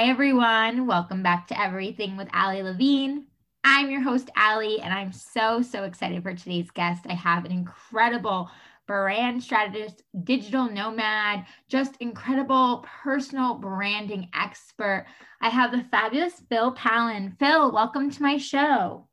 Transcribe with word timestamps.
Hi, 0.00 0.08
everyone. 0.08 0.86
Welcome 0.86 1.22
back 1.22 1.46
to 1.48 1.60
Everything 1.60 2.16
with 2.16 2.26
Ali 2.32 2.62
Levine. 2.62 3.26
I'm 3.64 3.90
your 3.90 4.00
host, 4.00 4.30
Ali, 4.34 4.80
and 4.80 4.94
I'm 4.94 5.12
so, 5.12 5.60
so 5.60 5.84
excited 5.84 6.22
for 6.22 6.32
today's 6.32 6.70
guest. 6.70 7.04
I 7.06 7.12
have 7.12 7.44
an 7.44 7.52
incredible 7.52 8.50
brand 8.86 9.42
strategist, 9.42 10.02
digital 10.24 10.70
nomad, 10.70 11.44
just 11.68 11.98
incredible 12.00 12.86
personal 13.02 13.56
branding 13.56 14.30
expert. 14.34 15.04
I 15.42 15.50
have 15.50 15.70
the 15.70 15.84
fabulous 15.90 16.32
Phil 16.48 16.72
Pallen. 16.72 17.36
Phil, 17.38 17.70
welcome 17.70 18.10
to 18.10 18.22
my 18.22 18.38
show. 18.38 19.06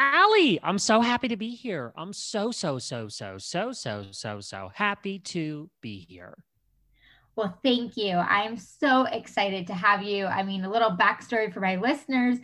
Ali, 0.00 0.58
I'm 0.62 0.78
so 0.78 1.02
happy 1.02 1.28
to 1.28 1.36
be 1.36 1.50
here. 1.50 1.92
I'm 1.94 2.14
so, 2.14 2.52
so, 2.52 2.78
so, 2.78 3.08
so, 3.08 3.36
so, 3.36 3.72
so, 3.72 4.06
so, 4.10 4.40
so 4.40 4.70
happy 4.74 5.18
to 5.18 5.68
be 5.82 5.98
here. 6.08 6.38
Well, 7.36 7.58
thank 7.62 7.96
you. 7.96 8.16
I'm 8.16 8.56
so 8.56 9.04
excited 9.04 9.66
to 9.68 9.74
have 9.74 10.02
you. 10.02 10.26
I 10.26 10.42
mean, 10.42 10.64
a 10.64 10.70
little 10.70 10.90
backstory 10.90 11.52
for 11.52 11.60
my 11.60 11.76
listeners. 11.76 12.38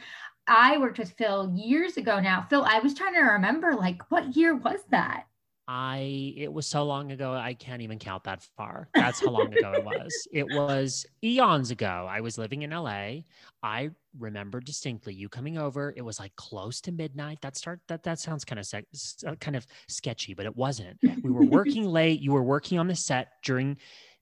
I 0.47 0.79
worked 0.79 0.99
with 0.99 1.13
Phil 1.13 1.53
years 1.55 1.99
ago 1.99 2.21
now. 2.21 2.47
Phil, 2.49 2.65
I 2.65 2.79
was 2.79 2.95
trying 2.95 3.15
to 3.15 3.21
remember, 3.21 3.75
like, 3.75 4.11
what 4.11 4.35
year 4.35 4.57
was 4.57 4.81
that? 4.91 5.25
I 5.71 6.33
it 6.35 6.51
was 6.51 6.67
so 6.67 6.83
long 6.85 7.13
ago 7.13 7.35
I 7.35 7.53
can't 7.53 7.83
even 7.83 7.99
count 7.99 8.25
that 8.25 8.43
far. 8.57 8.89
That's 8.95 9.21
how 9.21 9.29
long 9.29 9.53
ago 9.53 9.73
it 9.73 9.85
was. 9.85 10.27
It 10.33 10.47
was 10.47 11.05
eons 11.23 11.71
ago. 11.71 12.09
I 12.09 12.23
was 12.23 12.39
living 12.39 12.63
in 12.63 12.71
LA. 12.71 13.21
I 13.63 13.91
remember 14.19 14.61
distinctly 14.61 15.13
you 15.13 15.29
coming 15.29 15.59
over. 15.59 15.93
It 15.95 16.01
was 16.01 16.19
like 16.19 16.35
close 16.37 16.81
to 16.83 16.93
midnight. 16.93 17.43
That 17.43 17.55
start 17.55 17.81
that 17.89 18.03
that 18.05 18.19
sounds 18.19 18.47
kind 18.47 18.59
of 18.59 18.65
sec, 18.65 18.87
kind 19.41 19.57
of 19.57 19.67
sketchy, 19.89 20.33
but 20.33 20.47
it 20.47 20.57
wasn't. 20.57 20.99
We 21.23 21.31
were 21.31 21.45
working 21.45 21.85
late. 21.93 22.21
You 22.21 22.33
were 22.33 22.43
working 22.43 22.79
on 22.79 22.89
the 22.89 22.97
set 22.97 23.33
during 23.45 23.77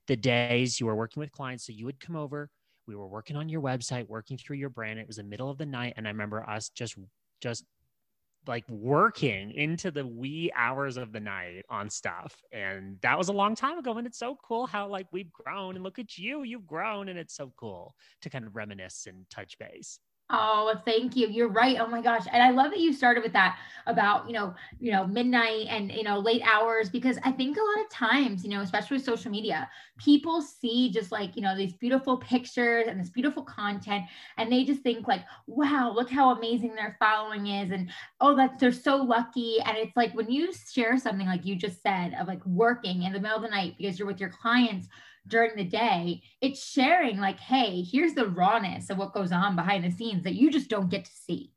the 0.07 0.15
days 0.15 0.79
you 0.79 0.85
were 0.85 0.95
working 0.95 1.19
with 1.19 1.31
clients. 1.31 1.65
So 1.65 1.73
you 1.73 1.85
would 1.85 1.99
come 1.99 2.15
over. 2.15 2.49
We 2.87 2.95
were 2.95 3.07
working 3.07 3.35
on 3.35 3.49
your 3.49 3.61
website, 3.61 4.07
working 4.07 4.37
through 4.37 4.57
your 4.57 4.69
brand. 4.69 4.99
It 4.99 5.07
was 5.07 5.17
the 5.17 5.23
middle 5.23 5.49
of 5.49 5.57
the 5.57 5.65
night, 5.65 5.93
and 5.97 6.07
I 6.07 6.11
remember 6.11 6.41
us 6.49 6.69
just 6.69 6.95
just 7.41 7.65
like 8.47 8.67
working 8.69 9.51
into 9.51 9.91
the 9.91 10.05
wee 10.05 10.51
hours 10.55 10.97
of 10.97 11.11
the 11.11 11.19
night 11.19 11.65
on 11.69 11.89
stuff. 11.89 12.33
And 12.51 12.97
that 13.01 13.17
was 13.17 13.27
a 13.29 13.33
long 13.33 13.55
time 13.55 13.77
ago. 13.77 13.97
And 13.97 14.07
it's 14.07 14.17
so 14.17 14.37
cool 14.41 14.65
how 14.65 14.87
like 14.87 15.07
we've 15.11 15.31
grown 15.33 15.75
and 15.75 15.83
look 15.83 15.99
at 15.99 16.17
you, 16.17 16.43
you've 16.43 16.65
grown. 16.65 17.09
And 17.09 17.19
it's 17.19 17.35
so 17.35 17.51
cool 17.57 17.93
to 18.21 18.29
kind 18.29 18.45
of 18.45 18.55
reminisce 18.55 19.05
and 19.07 19.29
touch 19.29 19.57
base. 19.57 19.99
Oh, 20.29 20.73
thank 20.83 21.15
you. 21.15 21.29
You're 21.29 21.47
right. 21.47 21.77
Oh 21.79 21.87
my 21.87 22.01
gosh. 22.01 22.25
And 22.33 22.43
I 22.43 22.49
love 22.49 22.71
that 22.71 22.81
you 22.81 22.91
started 22.91 23.23
with 23.23 23.31
that 23.31 23.57
about, 23.85 24.27
you 24.27 24.33
know, 24.33 24.53
you 24.77 24.91
know, 24.91 25.07
midnight 25.07 25.67
and, 25.69 25.89
you 25.89 26.03
know, 26.03 26.19
late 26.19 26.41
hours 26.43 26.89
because 26.89 27.17
I 27.23 27.31
think 27.31 27.55
a 27.55 27.61
lot 27.61 27.85
of 27.85 27.89
times, 27.89 28.43
you 28.43 28.49
know, 28.49 28.59
especially 28.59 28.97
with 28.97 29.05
social 29.05 29.31
media, 29.31 29.69
people 29.97 30.41
see 30.41 30.89
just 30.91 31.13
like, 31.13 31.37
you 31.37 31.41
know, 31.41 31.55
these 31.55 31.71
beautiful 31.71 32.17
pictures 32.17 32.87
and 32.89 32.99
this 32.99 33.09
beautiful 33.09 33.41
content 33.41 34.03
and 34.37 34.51
they 34.51 34.65
just 34.65 34.81
think 34.81 35.07
like, 35.07 35.21
wow, 35.47 35.93
look 35.95 36.09
how 36.09 36.31
amazing 36.35 36.75
their 36.75 36.97
following 36.99 37.47
is 37.47 37.71
and 37.71 37.89
oh, 38.19 38.35
that's 38.35 38.59
they're 38.59 38.73
so 38.73 38.97
lucky 38.97 39.59
and 39.65 39.77
it's 39.77 39.95
like 39.95 40.13
when 40.13 40.29
you 40.29 40.51
share 40.73 40.97
something 40.97 41.27
like 41.27 41.45
you 41.45 41.55
just 41.55 41.81
said 41.81 42.13
of 42.19 42.27
like 42.27 42.45
working 42.45 43.03
in 43.03 43.13
the 43.13 43.19
middle 43.21 43.37
of 43.37 43.43
the 43.43 43.47
night 43.49 43.75
because 43.77 43.97
you're 43.97 44.07
with 44.07 44.19
your 44.19 44.29
clients 44.29 44.87
during 45.27 45.55
the 45.55 45.63
day, 45.63 46.21
it's 46.41 46.63
sharing 46.63 47.19
like, 47.19 47.39
hey, 47.39 47.81
here's 47.81 48.13
the 48.13 48.27
rawness 48.27 48.89
of 48.89 48.97
what 48.97 49.13
goes 49.13 49.31
on 49.31 49.55
behind 49.55 49.83
the 49.83 49.91
scenes 49.91 50.23
that 50.23 50.35
you 50.35 50.49
just 50.49 50.69
don't 50.69 50.89
get 50.89 51.05
to 51.05 51.11
see. 51.11 51.51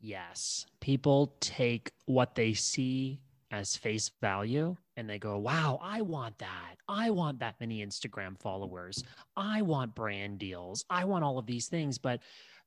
Yes. 0.00 0.66
People 0.80 1.34
take 1.40 1.90
what 2.06 2.34
they 2.34 2.54
see 2.54 3.20
as 3.50 3.76
face 3.76 4.10
value 4.20 4.76
and 4.96 5.08
they 5.08 5.18
go, 5.18 5.38
wow, 5.38 5.78
I 5.82 6.00
want 6.00 6.38
that. 6.38 6.76
I 6.88 7.10
want 7.10 7.38
that 7.40 7.56
many 7.60 7.84
Instagram 7.84 8.38
followers. 8.40 9.02
I 9.36 9.62
want 9.62 9.94
brand 9.94 10.38
deals. 10.38 10.84
I 10.90 11.04
want 11.04 11.24
all 11.24 11.38
of 11.38 11.46
these 11.46 11.68
things. 11.68 11.98
But 11.98 12.20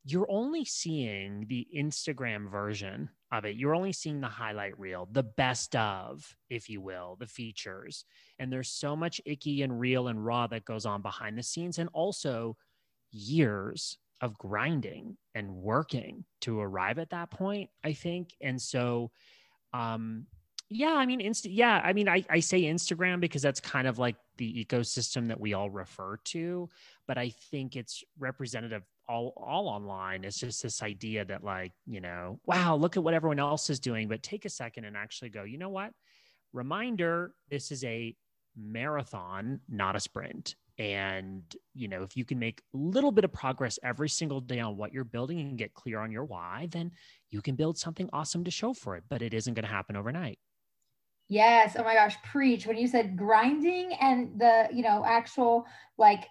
you're 0.05 0.29
only 0.29 0.65
seeing 0.65 1.45
the 1.47 1.67
Instagram 1.75 2.49
version 2.49 3.09
of 3.31 3.45
it. 3.45 3.55
You're 3.55 3.75
only 3.75 3.91
seeing 3.91 4.21
the 4.21 4.27
highlight 4.27 4.79
reel, 4.79 5.07
the 5.11 5.23
best 5.23 5.75
of, 5.75 6.35
if 6.49 6.69
you 6.69 6.81
will, 6.81 7.17
the 7.19 7.27
features. 7.27 8.05
And 8.39 8.51
there's 8.51 8.69
so 8.69 8.95
much 8.95 9.21
icky 9.25 9.61
and 9.61 9.79
real 9.79 10.07
and 10.07 10.25
raw 10.25 10.47
that 10.47 10.65
goes 10.65 10.85
on 10.85 11.01
behind 11.01 11.37
the 11.37 11.43
scenes, 11.43 11.77
and 11.77 11.89
also 11.93 12.57
years 13.11 13.97
of 14.21 14.37
grinding 14.37 15.17
and 15.35 15.53
working 15.53 16.25
to 16.41 16.59
arrive 16.59 16.99
at 16.99 17.11
that 17.11 17.31
point, 17.31 17.69
I 17.83 17.93
think. 17.93 18.33
And 18.41 18.61
so, 18.61 19.11
um, 19.73 20.25
yeah, 20.69 20.93
I 20.93 21.07
mean, 21.07 21.19
inst- 21.19 21.49
yeah, 21.49 21.81
I 21.83 21.93
mean, 21.93 22.07
I, 22.07 22.23
I 22.29 22.41
say 22.41 22.63
Instagram 22.63 23.19
because 23.19 23.41
that's 23.41 23.59
kind 23.59 23.87
of 23.87 23.97
like 23.97 24.15
the 24.37 24.63
ecosystem 24.63 25.27
that 25.29 25.39
we 25.39 25.53
all 25.53 25.69
refer 25.69 26.17
to, 26.25 26.69
but 27.07 27.17
I 27.17 27.33
think 27.49 27.75
it's 27.75 28.03
representative 28.19 28.83
all 29.07 29.33
all 29.35 29.67
online. 29.67 30.23
It's 30.23 30.39
just 30.39 30.61
this 30.61 30.83
idea 30.83 31.25
that 31.25 31.43
like 31.43 31.73
you 31.87 31.99
know 31.99 32.39
wow 32.45 32.75
look 32.75 32.95
at 32.95 33.03
what 33.03 33.15
everyone 33.15 33.39
else 33.39 33.71
is 33.71 33.79
doing 33.79 34.07
but 34.07 34.21
take 34.21 34.45
a 34.45 34.49
second 34.49 34.85
and 34.85 34.95
actually 34.95 35.29
go 35.29 35.43
you 35.43 35.57
know 35.57 35.69
what? 35.69 35.91
Reminder 36.53 37.33
this 37.49 37.71
is 37.71 37.83
a 37.83 38.15
marathon 38.55 39.59
not 39.67 39.95
a 39.95 39.99
sprint. 39.99 40.55
And 40.77 41.43
you 41.73 41.87
know 41.87 42.03
if 42.03 42.15
you 42.15 42.25
can 42.25 42.37
make 42.37 42.61
a 42.75 42.77
little 42.77 43.11
bit 43.11 43.25
of 43.25 43.33
progress 43.33 43.79
every 43.83 44.09
single 44.09 44.39
day 44.39 44.59
on 44.59 44.77
what 44.77 44.93
you're 44.93 45.03
building 45.03 45.39
and 45.39 45.57
get 45.57 45.73
clear 45.73 45.99
on 45.99 46.11
your 46.11 46.25
why 46.25 46.67
then 46.71 46.91
you 47.31 47.41
can 47.41 47.55
build 47.55 47.77
something 47.79 48.07
awesome 48.13 48.43
to 48.43 48.51
show 48.51 48.73
for 48.73 48.95
it 48.95 49.03
but 49.09 49.21
it 49.21 49.33
isn't 49.33 49.55
going 49.55 49.65
to 49.65 49.71
happen 49.71 49.97
overnight 49.97 50.39
yes 51.29 51.75
oh 51.77 51.83
my 51.83 51.93
gosh 51.93 52.15
preach 52.23 52.67
when 52.67 52.77
you 52.77 52.87
said 52.87 53.15
grinding 53.15 53.93
and 54.01 54.37
the 54.39 54.67
you 54.73 54.83
know 54.83 55.03
actual 55.05 55.65
like 55.97 56.25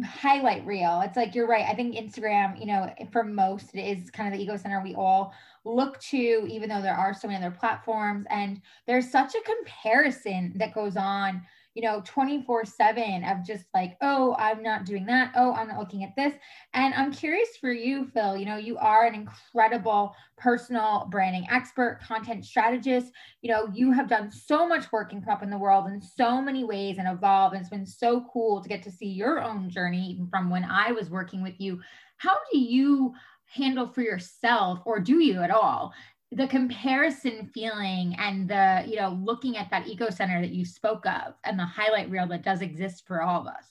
highlight 0.00 0.64
reel. 0.64 1.02
It's 1.04 1.16
like 1.16 1.34
you're 1.34 1.46
right. 1.46 1.66
I 1.68 1.74
think 1.74 1.94
Instagram, 1.94 2.58
you 2.58 2.66
know, 2.66 2.92
for 3.12 3.24
most, 3.24 3.74
it 3.74 3.80
is 3.80 4.10
kind 4.10 4.32
of 4.32 4.38
the 4.38 4.42
ego 4.42 4.56
center 4.56 4.82
we 4.82 4.94
all 4.94 5.34
look 5.64 6.00
to, 6.00 6.46
even 6.48 6.68
though 6.68 6.80
there 6.80 6.94
are 6.94 7.12
so 7.12 7.28
many 7.28 7.44
other 7.44 7.54
platforms. 7.54 8.26
And 8.30 8.60
there's 8.86 9.10
such 9.10 9.34
a 9.34 9.40
comparison 9.42 10.54
that 10.56 10.74
goes 10.74 10.96
on 10.96 11.42
you 11.74 11.82
know, 11.82 12.02
24 12.04 12.64
7 12.64 13.24
of 13.24 13.44
just 13.44 13.64
like, 13.74 13.96
oh, 14.00 14.36
I'm 14.38 14.62
not 14.62 14.84
doing 14.84 15.06
that. 15.06 15.32
Oh, 15.34 15.54
I'm 15.54 15.68
not 15.68 15.78
looking 15.78 16.04
at 16.04 16.14
this. 16.16 16.34
And 16.74 16.92
I'm 16.94 17.12
curious 17.12 17.48
for 17.60 17.72
you, 17.72 18.06
Phil. 18.06 18.36
You 18.36 18.44
know, 18.44 18.56
you 18.56 18.76
are 18.78 19.06
an 19.06 19.14
incredible 19.14 20.14
personal 20.36 21.08
branding 21.10 21.46
expert, 21.50 22.00
content 22.06 22.44
strategist. 22.44 23.12
You 23.40 23.52
know, 23.52 23.68
you 23.72 23.92
have 23.92 24.08
done 24.08 24.30
so 24.30 24.66
much 24.66 24.90
work 24.92 25.12
and 25.12 25.24
come 25.24 25.32
up 25.32 25.42
in 25.42 25.50
the 25.50 25.58
world 25.58 25.86
in 25.86 26.00
so 26.00 26.42
many 26.42 26.64
ways 26.64 26.98
and 26.98 27.08
evolve. 27.08 27.52
And 27.52 27.60
it's 27.60 27.70
been 27.70 27.86
so 27.86 28.26
cool 28.32 28.62
to 28.62 28.68
get 28.68 28.82
to 28.82 28.90
see 28.90 29.08
your 29.08 29.42
own 29.42 29.70
journey, 29.70 30.10
even 30.10 30.26
from 30.28 30.50
when 30.50 30.64
I 30.64 30.92
was 30.92 31.10
working 31.10 31.42
with 31.42 31.60
you. 31.60 31.80
How 32.18 32.36
do 32.52 32.58
you 32.58 33.14
handle 33.52 33.86
for 33.86 34.00
yourself, 34.00 34.80
or 34.86 34.98
do 34.98 35.22
you 35.22 35.42
at 35.42 35.50
all, 35.50 35.92
the 36.32 36.48
comparison 36.48 37.50
feeling 37.52 38.16
and 38.18 38.48
the 38.48 38.84
you 38.86 38.96
know 38.96 39.18
looking 39.22 39.56
at 39.56 39.70
that 39.70 39.86
eco 39.86 40.10
center 40.10 40.40
that 40.40 40.50
you 40.50 40.64
spoke 40.64 41.06
of 41.06 41.34
and 41.44 41.58
the 41.58 41.64
highlight 41.64 42.10
reel 42.10 42.26
that 42.26 42.42
does 42.42 42.62
exist 42.62 43.06
for 43.06 43.22
all 43.22 43.40
of 43.42 43.46
us. 43.46 43.66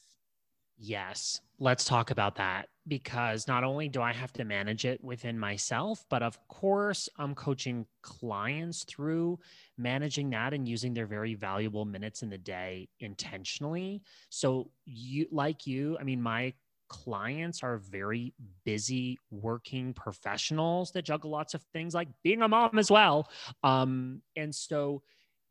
Yes 0.78 1.42
let's 1.62 1.86
talk 1.86 2.10
about 2.10 2.36
that 2.36 2.68
because 2.88 3.48
not 3.48 3.64
only 3.64 3.88
do 3.88 4.02
i 4.02 4.12
have 4.12 4.34
to 4.34 4.44
manage 4.44 4.84
it 4.84 5.02
within 5.04 5.38
myself 5.38 6.04
but 6.10 6.24
of 6.24 6.36
course 6.48 7.08
i'm 7.20 7.36
coaching 7.36 7.86
clients 8.02 8.84
through 8.86 9.38
managing 9.78 10.32
that 10.32 10.56
and 10.56 10.68
using 10.68 10.92
their 10.92 11.06
very 11.06 11.36
valuable 11.36 11.86
minutes 11.86 12.24
in 12.24 12.30
the 12.30 12.38
day 12.38 12.90
intentionally. 13.00 14.02
So 14.30 14.72
you 14.86 15.28
like 15.32 15.68
you 15.68 15.98
i 16.00 16.04
mean 16.04 16.20
my 16.20 16.52
clients 16.92 17.64
are 17.64 17.78
very 17.78 18.34
busy 18.66 19.18
working 19.32 19.94
professionals 19.94 20.92
that 20.92 21.06
juggle 21.06 21.32
lots 21.32 21.54
of 21.54 21.64
things 21.72 21.94
like 21.94 22.10
being 22.22 22.42
a 22.42 22.48
mom 22.50 22.78
as 22.78 22.92
well. 22.92 23.30
Um, 23.64 24.22
and 24.36 24.54
so 24.54 25.02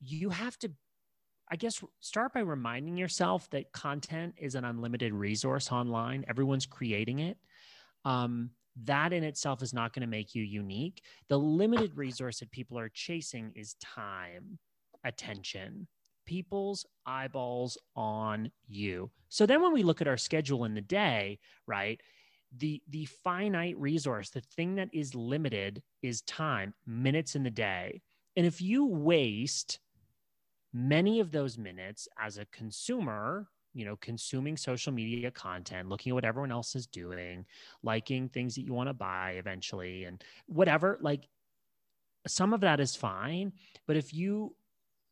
you 0.01 0.29
have 0.29 0.59
to, 0.59 0.71
I 1.51 1.57
guess, 1.57 1.83
start 2.01 2.35
by 2.35 2.41
reminding 2.41 2.99
yourself 2.99 3.49
that 3.51 3.73
content 3.73 4.35
is 4.37 4.55
an 4.55 4.67
unlimited 4.67 5.15
resource 5.15 5.73
online. 5.73 6.27
Everyone's 6.29 6.67
creating 6.67 7.21
it. 7.21 7.39
Um, 8.05 8.51
that 8.85 9.15
in 9.15 9.25
itself 9.25 9.63
is 9.63 9.73
not 9.73 9.95
going 9.95 10.03
to 10.03 10.07
make 10.07 10.35
you 10.35 10.43
unique. 10.43 11.03
The 11.31 11.39
limited 11.39 11.97
resource 11.97 12.41
that 12.41 12.51
people 12.51 12.79
are 12.79 12.91
chasing 12.91 13.51
is 13.55 13.77
time, 13.81 14.59
attention, 15.05 15.89
people's 16.31 16.87
eyeballs 17.07 17.77
on 17.97 18.53
you. 18.69 19.11
So 19.31 19.47
then 19.47 19.61
when 19.61 19.73
we 19.73 19.83
look 19.83 20.01
at 20.01 20.07
our 20.07 20.17
schedule 20.17 20.65
in 20.65 20.75
the 20.75 20.81
day, 20.81 21.41
right? 21.67 22.01
The 22.57 22.81
the 22.89 23.07
finite 23.07 23.77
resource, 23.77 24.31
the 24.31 24.41
thing 24.41 24.77
that 24.77 24.91
is 24.93 25.17
limited 25.17 25.83
is 26.03 26.23
time, 26.23 26.73
minutes 26.87 27.35
in 27.35 27.43
the 27.43 27.51
day. 27.51 28.01
And 28.37 28.47
if 28.47 28.63
you 28.63 28.87
waste 28.87 29.81
many 30.73 31.19
of 31.19 31.33
those 31.33 31.59
minutes 31.59 32.07
as 32.17 32.39
a 32.39 32.47
consumer, 32.47 33.49
you 33.75 33.85
know, 33.85 33.97
consuming 33.97 34.57
social 34.57 34.93
media 34.93 35.33
content, 35.33 35.89
looking 35.89 36.11
at 36.11 36.15
what 36.15 36.25
everyone 36.25 36.53
else 36.53 36.77
is 36.77 36.87
doing, 36.87 37.45
liking 37.83 38.29
things 38.29 38.55
that 38.55 38.63
you 38.63 38.73
want 38.73 38.89
to 38.89 38.95
buy 38.95 39.33
eventually, 39.33 40.05
and 40.05 40.23
whatever, 40.47 40.97
like 41.01 41.27
some 42.29 42.53
of 42.53 42.61
that 42.61 42.79
is 42.79 42.95
fine. 42.95 43.53
But 43.89 43.97
if 43.97 44.15
you 44.15 44.55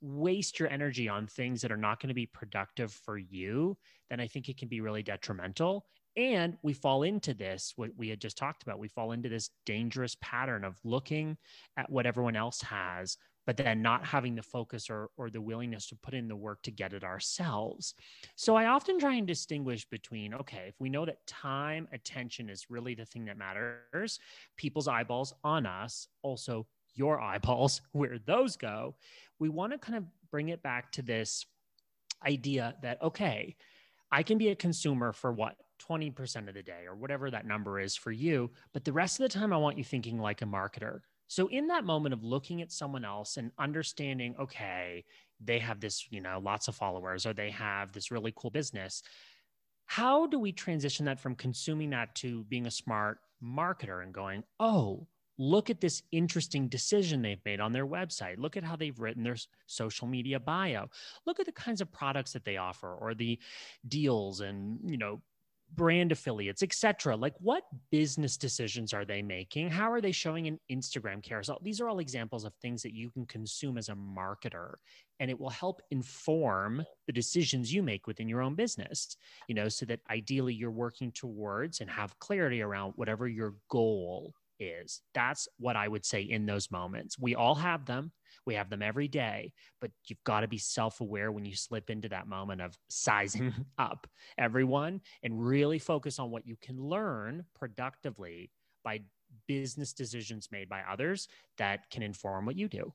waste 0.01 0.59
your 0.59 0.69
energy 0.69 1.09
on 1.09 1.27
things 1.27 1.61
that 1.63 1.73
are 1.73 1.77
not 1.77 2.01
going 2.01 2.09
to 2.09 2.15
be 2.15 2.27
productive 2.27 2.93
for 2.93 3.19
you, 3.19 3.77
then 4.11 4.21
I 4.21 4.27
think 4.27 4.49
it 4.49 4.59
can 4.59 4.69
be 4.69 4.81
really 4.81 5.03
detrimental. 5.03 5.87
And 6.17 6.57
we 6.63 6.73
fall 6.73 7.05
into 7.05 7.33
this, 7.33 7.73
what 7.77 7.91
we 7.97 8.09
had 8.09 8.21
just 8.21 8.37
talked 8.37 8.63
about, 8.63 8.79
we 8.79 8.89
fall 8.89 9.13
into 9.13 9.29
this 9.29 9.51
dangerous 9.67 10.17
pattern 10.21 10.65
of 10.65 10.79
looking 10.85 11.37
at 11.77 11.91
what 11.91 12.07
everyone 12.07 12.35
else 12.35 12.61
has, 12.63 13.17
but 13.47 13.57
then 13.57 13.81
not 13.81 14.05
having 14.05 14.35
the 14.35 14.43
focus 14.43 14.91
or, 14.91 15.11
or 15.17 15.31
the 15.31 15.41
willingness 15.41 15.87
to 15.87 15.97
put 15.97 16.15
in 16.15 16.29
the 16.29 16.37
work 16.37 16.61
to 16.63 16.71
get 16.71 16.93
it 16.93 17.05
ourselves. 17.05 17.95
So 18.37 18.57
I 18.57 18.67
often 18.67 18.99
try 18.99 19.15
and 19.15 19.27
distinguish 19.27 19.87
between 19.87 20.35
okay, 20.35 20.67
if 20.69 20.75
we 20.81 20.91
know 20.91 21.07
that 21.07 21.27
time, 21.27 21.89
attention 21.93 22.51
is 22.51 22.67
really 22.69 22.95
the 22.95 23.07
thing 23.07 23.25
that 23.27 23.39
matters, 23.39 24.19
people's 24.57 24.89
eyeballs 24.89 25.33
on 25.45 25.67
us, 25.67 26.09
also 26.23 26.67
your 26.95 27.21
eyeballs, 27.21 27.81
where 27.93 28.19
those 28.27 28.57
go, 28.57 28.97
we 29.39 29.49
want 29.49 29.73
to 29.73 29.79
kind 29.79 29.99
of 29.99 30.05
bring 30.31 30.49
it 30.49 30.63
back 30.63 30.93
to 30.93 31.03
this 31.03 31.47
idea 32.27 32.75
that, 32.83 33.03
okay, 33.03 33.57
I 34.11 34.23
can 34.23 34.39
be 34.39 34.49
a 34.49 34.57
consumer 34.57 35.13
for 35.13 35.33
what? 35.33 35.57
20% 35.89 36.49
of 36.49 36.55
the 36.55 36.63
day 36.63 36.85
or 36.87 36.97
whatever 36.97 37.31
that 37.31 37.47
number 37.47 37.79
is 37.79 37.95
for 37.95 38.11
you. 38.11 38.51
But 38.73 38.85
the 38.85 38.93
rest 38.93 39.21
of 39.21 39.31
the 39.31 39.39
time, 39.39 39.53
I 39.53 39.59
want 39.59 39.79
you 39.79 39.85
thinking 39.85 40.19
like 40.19 40.43
a 40.43 40.47
marketer. 40.47 41.01
So, 41.29 41.47
in 41.49 41.69
that 41.69 41.85
moment 41.85 42.15
of 42.15 42.25
looking 42.25 42.63
at 42.63 42.73
someone 42.73 43.05
else 43.05 43.37
and 43.37 43.53
understanding, 43.59 44.35
okay, 44.41 45.05
they 45.41 45.59
have 45.59 45.79
this, 45.79 46.11
you 46.11 46.21
know, 46.21 46.41
lots 46.43 46.69
of 46.69 46.75
followers 46.75 47.27
or 47.27 47.33
they 47.33 47.51
have 47.51 47.93
this 47.93 48.11
really 48.11 48.33
cool 48.35 48.51
business, 48.51 49.03
how 49.87 50.27
do 50.27 50.39
we 50.39 50.53
transition 50.53 51.07
that 51.07 51.21
from 51.21 51.35
consuming 51.35 51.91
that 51.91 52.15
to 52.17 52.45
being 52.45 52.67
a 52.67 52.71
smart 52.71 53.19
marketer 53.43 54.03
and 54.03 54.13
going, 54.13 54.43
oh, 54.59 55.07
look 55.39 55.71
at 55.71 55.81
this 55.81 56.03
interesting 56.11 56.69
decision 56.69 57.23
they've 57.23 57.45
made 57.45 57.61
on 57.61 57.73
their 57.73 57.87
website. 57.87 58.39
Look 58.39 58.57
at 58.57 58.65
how 58.65 58.77
they've 58.77 58.99
written 58.99 59.23
their 59.23 59.37
social 59.67 60.09
media 60.09 60.41
bio. 60.41 60.89
Look 61.27 61.39
at 61.39 61.47
the 61.47 61.53
kinds 61.53 61.81
of 61.81 61.93
products 61.93 62.33
that 62.33 62.45
they 62.45 62.57
offer 62.57 62.93
or 62.93 63.15
the 63.15 63.39
deals 63.87 64.41
and 64.41 64.79
you 64.85 64.99
know 64.99 65.23
brand 65.75 66.13
affiliates 66.13 66.63
etc 66.63 67.15
like 67.15 67.35
what 67.41 67.65
business 67.91 68.39
decisions 68.39 68.95
are 68.95 69.05
they 69.05 69.21
making? 69.21 69.69
How 69.69 69.93
are 69.93 70.01
they 70.01 70.13
showing 70.13 70.47
an 70.47 70.59
instagram 70.73 71.23
carousel 71.23 71.59
these 71.63 71.79
are 71.81 71.89
all 71.89 71.99
examples 71.99 72.45
of 72.45 72.55
things 72.55 72.83
that 72.83 72.95
you 72.95 73.11
can 73.11 73.27
consume 73.27 73.77
as 73.77 73.91
a 73.91 73.95
marketer 73.95 74.75
and 75.21 75.31
it 75.31 75.39
will 75.39 75.51
help 75.51 75.83
inform 75.91 76.83
the 77.07 77.13
decisions 77.13 77.73
you 77.73 77.83
make 77.83 78.07
within 78.07 78.29
your 78.29 78.41
own 78.41 78.55
business 78.55 79.19
you 79.47 79.55
know 79.55 79.69
so 79.69 79.85
that 79.85 80.01
ideally 80.11 80.55
you're 80.55 80.71
working 80.71 81.13
towards 81.13 81.83
and 81.83 81.91
have 81.91 82.19
clarity 82.19 82.63
around 82.63 82.95
whatever 82.97 83.29
your 83.29 83.55
goal 83.69 84.33
is. 84.59 85.03
That's 85.15 85.49
what 85.59 85.77
I 85.77 85.89
would 85.89 86.05
say 86.05 86.23
in 86.23 86.47
those 86.47 86.71
moments. 86.71 87.19
We 87.19 87.35
all 87.35 87.55
have 87.55 87.87
them. 87.87 88.13
We 88.47 88.55
have 88.55 88.71
them 88.71 88.83
every 88.83 89.09
day, 89.09 89.53
but 89.81 89.91
you've 90.07 90.23
got 90.25 90.41
to 90.41 90.49
be 90.49 90.59
self 90.59 91.01
aware 91.01 91.31
when 91.31 91.45
you 91.45 91.55
slip 91.55 91.91
into 91.91 92.09
that 92.09 92.29
moment 92.29 92.61
of 92.61 92.75
sizing 92.89 93.53
up 93.79 94.07
everyone 94.39 95.01
and 95.23 95.45
really 95.45 95.79
focus 95.79 96.19
on 96.19 96.31
what 96.31 96.47
you 96.47 96.57
can 96.61 96.81
learn 96.81 97.45
productively 97.55 98.51
by 98.85 99.01
business 99.47 99.93
decisions 99.93 100.49
made 100.51 100.69
by 100.69 100.83
others 100.91 101.29
that 101.59 101.91
can 101.91 102.03
inform 102.03 102.47
what 102.47 102.57
you 102.57 102.69
do. 102.69 102.93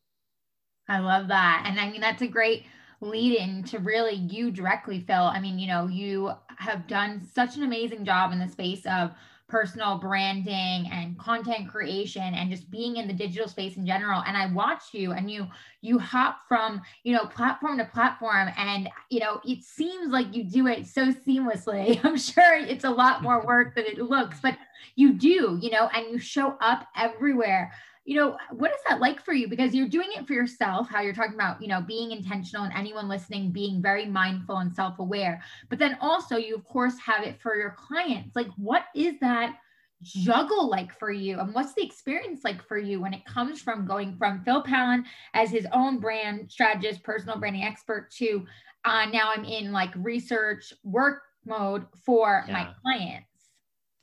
I 0.87 0.99
love 0.99 1.27
that. 1.27 1.65
And 1.67 1.79
I 1.79 1.89
mean, 1.89 2.01
that's 2.01 2.21
a 2.21 2.27
great 2.27 2.65
lead 3.01 3.37
in 3.37 3.63
to 3.63 3.79
really 3.79 4.15
you 4.15 4.51
directly, 4.51 4.99
Phil. 4.99 5.23
I 5.23 5.39
mean, 5.39 5.59
you 5.59 5.67
know, 5.67 5.87
you 5.87 6.31
have 6.57 6.87
done 6.87 7.21
such 7.33 7.55
an 7.55 7.63
amazing 7.63 8.05
job 8.05 8.31
in 8.31 8.39
the 8.39 8.47
space 8.47 8.85
of 8.85 9.11
personal 9.49 9.97
branding 9.97 10.89
and 10.91 11.17
content 11.19 11.69
creation 11.69 12.33
and 12.33 12.49
just 12.49 12.69
being 12.71 12.97
in 12.97 13.07
the 13.07 13.13
digital 13.13 13.47
space 13.47 13.77
in 13.77 13.85
general. 13.85 14.23
And 14.25 14.35
i 14.37 14.47
watched 14.47 14.93
you 14.93 15.11
and 15.11 15.29
you 15.29 15.47
you 15.81 15.99
hop 15.99 16.39
from 16.47 16.81
you 17.03 17.13
know 17.13 17.25
platform 17.25 17.77
to 17.77 17.85
platform 17.85 18.49
and 18.57 18.89
you 19.09 19.19
know 19.19 19.41
it 19.43 19.63
seems 19.63 20.11
like 20.11 20.35
you 20.35 20.43
do 20.43 20.67
it 20.67 20.87
so 20.87 21.11
seamlessly. 21.11 21.99
I'm 22.03 22.17
sure 22.17 22.55
it's 22.57 22.85
a 22.85 22.89
lot 22.89 23.21
more 23.21 23.45
work 23.45 23.75
than 23.75 23.85
it 23.85 23.99
looks 23.99 24.39
but 24.39 24.57
you 24.95 25.13
do 25.13 25.57
you 25.61 25.69
know 25.69 25.89
and 25.93 26.07
you 26.11 26.19
show 26.19 26.57
up 26.61 26.87
everywhere 26.95 27.71
you 28.05 28.17
know 28.17 28.37
what 28.51 28.71
is 28.71 28.79
that 28.87 28.99
like 28.99 29.23
for 29.23 29.33
you? 29.33 29.47
Because 29.47 29.73
you're 29.73 29.87
doing 29.87 30.09
it 30.15 30.27
for 30.27 30.33
yourself 30.33 30.89
how 30.89 31.01
you're 31.01 31.13
talking 31.13 31.35
about 31.35 31.61
you 31.61 31.67
know 31.67 31.81
being 31.81 32.11
intentional 32.11 32.65
and 32.65 32.73
anyone 32.73 33.07
listening 33.07 33.51
being 33.51 33.81
very 33.81 34.05
mindful 34.05 34.57
and 34.57 34.73
self-aware 34.73 35.41
but 35.69 35.79
then 35.79 35.97
also 36.01 36.35
you 36.35 36.55
of 36.55 36.65
course 36.65 36.95
have 36.99 37.23
it 37.23 37.41
for 37.41 37.55
your 37.55 37.75
clients. 37.77 38.35
Like 38.35 38.49
what 38.57 38.85
is 38.95 39.19
that 39.21 39.55
juggle 40.01 40.69
like 40.69 40.97
for 40.99 41.11
you? 41.11 41.39
And 41.39 41.53
what's 41.53 41.73
the 41.73 41.85
experience 41.85 42.43
like 42.43 42.61
for 42.67 42.77
you 42.77 42.99
when 42.99 43.13
it 43.13 43.23
comes 43.25 43.61
from 43.61 43.85
going 43.85 44.17
from 44.17 44.43
phil 44.43 44.61
Pallen 44.61 45.05
as 45.33 45.49
his 45.49 45.65
own 45.71 45.99
brand 45.99 46.51
strategist 46.51 47.03
personal 47.03 47.37
branding 47.39 47.63
expert 47.63 48.11
to 48.17 48.45
uh, 48.85 49.05
now 49.05 49.31
i'm 49.33 49.45
in 49.45 49.71
like 49.71 49.91
research 49.95 50.73
work 50.83 51.23
mode 51.45 51.85
for 52.05 52.43
yeah. 52.47 52.53
my 52.53 52.73
clients 52.81 53.27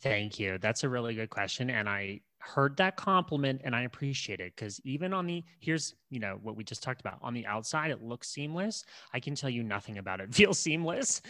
thank 0.03 0.39
you. 0.39 0.57
That's 0.59 0.85
a 0.85 0.89
really 0.89 1.15
good 1.15 1.29
question 1.29 1.69
and 1.69 1.87
i 1.87 2.21
heard 2.41 2.77
that 2.79 2.97
compliment 2.97 3.61
and 3.65 3.77
I 3.77 3.83
appreciate 3.83 4.41
it 4.41 4.57
because 4.57 4.81
even 4.83 5.13
on 5.13 5.27
the 5.27 5.45
here's 5.61 5.95
you 6.09 6.19
know 6.19 6.39
what 6.43 6.57
we 6.57 6.65
just 6.65 6.83
talked 6.83 7.01
about 7.01 7.19
on 7.21 7.35
the 7.35 7.47
outside 7.47 7.91
it 7.91 8.03
looks 8.03 8.29
seamless. 8.29 8.85
I 9.13 9.21
can 9.21 9.35
tell 9.35 9.51
you 9.51 9.63
nothing 9.63 9.99
about 9.99 10.21
it 10.21 10.35
feels 10.35 10.59
seamless. 10.59 11.21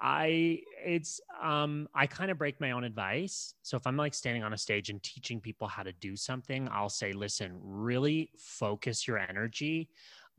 I 0.00 0.60
it's 0.84 1.20
um 1.42 1.88
I 1.94 2.06
kind 2.06 2.30
of 2.30 2.38
break 2.38 2.60
my 2.60 2.72
own 2.72 2.84
advice. 2.84 3.54
So 3.62 3.76
if 3.76 3.86
I'm 3.86 3.96
like 3.96 4.12
standing 4.12 4.44
on 4.44 4.52
a 4.52 4.58
stage 4.58 4.90
and 4.90 5.02
teaching 5.02 5.40
people 5.40 5.66
how 5.66 5.82
to 5.82 5.92
do 5.92 6.16
something 6.16 6.68
I'll 6.70 6.90
say 6.90 7.12
listen 7.12 7.58
really 7.62 8.30
focus 8.36 9.08
your 9.08 9.18
energy 9.18 9.88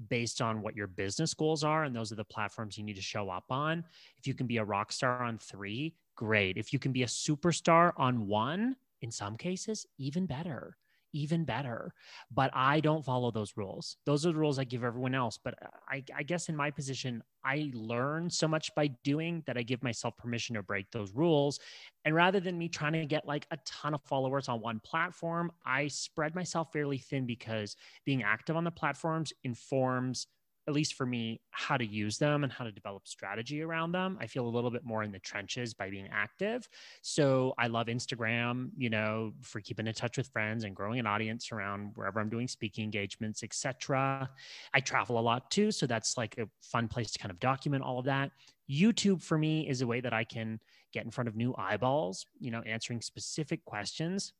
based 0.09 0.41
on 0.41 0.61
what 0.61 0.75
your 0.75 0.87
business 0.87 1.33
goals 1.33 1.63
are 1.63 1.83
and 1.83 1.95
those 1.95 2.11
are 2.11 2.15
the 2.15 2.23
platforms 2.23 2.77
you 2.77 2.83
need 2.83 2.95
to 2.95 3.01
show 3.01 3.29
up 3.29 3.45
on. 3.49 3.83
If 4.19 4.27
you 4.27 4.35
can 4.35 4.45
be 4.45 4.57
a 4.57 4.63
rock 4.63 4.91
star 4.91 5.23
on 5.23 5.39
3 5.39 5.93
great. 6.15 6.57
If 6.57 6.73
you 6.73 6.79
can 6.79 6.91
be 6.91 7.03
a 7.03 7.07
superstar 7.07 7.93
on 7.95 8.27
1 8.27 8.75
in 9.01 9.11
some 9.11 9.37
cases, 9.37 9.85
even 9.97 10.25
better, 10.25 10.77
even 11.13 11.45
better. 11.45 11.93
But 12.31 12.51
I 12.53 12.79
don't 12.79 13.03
follow 13.03 13.31
those 13.31 13.53
rules. 13.55 13.97
Those 14.05 14.25
are 14.25 14.31
the 14.31 14.37
rules 14.37 14.59
I 14.59 14.63
give 14.63 14.83
everyone 14.83 15.15
else. 15.15 15.39
But 15.43 15.55
I, 15.89 16.03
I 16.15 16.23
guess 16.23 16.49
in 16.49 16.55
my 16.55 16.71
position, 16.71 17.23
I 17.43 17.71
learn 17.73 18.29
so 18.29 18.47
much 18.47 18.73
by 18.75 18.87
doing 19.03 19.43
that 19.47 19.57
I 19.57 19.63
give 19.63 19.81
myself 19.83 20.17
permission 20.17 20.55
to 20.55 20.63
break 20.63 20.91
those 20.91 21.13
rules. 21.13 21.59
And 22.05 22.13
rather 22.13 22.39
than 22.39 22.57
me 22.57 22.69
trying 22.69 22.93
to 22.93 23.05
get 23.05 23.27
like 23.27 23.47
a 23.51 23.57
ton 23.65 23.93
of 23.93 24.01
followers 24.01 24.49
on 24.49 24.61
one 24.61 24.79
platform, 24.83 25.51
I 25.65 25.87
spread 25.87 26.35
myself 26.35 26.71
fairly 26.71 26.97
thin 26.97 27.25
because 27.25 27.75
being 28.05 28.23
active 28.23 28.55
on 28.55 28.63
the 28.63 28.71
platforms 28.71 29.33
informs 29.43 30.27
at 30.69 30.75
least 30.75 30.93
for 30.93 31.07
me, 31.07 31.41
how 31.49 31.77
to 31.77 31.85
use 31.85 32.19
them 32.19 32.43
and 32.43 32.53
how 32.53 32.63
to 32.63 32.71
develop 32.71 33.07
strategy 33.07 33.63
around 33.63 33.91
them. 33.91 34.19
I 34.21 34.27
feel 34.27 34.45
a 34.45 34.47
little 34.47 34.69
bit 34.69 34.85
more 34.85 35.01
in 35.01 35.11
the 35.11 35.17
trenches 35.19 35.73
by 35.73 35.89
being 35.89 36.07
active. 36.11 36.69
So 37.01 37.55
I 37.57 37.65
love 37.65 37.87
Instagram, 37.87 38.69
you 38.77 38.91
know, 38.91 39.33
for 39.41 39.61
keeping 39.61 39.87
in 39.87 39.93
touch 39.95 40.15
with 40.15 40.27
friends 40.27 40.65
and 40.65 40.75
growing 40.75 40.99
an 40.99 41.07
audience 41.07 41.51
around 41.51 41.91
wherever 41.95 42.19
I'm 42.19 42.29
doing 42.29 42.47
speaking 42.47 42.83
engagements, 42.83 43.41
etc. 43.41 44.29
I 44.71 44.79
travel 44.79 45.19
a 45.19 45.21
lot 45.21 45.49
too, 45.49 45.71
so 45.71 45.87
that's 45.87 46.17
like 46.17 46.37
a 46.37 46.47
fun 46.61 46.87
place 46.87 47.09
to 47.11 47.19
kind 47.19 47.31
of 47.31 47.39
document 47.39 47.83
all 47.83 47.97
of 47.97 48.05
that. 48.05 48.29
YouTube 48.69 49.23
for 49.23 49.39
me 49.39 49.67
is 49.67 49.81
a 49.81 49.87
way 49.87 50.01
that 50.01 50.13
I 50.13 50.23
can 50.23 50.59
get 50.93 51.03
in 51.03 51.09
front 51.09 51.27
of 51.27 51.35
new 51.35 51.55
eyeballs, 51.57 52.27
you 52.39 52.51
know, 52.51 52.61
answering 52.61 53.01
specific 53.01 53.65
questions. 53.65 54.33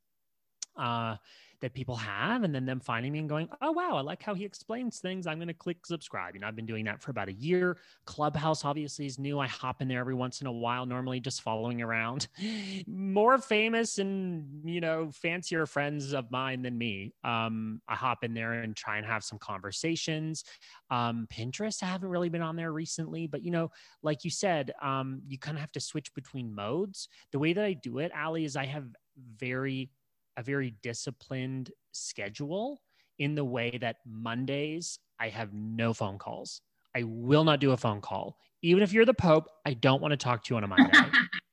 Uh, 0.77 1.15
that 1.61 1.73
people 1.73 1.95
have 1.95 2.43
and 2.43 2.53
then 2.53 2.65
them 2.65 2.79
finding 2.79 3.11
me 3.11 3.19
and 3.19 3.29
going, 3.29 3.49
oh, 3.61 3.71
wow, 3.71 3.95
I 3.95 4.01
like 4.01 4.23
how 4.23 4.33
he 4.33 4.45
explains 4.45 4.99
things. 4.99 5.27
I'm 5.27 5.37
going 5.37 5.47
to 5.47 5.53
click 5.53 5.85
subscribe. 5.85 6.35
You 6.35 6.41
know, 6.41 6.47
I've 6.47 6.55
been 6.55 6.65
doing 6.65 6.85
that 6.85 7.01
for 7.01 7.11
about 7.11 7.27
a 7.27 7.33
year. 7.33 7.77
Clubhouse 8.05 8.63
obviously 8.63 9.05
is 9.05 9.19
new. 9.19 9.39
I 9.39 9.47
hop 9.47 9.81
in 9.81 9.87
there 9.87 9.99
every 9.99 10.13
once 10.13 10.41
in 10.41 10.47
a 10.47 10.51
while, 10.51 10.85
normally 10.85 11.19
just 11.19 11.41
following 11.41 11.81
around 11.81 12.27
more 12.87 13.37
famous 13.37 13.97
and, 13.97 14.61
you 14.63 14.81
know, 14.81 15.11
fancier 15.11 15.65
friends 15.65 16.13
of 16.13 16.31
mine 16.31 16.61
than 16.61 16.77
me. 16.77 17.13
Um, 17.23 17.81
I 17.87 17.95
hop 17.95 18.23
in 18.23 18.33
there 18.33 18.53
and 18.53 18.75
try 18.75 18.97
and 18.97 19.05
have 19.05 19.23
some 19.23 19.39
conversations. 19.39 20.43
Um, 20.89 21.27
Pinterest, 21.31 21.83
I 21.83 21.87
haven't 21.87 22.09
really 22.09 22.29
been 22.29 22.41
on 22.41 22.55
there 22.55 22.71
recently, 22.71 23.27
but, 23.27 23.43
you 23.43 23.51
know, 23.51 23.71
like 24.01 24.23
you 24.23 24.31
said, 24.31 24.71
um, 24.81 25.21
you 25.27 25.37
kind 25.37 25.57
of 25.57 25.61
have 25.61 25.71
to 25.73 25.79
switch 25.79 26.13
between 26.13 26.53
modes. 26.53 27.09
The 27.31 27.39
way 27.39 27.53
that 27.53 27.65
I 27.65 27.73
do 27.73 27.99
it, 27.99 28.11
Ali, 28.15 28.45
is 28.45 28.55
I 28.55 28.65
have 28.65 28.85
very 29.37 29.89
a 30.39 30.43
very 30.43 30.74
disciplined 30.81 31.69
schedule 31.91 32.81
in 33.19 33.36
the 33.36 33.43
way 33.43 33.77
that 33.81 33.98
Mondays 34.08 34.98
I 35.19 35.27
have 35.27 35.53
no 35.53 35.93
phone 35.93 36.17
calls. 36.17 36.62
I 36.96 37.03
will 37.03 37.43
not 37.43 37.60
do 37.60 37.72
a 37.72 37.77
phone 37.77 38.00
call. 38.00 38.38
Even 38.62 38.81
if 38.81 38.93
you're 38.93 39.05
the 39.05 39.13
Pope, 39.13 39.50
I 39.65 39.74
don't 39.74 40.01
want 40.01 40.13
to 40.13 40.17
talk 40.17 40.43
to 40.46 40.53
you 40.53 40.58
on 40.58 40.63
a 40.63 40.67
Monday 40.67 40.98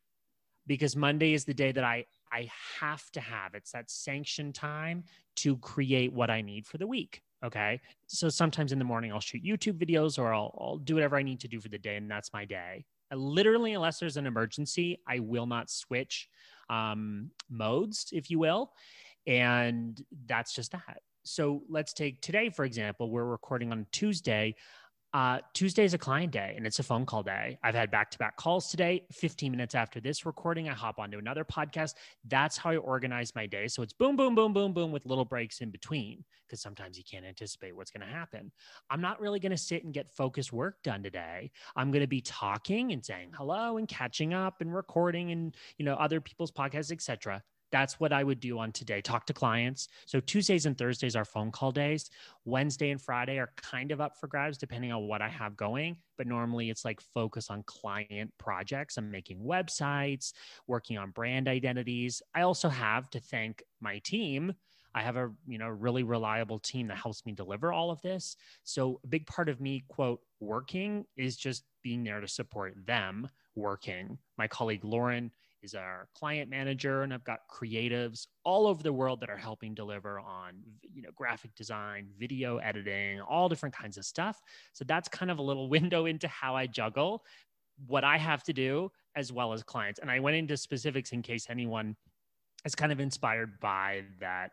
because 0.69 0.95
Monday 0.95 1.35
is 1.35 1.45
the 1.45 1.53
day 1.53 1.73
that 1.73 1.83
I 1.83 2.07
I 2.33 2.49
have 2.81 3.11
to 3.13 3.21
have. 3.21 3.55
It's 3.55 3.73
that 3.73 3.91
sanction 3.91 4.53
time 4.53 5.03
to 5.37 5.57
create 5.59 6.13
what 6.13 6.31
I 6.31 6.41
need 6.41 6.65
for 6.65 6.79
the 6.79 6.87
week. 6.87 7.23
Okay. 7.45 7.81
So 8.07 8.29
sometimes 8.29 8.73
in 8.73 8.79
the 8.79 8.85
morning, 8.85 9.13
I'll 9.13 9.21
shoot 9.21 9.45
YouTube 9.45 9.79
videos 9.79 10.19
or 10.19 10.33
I'll, 10.33 10.57
I'll 10.61 10.79
do 10.79 10.95
whatever 10.95 11.17
I 11.17 11.23
need 11.23 11.41
to 11.41 11.49
do 11.49 11.61
for 11.61 11.69
the 11.69 11.79
day. 11.79 11.97
And 11.97 12.11
that's 12.11 12.33
my 12.33 12.45
day. 12.45 12.85
Uh, 13.13 13.17
literally, 13.17 13.75
unless 13.75 13.99
there's 13.99 14.17
an 14.17 14.27
emergency, 14.27 15.01
I 15.07 15.21
will 15.21 15.47
not 15.47 15.71
switch 15.71 16.29
um, 16.71 17.31
modes, 17.51 18.09
if 18.13 18.31
you 18.31 18.39
will. 18.39 18.73
And 19.27 20.01
that's 20.27 20.55
just 20.55 20.73
that. 20.73 21.01
So 21.25 21.63
let's 21.69 21.93
take 21.93 22.21
today, 22.21 22.51
for 22.51 22.65
example, 22.65 23.11
we're 23.11 23.25
recording 23.25 23.73
on 23.73 23.87
Tuesday. 23.91 24.55
Uh, 25.17 25.39
Tuesday 25.55 25.83
is 25.83 25.95
a 25.95 25.99
client 25.99 26.31
day 26.31 26.53
and 26.59 26.67
it's 26.67 26.79
a 26.79 26.83
phone 26.83 27.07
call 27.07 27.23
day. 27.23 27.59
I've 27.63 27.75
had 27.75 27.91
back 27.91 28.11
to 28.11 28.19
back 28.19 28.37
calls 28.37 28.69
today. 28.69 29.07
15 29.13 29.51
minutes 29.51 29.75
after 29.75 29.99
this 29.99 30.27
recording, 30.27 30.69
I 30.69 30.75
hop 30.75 30.99
onto 30.99 31.17
another 31.17 31.43
podcast. 31.43 31.95
That's 32.27 32.59
how 32.59 32.69
I 32.69 32.77
organize 32.77 33.35
my 33.35 33.47
day. 33.47 33.67
So 33.69 33.83
it's 33.83 33.95
boom, 33.95 34.15
boom, 34.15 34.35
boom, 34.35 34.53
boom, 34.53 34.75
boom 34.75 34.93
with 34.93 35.07
little 35.07 35.25
breaks 35.25 35.63
in 35.63 35.71
between 35.71 36.23
because 36.47 36.61
sometimes 36.61 36.99
you 36.99 37.05
can't 37.11 37.25
anticipate 37.25 37.75
what's 37.75 37.91
going 37.91 38.07
to 38.07 38.15
happen. 38.15 38.53
I'm 38.91 39.01
not 39.01 39.19
really 39.19 39.41
going 39.41 39.53
to 39.53 39.57
sit 39.57 39.85
and 39.85 39.95
get 39.95 40.11
focused 40.11 40.53
work 40.53 40.83
done 40.83 41.03
today. 41.03 41.51
I'm 41.75 41.91
going 41.91 42.03
to 42.03 42.07
be 42.07 42.21
talking 42.21 42.93
and 42.93 43.03
saying 43.03 43.31
hello 43.33 43.79
and 43.79 43.89
catching 43.89 44.35
up 44.35 44.61
and 44.61 44.75
recording 44.75 45.31
and, 45.31 45.57
you 45.79 45.87
know, 45.87 45.95
other 45.95 46.21
people's 46.21 46.53
podcasts, 46.53 46.93
etc. 46.93 47.43
That's 47.73 47.99
what 47.99 48.13
I 48.13 48.23
would 48.23 48.41
do 48.41 48.59
on 48.59 48.73
today. 48.73 49.01
Talk 49.01 49.27
to 49.27 49.33
clients. 49.33 49.89
So 50.07 50.21
Tuesdays 50.21 50.67
and 50.67 50.79
Thursdays 50.79 51.17
are 51.17 51.25
phone 51.25 51.51
call 51.51 51.73
days. 51.73 52.11
Wednesday 52.45 52.91
and 52.91 53.01
Friday 53.01 53.39
are 53.39 53.53
kind 53.57 53.91
of 53.91 54.01
up 54.01 54.17
for 54.19 54.29
grabs 54.29 54.57
depending 54.57 54.93
on 54.93 55.09
what 55.09 55.23
I 55.23 55.29
have 55.29 55.57
going. 55.57 55.97
But 56.17 56.27
normally 56.27 56.71
it's 56.71 56.85
like 56.85 57.01
focus 57.01 57.51
on 57.51 57.65
client 57.65 58.33
projects. 58.39 58.97
I'm 58.97 59.11
making 59.11 59.41
websites, 59.41 60.33
working 60.67 60.97
on 60.97 61.11
brand 61.11 61.49
identities. 61.49 62.23
I 62.35 62.43
also 62.43 62.69
have 62.69 63.11
to 63.11 63.21
thank 63.21 63.63
my 63.81 63.99
team. 64.05 64.55
I 64.95 65.03
have 65.03 65.17
a 65.17 65.31
you 65.47 65.59
know 65.59 65.69
really 65.69 66.05
reliable 66.05 66.59
team 66.59 66.89
that 66.89 66.97
helps 66.97 67.27
me 67.27 67.33
deliver 67.33 67.71
all 67.73 67.91
of 67.91 68.01
this. 68.01 68.37
So 68.65 68.99
a 69.05 69.07
big 69.07 69.27
part 69.27 69.51
of 69.51 69.61
me 69.61 69.85
quote 69.89 70.21
working 70.41 71.05
is 71.17 71.37
just 71.37 71.65
being 71.83 72.03
there 72.03 72.21
to 72.21 72.29
support 72.29 72.75
them 72.87 73.29
working. 73.55 74.19
My 74.39 74.49
colleague 74.49 74.85
Lauren 74.85 75.31
is 75.67 75.75
our 75.75 76.09
client 76.15 76.49
manager 76.49 77.03
and 77.03 77.13
I've 77.13 77.25
got 77.25 77.41
creatives 77.51 78.29
all 78.45 78.67
over 78.67 78.83
the 78.83 78.93
world 78.93 79.21
that 79.21 79.29
are 79.29 79.37
helping 79.37 79.75
deliver 79.75 80.21
on 80.21 80.55
you 80.83 81.03
know 81.03 81.11
graphic 81.15 81.55
design, 81.55 82.09
video 82.19 82.59
editing, 82.59 83.21
all 83.21 83.49
different 83.49 83.75
kinds 83.75 83.99
of 83.99 84.05
stuff. 84.05 84.41
So 84.73 84.85
that's 84.85 85.09
kind 85.09 85.31
of 85.31 85.39
a 85.39 85.43
little 85.43 85.69
window 85.77 86.07
into 86.07 86.29
how 86.29 86.57
I 86.57 86.67
juggle 86.67 87.25
what 87.87 88.05
I 88.05 88.17
have 88.17 88.43
to 88.45 88.53
do 88.53 88.91
as 89.17 89.33
well 89.33 89.53
as 89.53 89.63
clients. 89.63 89.99
And 89.99 90.11
I 90.11 90.21
went 90.21 90.37
into 90.37 90.57
specifics 90.57 91.13
in 91.13 91.21
case 91.21 91.47
anyone 91.51 91.97
is 92.65 92.75
kind 92.75 92.93
of 92.93 93.01
inspired 93.01 93.59
by 93.61 94.03
that 94.21 94.53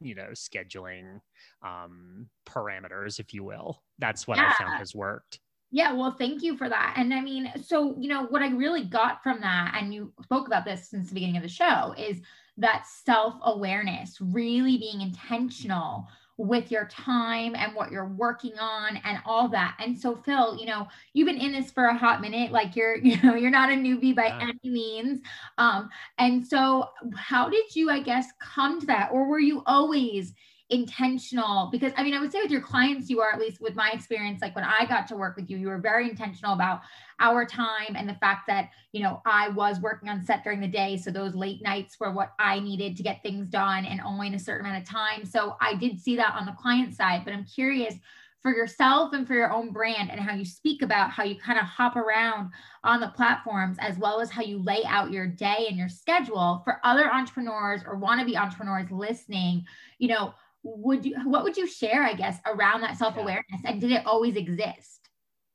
you 0.00 0.14
know 0.14 0.28
scheduling 0.32 1.20
um, 1.62 2.28
parameters 2.46 3.20
if 3.20 3.32
you 3.32 3.44
will 3.44 3.82
that's 3.98 4.26
what 4.26 4.38
yeah. 4.38 4.50
i 4.50 4.62
found 4.62 4.76
has 4.76 4.94
worked 4.94 5.38
yeah, 5.74 5.92
well, 5.92 6.12
thank 6.12 6.40
you 6.44 6.56
for 6.56 6.68
that. 6.68 6.94
And 6.96 7.12
I 7.12 7.20
mean, 7.20 7.50
so, 7.60 7.96
you 7.98 8.08
know, 8.08 8.26
what 8.26 8.42
I 8.42 8.50
really 8.50 8.84
got 8.84 9.24
from 9.24 9.40
that, 9.40 9.74
and 9.76 9.92
you 9.92 10.12
spoke 10.22 10.46
about 10.46 10.64
this 10.64 10.88
since 10.88 11.08
the 11.08 11.14
beginning 11.14 11.36
of 11.36 11.42
the 11.42 11.48
show, 11.48 11.92
is 11.98 12.20
that 12.58 12.86
self 12.86 13.34
awareness, 13.42 14.20
really 14.20 14.78
being 14.78 15.00
intentional 15.00 16.06
with 16.36 16.70
your 16.70 16.86
time 16.86 17.56
and 17.56 17.74
what 17.74 17.90
you're 17.90 18.06
working 18.06 18.56
on 18.56 18.98
and 18.98 19.18
all 19.26 19.48
that. 19.48 19.76
And 19.80 19.98
so 19.98 20.14
Phil, 20.14 20.56
you 20.60 20.66
know, 20.66 20.86
you've 21.12 21.26
been 21.26 21.38
in 21.38 21.50
this 21.50 21.72
for 21.72 21.86
a 21.86 21.98
hot 21.98 22.20
minute, 22.20 22.52
like 22.52 22.76
you're, 22.76 22.96
you 23.02 23.20
know, 23.24 23.34
you're 23.34 23.50
not 23.50 23.72
a 23.72 23.74
newbie 23.74 24.14
by 24.14 24.26
yeah. 24.26 24.42
any 24.42 24.70
means. 24.70 25.22
Um, 25.58 25.90
and 26.18 26.46
so 26.46 26.88
how 27.16 27.48
did 27.48 27.74
you, 27.74 27.90
I 27.90 27.98
guess, 27.98 28.28
come 28.40 28.78
to 28.78 28.86
that? 28.86 29.10
Or 29.10 29.26
were 29.26 29.40
you 29.40 29.64
always 29.66 30.34
intentional 30.70 31.68
because 31.70 31.92
I 31.96 32.02
mean, 32.02 32.14
I 32.14 32.20
would 32.20 32.32
say 32.32 32.40
with 32.40 32.50
your 32.50 32.62
clients, 32.62 33.10
you 33.10 33.20
are 33.20 33.32
at 33.32 33.38
least 33.38 33.60
with 33.60 33.74
my 33.74 33.90
experience, 33.92 34.40
like 34.40 34.54
when 34.54 34.64
I 34.64 34.86
got 34.86 35.06
to 35.08 35.16
work 35.16 35.36
with 35.36 35.50
you, 35.50 35.58
you 35.58 35.68
were 35.68 35.78
very 35.78 36.08
intentional 36.08 36.54
about 36.54 36.80
our 37.20 37.44
time 37.44 37.94
and 37.96 38.08
the 38.08 38.14
fact 38.14 38.46
that, 38.46 38.70
you 38.92 39.02
know, 39.02 39.20
I 39.26 39.50
was 39.50 39.80
working 39.80 40.08
on 40.08 40.24
set 40.24 40.42
during 40.42 40.60
the 40.60 40.68
day. 40.68 40.96
So 40.96 41.10
those 41.10 41.34
late 41.34 41.62
nights 41.62 42.00
were 42.00 42.12
what 42.12 42.32
I 42.38 42.60
needed 42.60 42.96
to 42.96 43.02
get 43.02 43.22
things 43.22 43.46
done 43.48 43.84
and 43.84 44.00
only 44.00 44.28
in 44.28 44.34
a 44.34 44.38
certain 44.38 44.66
amount 44.66 44.82
of 44.82 44.88
time. 44.88 45.26
So 45.26 45.56
I 45.60 45.74
did 45.74 46.00
see 46.00 46.16
that 46.16 46.34
on 46.34 46.46
the 46.46 46.52
client 46.52 46.94
side, 46.94 47.22
but 47.24 47.34
I'm 47.34 47.44
curious 47.44 47.96
for 48.44 48.54
yourself 48.54 49.14
and 49.14 49.26
for 49.26 49.32
your 49.32 49.50
own 49.50 49.72
brand 49.72 50.10
and 50.10 50.20
how 50.20 50.34
you 50.34 50.44
speak 50.44 50.82
about 50.82 51.10
how 51.10 51.24
you 51.24 51.34
kind 51.34 51.58
of 51.58 51.64
hop 51.64 51.96
around 51.96 52.50
on 52.84 53.00
the 53.00 53.08
platforms 53.08 53.78
as 53.80 53.96
well 53.96 54.20
as 54.20 54.30
how 54.30 54.42
you 54.42 54.62
lay 54.62 54.82
out 54.86 55.10
your 55.10 55.26
day 55.26 55.64
and 55.68 55.78
your 55.78 55.88
schedule 55.88 56.60
for 56.62 56.78
other 56.84 57.10
entrepreneurs 57.10 57.80
or 57.86 57.98
wannabe 57.98 58.36
entrepreneurs 58.36 58.90
listening 58.90 59.64
you 59.98 60.08
know 60.08 60.34
would 60.64 61.04
you 61.04 61.14
what 61.24 61.44
would 61.44 61.56
you 61.56 61.66
share 61.66 62.02
i 62.02 62.14
guess 62.14 62.38
around 62.46 62.80
that 62.80 62.96
self-awareness? 62.96 63.60
Yeah. 63.62 63.70
and 63.70 63.80
did 63.80 63.92
it 63.92 64.04
always 64.06 64.36
exist? 64.36 65.08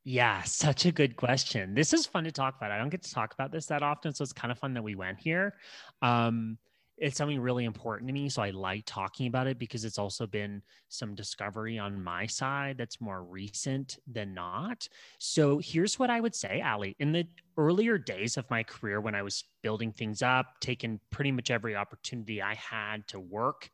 Yeah 0.05 0.43
such 0.43 0.85
a 0.85 0.91
good 0.91 1.17
question. 1.17 1.73
This 1.73 1.93
is 1.93 2.05
fun 2.05 2.23
to 2.23 2.31
talk 2.31 2.55
about. 2.57 2.71
I 2.71 2.77
don't 2.77 2.89
get 2.89 3.03
to 3.03 3.13
talk 3.13 3.33
about 3.33 3.51
this 3.51 3.65
that 3.67 3.83
often 3.83 4.13
so 4.13 4.23
it's 4.23 4.33
kind 4.33 4.51
of 4.51 4.57
fun 4.57 4.73
that 4.75 4.83
we 4.83 4.95
went 4.95 5.19
here. 5.19 5.55
Um 6.01 6.57
it's 7.01 7.17
something 7.17 7.39
really 7.39 7.65
important 7.65 8.07
to 8.07 8.13
me 8.13 8.27
so 8.29 8.41
i 8.41 8.49
like 8.49 8.83
talking 8.85 9.27
about 9.27 9.47
it 9.47 9.57
because 9.57 9.85
it's 9.85 9.97
also 9.97 10.27
been 10.27 10.61
some 10.89 11.15
discovery 11.15 11.79
on 11.79 12.03
my 12.03 12.25
side 12.25 12.77
that's 12.77 12.99
more 12.99 13.23
recent 13.23 13.99
than 14.05 14.33
not. 14.33 14.87
So 15.17 15.59
here's 15.59 15.97
what 15.97 16.09
i 16.09 16.19
would 16.19 16.35
say 16.35 16.61
ali 16.61 16.95
in 16.99 17.11
the 17.11 17.25
earlier 17.57 17.97
days 17.97 18.37
of 18.37 18.49
my 18.49 18.63
career 18.63 19.01
when 19.01 19.15
i 19.15 19.21
was 19.21 19.43
building 19.63 19.91
things 19.91 20.21
up 20.21 20.59
taking 20.59 20.99
pretty 21.09 21.31
much 21.31 21.51
every 21.51 21.75
opportunity 21.75 22.41
i 22.41 22.55
had 22.55 23.07
to 23.07 23.19
work 23.19 23.69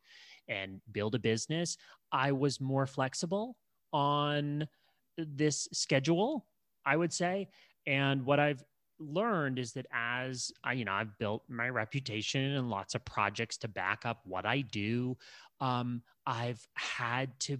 and 0.48 0.80
build 0.92 1.14
a 1.14 1.18
business, 1.18 1.76
I 2.12 2.32
was 2.32 2.60
more 2.60 2.86
flexible 2.86 3.56
on 3.92 4.68
this 5.16 5.68
schedule, 5.72 6.46
I 6.84 6.96
would 6.96 7.12
say. 7.12 7.48
And 7.86 8.24
what 8.24 8.40
I've 8.40 8.62
learned 8.98 9.58
is 9.58 9.72
that 9.72 9.86
as 9.92 10.52
I, 10.64 10.72
you 10.72 10.84
know, 10.84 10.92
I've 10.92 11.16
built 11.18 11.42
my 11.48 11.68
reputation 11.68 12.40
and 12.56 12.70
lots 12.70 12.94
of 12.94 13.04
projects 13.04 13.56
to 13.58 13.68
back 13.68 14.04
up 14.04 14.20
what 14.24 14.46
I 14.46 14.62
do, 14.62 15.16
um, 15.60 16.02
I've 16.26 16.66
had 16.74 17.38
to 17.40 17.58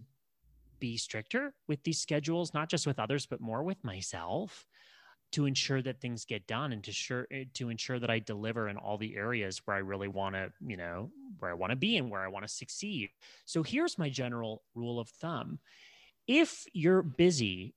be 0.78 0.96
stricter 0.96 1.54
with 1.68 1.82
these 1.84 2.00
schedules, 2.00 2.52
not 2.52 2.68
just 2.68 2.86
with 2.86 2.98
others, 2.98 3.26
but 3.26 3.40
more 3.40 3.62
with 3.62 3.82
myself 3.84 4.66
to 5.32 5.46
ensure 5.46 5.82
that 5.82 6.00
things 6.00 6.24
get 6.24 6.46
done 6.46 6.72
and 6.72 6.82
to 6.84 6.92
sure 6.92 7.26
eh, 7.30 7.44
to 7.54 7.68
ensure 7.68 7.98
that 7.98 8.10
I 8.10 8.18
deliver 8.18 8.68
in 8.68 8.76
all 8.76 8.98
the 8.98 9.16
areas 9.16 9.60
where 9.64 9.76
I 9.76 9.80
really 9.80 10.08
want 10.08 10.34
to, 10.34 10.52
you 10.66 10.76
know, 10.76 11.10
where 11.38 11.50
I 11.50 11.54
want 11.54 11.70
to 11.70 11.76
be 11.76 11.96
and 11.96 12.10
where 12.10 12.22
I 12.22 12.28
want 12.28 12.46
to 12.46 12.52
succeed. 12.52 13.10
So 13.44 13.62
here's 13.62 13.98
my 13.98 14.08
general 14.08 14.62
rule 14.74 15.00
of 15.00 15.08
thumb. 15.08 15.58
If 16.26 16.64
you're 16.72 17.02
busy, 17.02 17.74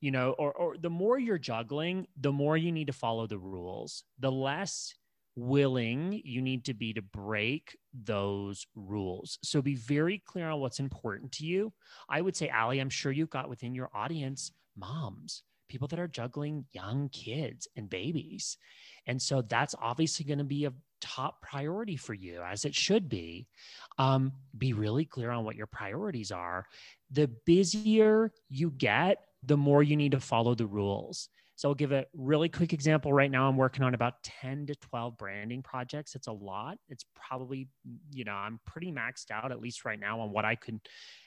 you 0.00 0.10
know, 0.10 0.32
or, 0.32 0.52
or 0.52 0.76
the 0.76 0.90
more 0.90 1.18
you're 1.18 1.38
juggling, 1.38 2.06
the 2.18 2.32
more 2.32 2.56
you 2.56 2.72
need 2.72 2.86
to 2.86 2.92
follow 2.92 3.26
the 3.26 3.38
rules. 3.38 4.04
The 4.18 4.32
less 4.32 4.94
willing 5.36 6.20
you 6.24 6.42
need 6.42 6.64
to 6.64 6.74
be 6.74 6.92
to 6.92 7.02
break 7.02 7.76
those 8.04 8.66
rules. 8.74 9.38
So 9.42 9.62
be 9.62 9.76
very 9.76 10.20
clear 10.24 10.50
on 10.50 10.60
what's 10.60 10.80
important 10.80 11.32
to 11.32 11.46
you. 11.46 11.72
I 12.08 12.20
would 12.20 12.36
say, 12.36 12.50
Ali, 12.50 12.80
I'm 12.80 12.90
sure 12.90 13.12
you've 13.12 13.30
got 13.30 13.48
within 13.48 13.74
your 13.74 13.90
audience 13.94 14.50
moms 14.76 15.42
people 15.68 15.88
that 15.88 15.98
are 15.98 16.08
juggling 16.08 16.64
young 16.72 17.08
kids 17.10 17.68
and 17.76 17.88
babies. 17.88 18.56
And 19.06 19.20
so 19.20 19.42
that's 19.42 19.74
obviously 19.80 20.24
going 20.24 20.38
to 20.38 20.44
be 20.44 20.64
a 20.64 20.72
top 21.00 21.40
priority 21.42 21.96
for 21.96 22.14
you, 22.14 22.42
as 22.42 22.64
it 22.64 22.74
should 22.74 23.08
be. 23.08 23.46
Um, 23.98 24.32
be 24.56 24.72
really 24.72 25.04
clear 25.04 25.30
on 25.30 25.44
what 25.44 25.56
your 25.56 25.66
priorities 25.66 26.32
are. 26.32 26.66
The 27.10 27.28
busier 27.46 28.32
you 28.48 28.70
get, 28.70 29.18
the 29.42 29.56
more 29.56 29.82
you 29.82 29.96
need 29.96 30.12
to 30.12 30.20
follow 30.20 30.54
the 30.54 30.66
rules. 30.66 31.28
So 31.58 31.68
I'll 31.68 31.74
give 31.74 31.90
a 31.90 32.06
really 32.14 32.48
quick 32.48 32.72
example. 32.72 33.12
Right 33.12 33.32
now, 33.32 33.48
I'm 33.48 33.56
working 33.56 33.82
on 33.82 33.92
about 33.92 34.22
10 34.22 34.66
to 34.66 34.76
12 34.76 35.18
branding 35.18 35.60
projects. 35.60 36.14
It's 36.14 36.28
a 36.28 36.32
lot. 36.32 36.78
It's 36.88 37.04
probably, 37.16 37.66
you 38.12 38.22
know, 38.22 38.32
I'm 38.32 38.60
pretty 38.64 38.92
maxed 38.92 39.32
out, 39.32 39.50
at 39.50 39.58
least 39.58 39.84
right 39.84 39.98
now, 39.98 40.20
on 40.20 40.30
what 40.30 40.44
I 40.44 40.54
could 40.54 40.78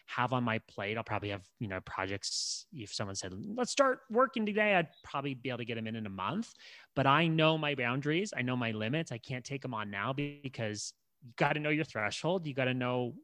have 0.06 0.32
on 0.32 0.46
my 0.46 0.60
plate. 0.70 0.96
I'll 0.96 1.04
probably 1.04 1.32
have, 1.32 1.42
you 1.60 1.68
know, 1.68 1.82
projects. 1.82 2.66
If 2.72 2.94
someone 2.94 3.16
said, 3.16 3.34
let's 3.58 3.74
start 3.74 4.00
working 4.10 4.46
today, 4.46 4.76
I'd 4.76 4.88
probably 5.04 5.34
be 5.34 5.50
able 5.50 5.58
to 5.58 5.66
get 5.66 5.76
them 5.76 5.86
in 5.86 5.98
in 5.98 6.06
a 6.06 6.10
month. 6.10 6.54
But 6.96 7.08
I 7.08 7.28
know 7.28 7.58
my 7.58 7.76
boundaries, 7.76 8.34
I 8.34 8.42
know 8.42 8.56
my 8.56 8.72
limits. 8.72 9.12
I 9.12 9.18
can't 9.18 9.44
take 9.44 9.62
them 9.62 9.74
on 9.74 9.92
now 9.92 10.14
because 10.14 10.94
you 11.22 11.32
got 11.36 11.54
to 11.54 11.60
know 11.60 11.72
your 11.72 11.84
threshold. 11.84 12.48
You 12.48 12.54
got 12.54 12.66
to 12.66 12.74
know, 12.74 13.16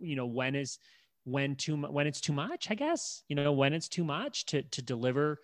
you 0.00 0.16
know, 0.16 0.26
when 0.26 0.56
is 0.56 0.80
when 1.24 1.54
too 1.54 1.76
when 1.76 2.06
it's 2.06 2.20
too 2.20 2.32
much 2.32 2.70
i 2.70 2.74
guess 2.74 3.24
you 3.28 3.36
know 3.36 3.52
when 3.52 3.74
it's 3.74 3.90
too 3.90 4.02
much 4.02 4.46
to 4.46 4.62
to 4.62 4.80
deliver 4.80 5.38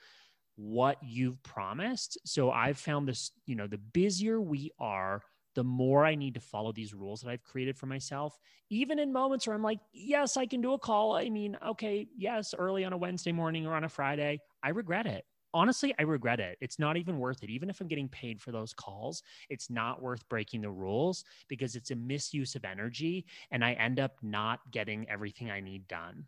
what 0.56 0.96
you've 1.02 1.42
promised. 1.42 2.18
So 2.24 2.50
I've 2.50 2.78
found 2.78 3.08
this, 3.08 3.30
you 3.46 3.54
know, 3.54 3.66
the 3.66 3.78
busier 3.78 4.40
we 4.40 4.70
are, 4.78 5.22
the 5.54 5.64
more 5.64 6.04
I 6.04 6.14
need 6.14 6.34
to 6.34 6.40
follow 6.40 6.72
these 6.72 6.92
rules 6.92 7.22
that 7.22 7.30
I've 7.30 7.42
created 7.42 7.76
for 7.78 7.86
myself, 7.86 8.38
even 8.68 8.98
in 8.98 9.12
moments 9.12 9.46
where 9.46 9.56
I'm 9.56 9.62
like, 9.62 9.80
yes, 9.92 10.36
I 10.36 10.46
can 10.46 10.60
do 10.60 10.74
a 10.74 10.78
call. 10.78 11.16
I 11.16 11.30
mean, 11.30 11.56
okay, 11.66 12.08
yes, 12.16 12.54
early 12.56 12.84
on 12.84 12.92
a 12.92 12.96
Wednesday 12.96 13.32
morning 13.32 13.66
or 13.66 13.74
on 13.74 13.84
a 13.84 13.88
Friday, 13.88 14.40
I 14.62 14.70
regret 14.70 15.06
it. 15.06 15.24
Honestly, 15.54 15.94
I 15.98 16.02
regret 16.02 16.40
it. 16.40 16.58
It's 16.60 16.78
not 16.78 16.98
even 16.98 17.18
worth 17.18 17.42
it. 17.42 17.48
Even 17.48 17.70
if 17.70 17.80
I'm 17.80 17.88
getting 17.88 18.10
paid 18.10 18.42
for 18.42 18.52
those 18.52 18.74
calls, 18.74 19.22
it's 19.48 19.70
not 19.70 20.02
worth 20.02 20.28
breaking 20.28 20.60
the 20.60 20.70
rules 20.70 21.24
because 21.48 21.76
it's 21.76 21.90
a 21.90 21.96
misuse 21.96 22.54
of 22.54 22.66
energy 22.66 23.24
and 23.50 23.64
I 23.64 23.72
end 23.72 23.98
up 23.98 24.16
not 24.20 24.60
getting 24.70 25.08
everything 25.08 25.50
I 25.50 25.60
need 25.60 25.88
done. 25.88 26.26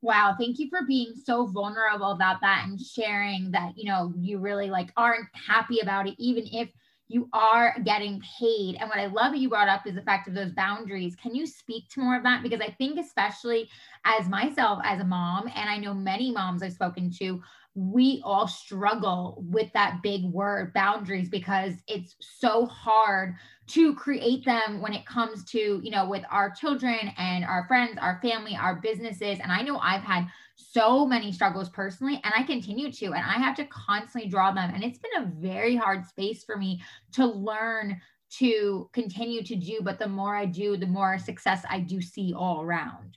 Wow, 0.00 0.36
thank 0.38 0.58
you 0.58 0.68
for 0.68 0.86
being 0.86 1.12
so 1.24 1.46
vulnerable 1.46 2.12
about 2.12 2.40
that 2.40 2.64
and 2.66 2.80
sharing 2.80 3.50
that, 3.50 3.72
you 3.76 3.84
know, 3.84 4.12
you 4.16 4.38
really 4.38 4.70
like 4.70 4.92
aren't 4.96 5.26
happy 5.34 5.80
about 5.80 6.06
it 6.06 6.14
even 6.18 6.46
if 6.52 6.70
you 7.08 7.28
are 7.32 7.74
getting 7.84 8.22
paid. 8.38 8.76
And 8.76 8.88
what 8.88 8.98
I 8.98 9.06
love 9.06 9.32
that 9.32 9.38
you 9.38 9.48
brought 9.48 9.68
up 9.68 9.86
is 9.86 9.94
the 9.94 10.02
fact 10.02 10.28
of 10.28 10.34
those 10.34 10.52
boundaries. 10.52 11.16
Can 11.16 11.34
you 11.34 11.46
speak 11.46 11.88
to 11.90 12.00
more 12.00 12.16
of 12.16 12.22
that? 12.22 12.42
Because 12.42 12.60
I 12.60 12.70
think, 12.72 12.98
especially 12.98 13.68
as 14.04 14.28
myself, 14.28 14.80
as 14.84 15.00
a 15.00 15.04
mom, 15.04 15.48
and 15.54 15.70
I 15.70 15.78
know 15.78 15.94
many 15.94 16.30
moms 16.30 16.62
I've 16.62 16.74
spoken 16.74 17.10
to, 17.18 17.42
we 17.74 18.20
all 18.24 18.46
struggle 18.46 19.42
with 19.48 19.72
that 19.72 20.00
big 20.02 20.24
word 20.24 20.72
boundaries 20.74 21.28
because 21.28 21.74
it's 21.86 22.14
so 22.20 22.66
hard 22.66 23.34
to 23.68 23.94
create 23.94 24.44
them 24.44 24.80
when 24.80 24.94
it 24.94 25.04
comes 25.04 25.44
to 25.44 25.80
you 25.82 25.90
know 25.90 26.08
with 26.08 26.24
our 26.30 26.50
children 26.50 27.12
and 27.18 27.44
our 27.44 27.66
friends 27.66 27.98
our 28.00 28.18
family 28.22 28.56
our 28.56 28.76
businesses. 28.76 29.38
And 29.40 29.52
i 29.52 29.62
know 29.62 29.78
i've 29.78 30.02
had 30.02 30.26
so 30.56 31.06
many 31.06 31.32
struggles 31.32 31.68
personally 31.68 32.20
and 32.24 32.32
i 32.36 32.42
continue 32.42 32.90
to 32.90 33.06
and 33.06 33.24
i 33.24 33.34
have 33.34 33.56
to 33.56 33.64
constantly 33.66 34.28
draw 34.28 34.52
them. 34.52 34.70
And 34.74 34.82
it's 34.82 34.98
been 34.98 35.22
a 35.22 35.26
very 35.26 35.76
hard 35.76 36.04
space 36.06 36.44
for 36.44 36.56
me 36.56 36.82
to 37.12 37.26
learn 37.26 38.00
to 38.38 38.90
continue 38.92 39.42
to 39.42 39.56
do 39.56 39.80
but 39.82 39.98
the 39.98 40.08
more 40.08 40.34
i 40.34 40.46
do 40.46 40.76
the 40.76 40.86
more 40.86 41.18
success 41.18 41.64
i 41.68 41.78
do 41.78 42.00
see 42.00 42.34
all 42.34 42.62
around. 42.62 43.16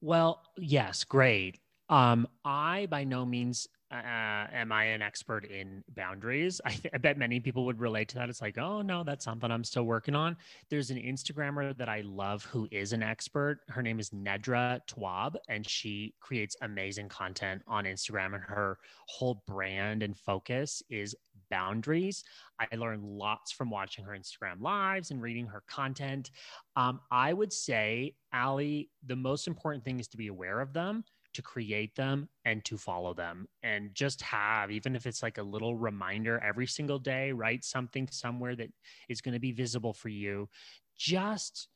Well 0.00 0.42
yes 0.56 1.04
great. 1.04 1.60
Um 1.90 2.26
i 2.44 2.86
by 2.86 3.04
no 3.04 3.26
means 3.26 3.68
uh, 3.94 4.46
am 4.52 4.72
I 4.72 4.84
an 4.84 5.02
expert 5.02 5.44
in 5.44 5.84
boundaries? 5.94 6.60
I, 6.64 6.70
th- 6.70 6.92
I, 6.92 6.98
bet 6.98 7.16
many 7.16 7.38
people 7.38 7.64
would 7.66 7.80
relate 7.80 8.08
to 8.08 8.16
that. 8.16 8.28
It's 8.28 8.42
like, 8.42 8.58
oh 8.58 8.82
no, 8.82 9.04
that's 9.04 9.24
something 9.24 9.50
I'm 9.50 9.64
still 9.64 9.84
working 9.84 10.14
on. 10.14 10.36
There's 10.68 10.90
an 10.90 10.96
Instagrammer 10.96 11.76
that 11.76 11.88
I 11.88 12.00
love 12.00 12.44
who 12.44 12.66
is 12.70 12.92
an 12.92 13.02
expert. 13.02 13.60
Her 13.68 13.82
name 13.82 14.00
is 14.00 14.10
Nedra 14.10 14.80
Tawwab, 14.88 15.36
and 15.48 15.68
she 15.68 16.14
creates 16.20 16.56
amazing 16.62 17.08
content 17.08 17.62
on 17.66 17.84
Instagram. 17.84 18.34
And 18.34 18.42
her 18.42 18.78
whole 19.06 19.42
brand 19.46 20.02
and 20.02 20.16
focus 20.16 20.82
is 20.90 21.14
boundaries. 21.50 22.24
I 22.58 22.74
learned 22.74 23.04
lots 23.04 23.52
from 23.52 23.70
watching 23.70 24.04
her 24.04 24.12
Instagram 24.12 24.60
lives 24.60 25.10
and 25.10 25.22
reading 25.22 25.46
her 25.46 25.62
content. 25.68 26.30
Um, 26.76 27.00
I 27.10 27.32
would 27.32 27.52
say, 27.52 28.14
Ali, 28.32 28.90
the 29.06 29.16
most 29.16 29.46
important 29.46 29.84
thing 29.84 30.00
is 30.00 30.08
to 30.08 30.16
be 30.16 30.28
aware 30.28 30.60
of 30.60 30.72
them 30.72 31.04
to 31.34 31.42
create 31.42 31.94
them 31.94 32.28
and 32.44 32.64
to 32.64 32.78
follow 32.78 33.12
them 33.12 33.46
and 33.62 33.94
just 33.94 34.22
have 34.22 34.70
even 34.70 34.96
if 34.96 35.06
it's 35.06 35.22
like 35.22 35.38
a 35.38 35.42
little 35.42 35.76
reminder 35.76 36.40
every 36.42 36.66
single 36.66 36.98
day 36.98 37.32
write 37.32 37.64
something 37.64 38.08
somewhere 38.10 38.56
that 38.56 38.70
is 39.08 39.20
going 39.20 39.34
to 39.34 39.40
be 39.40 39.52
visible 39.52 39.92
for 39.92 40.08
you 40.08 40.48
just 40.96 41.68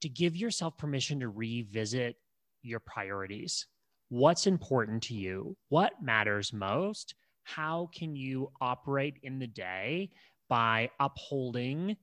to 0.00 0.08
give 0.08 0.36
yourself 0.36 0.76
permission 0.76 1.20
to 1.20 1.28
revisit 1.28 2.16
your 2.62 2.80
priorities. 2.80 3.66
What's 4.08 4.46
important 4.46 5.02
to 5.04 5.14
you? 5.14 5.56
What 5.68 6.02
matters 6.02 6.52
most? 6.52 7.14
How 7.44 7.90
can 7.94 8.14
you 8.14 8.50
operate 8.60 9.18
in 9.22 9.38
the 9.38 9.46
day 9.46 10.10
by 10.48 10.90
upholding 11.00 11.96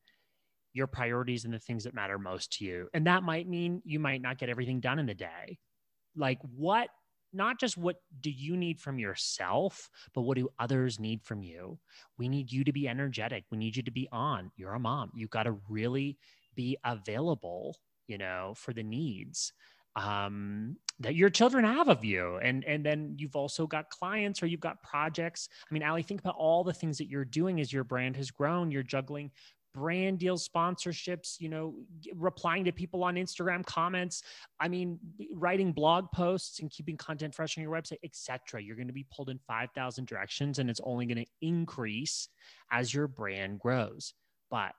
your 0.74 0.88
priorities 0.88 1.46
and 1.46 1.54
the 1.54 1.60
things 1.60 1.84
that 1.84 1.94
matter 1.94 2.18
most 2.18 2.54
to 2.54 2.66
you? 2.66 2.90
And 2.94 3.08
that 3.08 3.24
might 3.24 3.48
mean 3.48 3.82
you 3.86 4.00
might 4.00 4.22
not 4.22 4.38
get 4.38 4.50
everything 4.50 4.80
done 4.80 5.00
in 5.00 5.06
the 5.06 5.14
day 5.14 5.60
like 6.16 6.40
what 6.56 6.90
not 7.36 7.60
just 7.60 7.78
what 7.78 7.96
do 8.22 8.30
you 8.30 8.56
need 8.56 8.80
from 8.80 9.00
yourself 9.00 9.90
but 10.14 10.22
what 10.22 10.38
do 10.38 10.50
others 10.60 11.00
need 11.00 11.24
from 11.24 11.44
you? 11.44 11.80
We 12.18 12.30
need 12.30 12.52
you 12.52 12.64
to 12.64 12.72
be 12.72 12.88
energetic. 12.88 13.46
We 13.52 13.58
need 13.58 13.76
you 13.76 13.84
to 13.84 13.92
be 13.92 14.08
on. 14.12 14.52
You're 14.56 14.74
a 14.74 14.80
mom. 14.80 15.12
You 15.16 15.28
got 15.28 15.44
to 15.44 15.58
really 15.70 16.18
be 16.56 16.78
available 16.86 17.78
you 18.08 18.18
know 18.18 18.54
for 18.56 18.74
the 18.74 18.84
needs 18.84 19.54
um, 19.96 20.76
that 21.00 21.16
your 21.16 21.30
children 21.30 21.66
have 21.66 21.88
of 21.88 22.04
you. 22.04 22.38
And 22.38 22.64
and 22.66 22.86
then 22.86 23.16
you've 23.18 23.36
also 23.36 23.68
got 23.68 23.90
clients 23.90 24.42
or 24.42 24.48
you've 24.48 24.60
got 24.60 24.82
projects. 24.82 25.50
I 25.70 25.74
mean 25.74 25.84
ali 25.84 26.04
think 26.04 26.22
about 26.22 26.36
all 26.38 26.64
the 26.64 26.74
things 26.74 26.98
that 26.98 27.08
you're 27.08 27.26
doing 27.26 27.60
as 27.60 27.72
your 27.72 27.84
brand 27.84 28.16
has 28.18 28.32
grown. 28.32 28.72
You're 28.72 28.84
juggling 28.84 29.32
brand 29.74 30.20
deals, 30.20 30.48
sponsorships, 30.48 31.40
you 31.40 31.50
know, 31.50 31.74
replying 32.16 32.64
to 32.66 32.72
people 32.72 33.04
on 33.04 33.16
Instagram 33.16 33.66
comments. 33.66 34.24
I 34.60 34.68
mean, 34.68 35.00
writing 35.34 35.74
blog 35.74 36.12
posts 36.12 36.60
and 36.60 36.70
keeping 36.70 36.98
content 36.98 37.34
fresh 37.34 37.58
on 37.58 37.64
your 37.64 37.74
website, 37.74 37.98
etc. 38.04 38.62
You're 38.62 38.76
going 38.76 38.88
to 38.88 38.94
be 38.94 39.08
pulled 39.12 39.30
in 39.30 39.40
5,000 39.48 40.06
directions 40.06 40.60
and 40.60 40.70
it's 40.70 40.82
only 40.84 41.06
going 41.06 41.26
to 41.26 41.32
increase 41.42 42.30
as 42.72 42.94
your 42.94 43.08
brand 43.08 43.60
grows. 43.60 44.14
But 44.50 44.74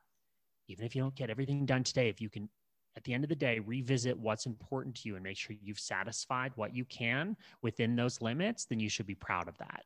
even 0.69 0.87
if 0.87 0.95
you 0.95 1.03
don't 1.03 1.15
get 1.15 1.31
everything 1.31 1.67
done 1.67 1.85
today, 1.85 2.09
if 2.09 2.21
you 2.21 2.31
can 2.31 2.49
at 2.97 3.05
the 3.05 3.13
end 3.13 3.25
of 3.25 3.29
the 3.29 3.35
day, 3.35 3.59
revisit 3.59 4.17
what's 4.17 4.47
important 4.47 4.95
to 4.95 5.09
you 5.09 5.17
and 5.17 5.25
make 5.25 5.37
sure 5.37 5.57
you've 5.61 5.81
satisfied 5.81 6.53
what 6.55 6.75
you 6.75 6.85
can 6.85 7.37
within 7.61 7.97
those 7.97 8.23
limits, 8.23 8.67
then 8.67 8.79
you 8.79 8.89
should 8.89 9.07
be 9.07 9.17
proud 9.17 9.49
of 9.49 9.59
that. 9.59 9.83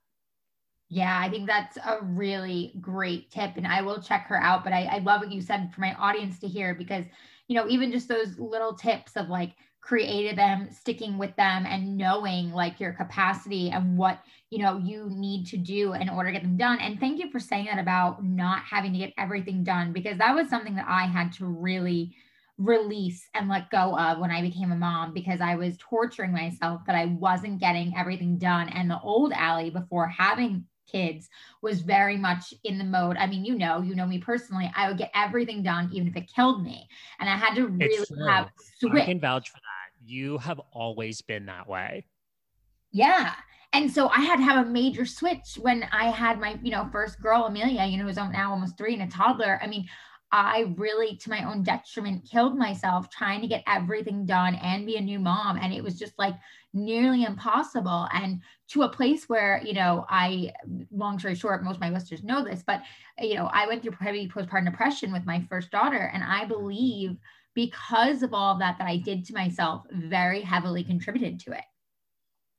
Yeah, 0.91 1.21
I 1.23 1.29
think 1.29 1.47
that's 1.47 1.77
a 1.77 1.99
really 2.03 2.73
great 2.81 3.31
tip. 3.31 3.53
And 3.57 3.67
I 3.67 3.83
will 3.83 4.01
check 4.01 4.27
her 4.29 4.41
out. 4.41 4.65
But 4.65 4.73
I, 4.73 4.85
I 4.85 4.99
love 4.99 5.21
what 5.21 5.33
you 5.33 5.43
said 5.43 5.73
for 5.75 5.83
my 5.83 5.93
audience 5.95 6.39
to 6.41 6.49
hear 6.49 6.75
because, 6.75 7.05
you 7.47 7.57
know, 7.57 7.69
even 7.69 7.93
just 7.93 8.09
those 8.09 8.39
little 8.39 8.75
tips 8.75 9.17
of 9.17 9.29
like 9.29 9.53
creating 9.83 10.37
them, 10.37 10.69
sticking 10.71 11.19
with 11.19 11.35
them, 11.37 11.67
and 11.67 11.97
knowing 11.97 12.53
like 12.53 12.81
your 12.81 12.93
capacity 12.93 13.71
and 13.71 13.99
what, 13.99 14.21
you 14.51 14.59
know, 14.59 14.79
you 14.79 15.09
need 15.11 15.47
to 15.47 15.59
do 15.59 15.93
in 15.93 16.09
order 16.09 16.31
to 16.31 16.33
get 16.33 16.43
them 16.43 16.57
done. 16.57 16.79
And 16.81 16.99
thank 16.99 17.19
you 17.19 17.31
for 17.31 17.39
saying 17.39 17.67
that 17.67 17.79
about 17.79 18.25
not 18.25 18.63
having 18.63 18.93
to 18.95 18.99
get 18.99 19.13
everything 19.19 19.65
done 19.65 19.93
because 19.93 20.17
that 20.19 20.35
was 20.35 20.49
something 20.49 20.75
that 20.77 20.87
I 20.89 21.05
had 21.05 21.33
to 21.35 21.47
really 21.47 22.15
release 22.57 23.29
and 23.35 23.49
let 23.49 23.71
go 23.71 23.97
of 23.97 24.19
when 24.19 24.31
I 24.31 24.41
became 24.43 24.73
a 24.73 24.77
mom 24.77 25.13
because 25.13 25.41
I 25.41 25.55
was 25.55 25.77
torturing 25.79 26.33
myself 26.33 26.83
that 26.87 26.97
I 26.97 27.07
wasn't 27.07 27.61
getting 27.61 27.95
everything 27.97 28.39
done. 28.39 28.69
And 28.71 28.91
the 28.91 29.01
old 29.01 29.33
Ali 29.33 29.71
before 29.71 30.09
having 30.09 30.65
kids 30.91 31.29
was 31.63 31.81
very 31.81 32.17
much 32.17 32.55
in 32.65 32.79
the 32.79 32.85
mode. 32.85 33.17
I 33.17 33.27
mean, 33.27 33.45
you 33.45 33.57
know, 33.57 33.83
you 33.83 33.95
know 33.95 34.07
me 34.07 34.19
personally. 34.19 34.71
I 34.75 34.89
would 34.89 34.99
get 34.99 35.11
everything 35.15 35.63
done, 35.63 35.91
even 35.93 36.09
if 36.09 36.17
it 36.17 36.33
killed 36.35 36.65
me, 36.65 36.89
and 37.21 37.29
I 37.29 37.37
had 37.37 37.55
to 37.55 37.67
really 37.67 38.07
have 38.27 38.51
switch. 38.79 39.03
I 39.03 39.05
can 39.07 39.21
vouch 39.21 39.51
for 39.51 39.57
that. 39.57 40.07
You 40.07 40.39
have 40.39 40.61
always 40.73 41.21
been 41.21 41.47
that 41.47 41.69
way. 41.69 42.05
Yeah. 42.93 43.35
And 43.75 43.91
so 43.91 44.09
I 44.09 44.21
had 44.21 44.37
to 44.37 44.43
have 44.43 44.67
a 44.67 44.71
major 44.71 45.05
switch 45.05 45.59
when 45.61 45.85
I 45.93 46.11
had 46.11 46.41
my, 46.41 46.59
you 46.63 46.71
know, 46.71 46.89
first 46.91 47.21
girl, 47.21 47.45
Amelia, 47.45 47.85
you 47.85 47.99
know, 47.99 48.05
who's 48.05 48.17
now 48.17 48.51
almost 48.51 48.79
three 48.79 48.95
and 48.95 49.03
a 49.03 49.07
toddler. 49.07 49.61
I 49.63 49.67
mean, 49.67 49.87
I 50.33 50.75
really, 50.77 51.17
to 51.17 51.31
my 51.31 51.45
own 51.45 51.63
detriment, 51.63 52.29
killed 52.31 52.57
myself 52.57 53.11
trying 53.11 53.43
to 53.43 53.47
get 53.47 53.63
everything 53.67 54.25
done 54.25 54.55
and 54.57 54.87
be 54.87 54.97
a 54.97 55.01
new 55.03 55.19
mom. 55.19 55.59
And 55.59 55.73
it 55.73 55.85
was 55.85 55.99
just 55.99 56.19
like 56.19 56.35
nearly 56.75 57.25
impossible. 57.25 58.09
And 58.13 58.41
to 58.69 58.83
a 58.83 58.89
place 58.89 59.29
where, 59.29 59.61
you 59.65 59.73
know, 59.73 60.05
I, 60.09 60.53
long 60.91 61.19
story 61.19 61.35
short, 61.35 61.65
most 61.65 61.77
of 61.77 61.81
my 61.81 61.91
listeners 61.91 62.23
know 62.23 62.45
this, 62.45 62.63
but, 62.67 62.83
you 63.19 63.35
know, 63.35 63.47
I 63.53 63.67
went 63.67 63.83
through 63.83 63.97
heavy 64.01 64.29
postpartum 64.29 64.67
depression 64.67 65.13
with 65.13 65.25
my 65.27 65.45
first 65.49 65.71
daughter. 65.71 66.11
And 66.13 66.23
I 66.23 66.45
believe 66.45 67.17
because 67.55 68.23
of 68.23 68.35
all 68.35 68.53
of 68.53 68.59
that 68.61 68.77
that 68.79 68.87
I 68.87 68.99
did 68.99 69.25
to 69.27 69.35
myself, 69.35 69.85
very 69.91 70.43
heavily 70.43 70.85
contributed 70.85 71.41
to 71.41 71.53
it. 71.53 71.65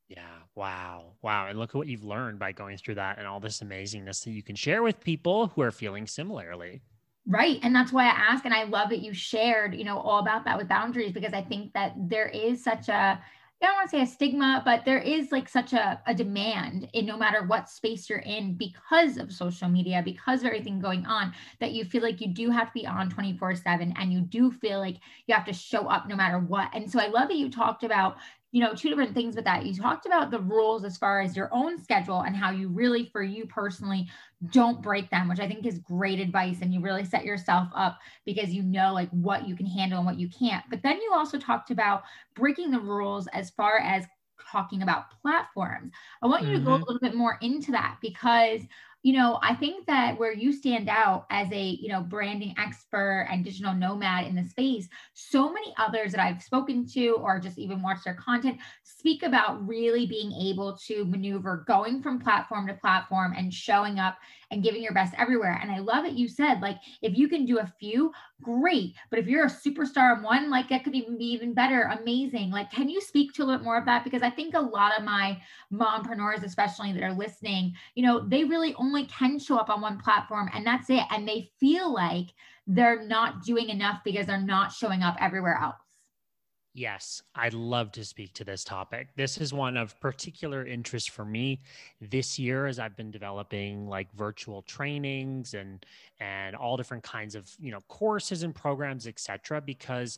Yeah. 0.08 0.26
Wow. 0.56 1.13
Wow. 1.22 1.48
And 1.48 1.60
look 1.60 1.69
at 1.69 1.76
what 1.76 1.88
you've 1.88 2.04
learned 2.04 2.39
by 2.39 2.52
going 2.52 2.76
through 2.78 2.95
that 2.95 3.19
and 3.19 3.28
all 3.28 3.39
this 3.39 3.62
amazingness 3.62 4.24
that 4.24 4.32
you 4.32 4.43
can 4.43 4.56
share 4.56 4.82
with 4.82 5.00
people 5.00 5.48
who 5.48 5.62
are 5.62 5.72
feeling 5.72 6.08
similarly. 6.08 6.82
Right. 7.28 7.60
And 7.62 7.76
that's 7.76 7.93
why 7.93 8.06
I 8.06 8.10
ask. 8.10 8.43
And 8.43 8.54
I 8.54 8.63
love 8.63 8.89
that 8.89 9.02
you 9.02 9.13
shared, 9.13 9.76
you 9.76 9.84
know, 9.84 10.00
all 10.00 10.19
about 10.19 10.45
that 10.45 10.58
with 10.58 10.67
boundaries 10.67 11.12
because 11.12 11.34
I 11.34 11.43
think 11.43 11.74
that 11.74 11.93
there 11.95 12.28
is 12.28 12.63
such 12.63 12.89
a, 12.89 13.22
I 13.62 13.65
don't 13.65 13.76
want 13.76 13.89
to 13.89 13.98
say 13.98 14.02
a 14.04 14.08
stigma, 14.08 14.62
but 14.63 14.86
there 14.86 15.00
is 15.00 15.34
like 15.34 15.50
such 15.50 15.74
a, 15.74 16.02
a 16.08 16.13
demand 16.13 16.88
in 16.93 17.06
no 17.06 17.17
matter 17.17 17.43
what 17.43 17.69
space 17.69 18.10
you're 18.10 18.19
in 18.19 18.54
because 18.54 19.17
of 19.17 19.34
social 19.34 19.67
media, 19.67 20.02
because 20.04 20.41
of 20.41 20.45
everything 20.45 20.80
going 20.80 21.06
on, 21.06 21.34
that 21.60 21.74
you 21.74 21.84
feel 21.84 22.02
like 22.02 22.22
you 22.22 22.28
do 22.30 22.52
have 22.52 22.67
to 22.67 22.74
be 22.74 22.88
on 22.88 23.10
24 23.10 23.56
7 23.56 23.93
and 23.98 24.13
you 24.13 24.22
do 24.22 24.50
feel 24.50 24.80
like 24.80 25.00
you 25.28 25.36
have 25.36 25.45
to 25.45 25.52
show 25.52 25.88
up 25.88 26.08
no 26.08 26.15
matter 26.15 26.39
what. 26.39 26.69
And 26.74 26.89
so 26.89 27.02
I 27.02 27.08
love 27.08 27.28
that 27.28 27.36
you 27.36 27.50
talked 27.50 27.84
about 27.84 28.15
you 28.51 28.62
know, 28.62 28.73
two 28.73 28.89
different 28.89 29.13
things 29.13 29.35
with 29.35 29.45
that. 29.45 29.65
You 29.65 29.75
talked 29.75 30.05
about 30.05 30.31
the 30.31 30.39
rules 30.39 30.83
as 30.83 30.97
far 30.97 31.21
as 31.21 31.35
your 31.35 31.49
own 31.53 31.81
schedule 31.81 32.21
and 32.21 32.35
how 32.35 32.49
you 32.51 32.67
really, 32.67 33.05
for 33.12 33.21
you 33.21 33.45
personally, 33.45 34.07
don't 34.51 34.81
break 34.81 35.09
them, 35.12 35.27
which 35.27 35.39
I 35.39 35.47
think 35.47 35.65
is 35.65 35.79
great 35.79 36.19
advice. 36.19 36.57
And 36.62 36.73
you 36.73 36.81
really 36.81 37.05
set 37.05 37.25
yourself 37.25 37.67
up 37.75 37.99
because 38.25 38.49
you 38.49 38.63
know 38.63 38.93
like 38.93 39.09
what 39.12 39.47
you 39.47 39.55
can 39.55 39.67
handle 39.67 39.99
and 39.99 40.07
what 40.07 40.19
you 40.19 40.29
can't. 40.29 40.65
But 40.69 40.81
then 40.81 40.97
you 40.97 41.12
also 41.13 41.38
talked 41.38 41.69
about 41.69 42.03
breaking 42.35 42.71
the 42.71 42.79
rules 42.79 43.27
as 43.27 43.51
far 43.51 43.79
as 43.79 44.05
talking 44.51 44.81
about 44.81 45.12
platforms. 45.21 45.91
I 46.23 46.27
want 46.27 46.43
you 46.43 46.49
mm-hmm. 46.49 46.59
to 46.59 46.65
go 46.65 46.71
a 46.71 46.75
mm-hmm. 46.75 46.83
little 46.85 46.99
bit 46.99 47.15
more 47.15 47.38
into 47.41 47.71
that 47.71 47.97
because 48.01 48.62
you 49.01 49.13
know, 49.13 49.39
I 49.41 49.55
think 49.55 49.85
that 49.88 50.19
where 50.19 50.33
you 50.33 50.51
stand 50.51 50.89
out 50.89 51.25
as 51.29 51.49
a, 51.53 51.62
you 51.62 51.88
know, 51.88 52.01
branding 52.01 52.53
expert 52.57 53.27
and 53.31 53.45
digital 53.45 53.73
nomad 53.73 54.27
in 54.27 54.35
the 54.35 54.43
space, 54.43 54.89
so 55.13 55.53
many 55.53 55.73
others 55.77 56.12
that 56.12 56.19
I've 56.19 56.43
spoken 56.43 56.85
to 56.88 57.12
or 57.21 57.39
just 57.39 57.57
even 57.57 57.81
watched 57.81 58.03
their 58.03 58.15
content 58.15 58.57
speak 58.83 59.23
about 59.23 59.65
really 59.65 60.05
being 60.05 60.33
able 60.33 60.77
to 60.88 61.05
maneuver 61.05 61.63
going 61.65 62.01
from 62.01 62.19
platform 62.19 62.67
to 62.67 62.73
platform 62.73 63.33
and 63.38 63.53
showing 63.53 63.99
up 63.99 64.17
and 64.51 64.63
giving 64.63 64.81
your 64.81 64.93
best 64.93 65.13
everywhere. 65.17 65.59
And 65.62 65.71
I 65.71 65.79
love 65.79 66.05
it 66.05 66.13
you 66.13 66.27
said, 66.27 66.62
like, 66.62 66.77
if 67.01 67.17
you 67.17 67.27
can 67.27 67.45
do 67.45 67.59
a 67.59 67.73
few, 67.79 68.12
great. 68.41 68.95
But 69.09 69.19
if 69.19 69.27
you're 69.27 69.45
a 69.45 69.49
superstar 69.49 70.17
in 70.17 70.23
one, 70.23 70.49
like 70.49 70.69
that 70.69 70.83
could 70.83 70.95
even 70.95 71.17
be 71.17 71.25
even 71.25 71.53
better, 71.53 71.83
amazing. 71.99 72.51
Like, 72.51 72.71
can 72.71 72.89
you 72.89 73.01
speak 73.01 73.33
to 73.33 73.43
a 73.43 73.45
little 73.45 73.59
bit 73.59 73.65
more 73.65 73.77
of 73.77 73.85
that? 73.85 74.03
Because 74.03 74.21
I 74.21 74.29
think 74.29 74.55
a 74.55 74.59
lot 74.59 74.97
of 74.97 75.03
my 75.03 75.39
mompreneurs, 75.71 76.43
especially 76.43 76.93
that 76.93 77.03
are 77.03 77.13
listening, 77.13 77.73
you 77.95 78.03
know, 78.03 78.27
they 78.27 78.43
really 78.43 78.73
only 78.75 79.05
can 79.05 79.39
show 79.39 79.57
up 79.57 79.69
on 79.69 79.81
one 79.81 79.99
platform 79.99 80.49
and 80.53 80.65
that's 80.65 80.89
it. 80.89 81.03
And 81.12 81.27
they 81.27 81.51
feel 81.59 81.93
like 81.93 82.27
they're 82.67 83.05
not 83.05 83.43
doing 83.43 83.69
enough 83.69 84.01
because 84.03 84.27
they're 84.27 84.41
not 84.41 84.71
showing 84.71 85.01
up 85.01 85.15
everywhere 85.19 85.59
else. 85.62 85.88
Yes, 86.73 87.21
I'd 87.34 87.55
love 87.55 87.91
to 87.93 88.05
speak 88.05 88.34
to 88.36 88.43
this 88.43 88.63
topic. 88.63 89.10
This 89.15 89.39
is 89.39 89.51
one 89.51 89.75
of 89.75 89.99
particular 89.99 90.65
interest 90.65 91.10
for 91.10 91.25
me 91.25 91.62
this 91.99 92.38
year 92.38 92.67
as 92.67 92.77
I've 92.77 92.95
been 92.95 93.10
developing 93.10 93.88
like 93.88 94.12
virtual 94.13 94.62
trainings 94.62 95.55
and 95.55 95.84
and 96.19 96.55
all 96.55 96.77
different 96.77 97.03
kinds 97.03 97.34
of, 97.34 97.49
you 97.60 97.71
know, 97.71 97.82
courses 97.89 98.43
and 98.43 98.53
programs, 98.53 99.08
etc. 99.08 99.62
because 99.62 100.17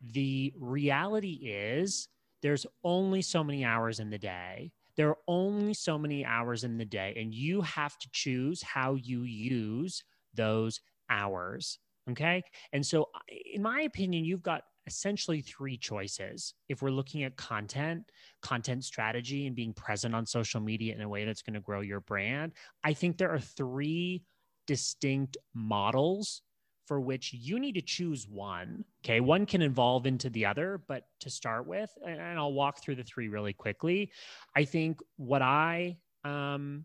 the 0.00 0.52
reality 0.58 1.34
is 1.44 2.08
there's 2.42 2.66
only 2.82 3.22
so 3.22 3.44
many 3.44 3.64
hours 3.64 4.00
in 4.00 4.10
the 4.10 4.18
day. 4.18 4.72
There 4.96 5.08
are 5.08 5.18
only 5.28 5.72
so 5.72 5.96
many 5.98 6.24
hours 6.24 6.64
in 6.64 6.78
the 6.78 6.84
day 6.84 7.14
and 7.16 7.32
you 7.32 7.62
have 7.62 7.96
to 7.98 8.08
choose 8.12 8.60
how 8.60 8.94
you 8.94 9.22
use 9.22 10.02
those 10.34 10.80
hours. 11.08 11.78
Okay. 12.10 12.42
And 12.72 12.84
so, 12.84 13.08
in 13.54 13.62
my 13.62 13.82
opinion, 13.82 14.24
you've 14.24 14.42
got 14.42 14.64
essentially 14.86 15.40
three 15.40 15.76
choices. 15.76 16.54
If 16.68 16.82
we're 16.82 16.90
looking 16.90 17.22
at 17.24 17.36
content, 17.36 18.10
content 18.40 18.84
strategy, 18.84 19.46
and 19.46 19.56
being 19.56 19.72
present 19.72 20.14
on 20.14 20.26
social 20.26 20.60
media 20.60 20.94
in 20.94 21.00
a 21.00 21.08
way 21.08 21.24
that's 21.24 21.42
going 21.42 21.54
to 21.54 21.60
grow 21.60 21.80
your 21.80 22.00
brand, 22.00 22.52
I 22.82 22.92
think 22.92 23.16
there 23.16 23.30
are 23.30 23.40
three 23.40 24.22
distinct 24.66 25.36
models 25.54 26.42
for 26.86 27.00
which 27.00 27.32
you 27.32 27.58
need 27.58 27.74
to 27.76 27.80
choose 27.80 28.26
one. 28.28 28.84
Okay. 29.04 29.20
One 29.20 29.46
can 29.46 29.62
evolve 29.62 30.06
into 30.06 30.28
the 30.30 30.46
other, 30.46 30.82
but 30.88 31.04
to 31.20 31.30
start 31.30 31.66
with, 31.66 31.90
and 32.04 32.20
I'll 32.20 32.52
walk 32.52 32.82
through 32.82 32.96
the 32.96 33.04
three 33.04 33.28
really 33.28 33.52
quickly. 33.52 34.10
I 34.56 34.64
think 34.64 34.98
what 35.16 35.42
I, 35.42 35.98
um, 36.24 36.84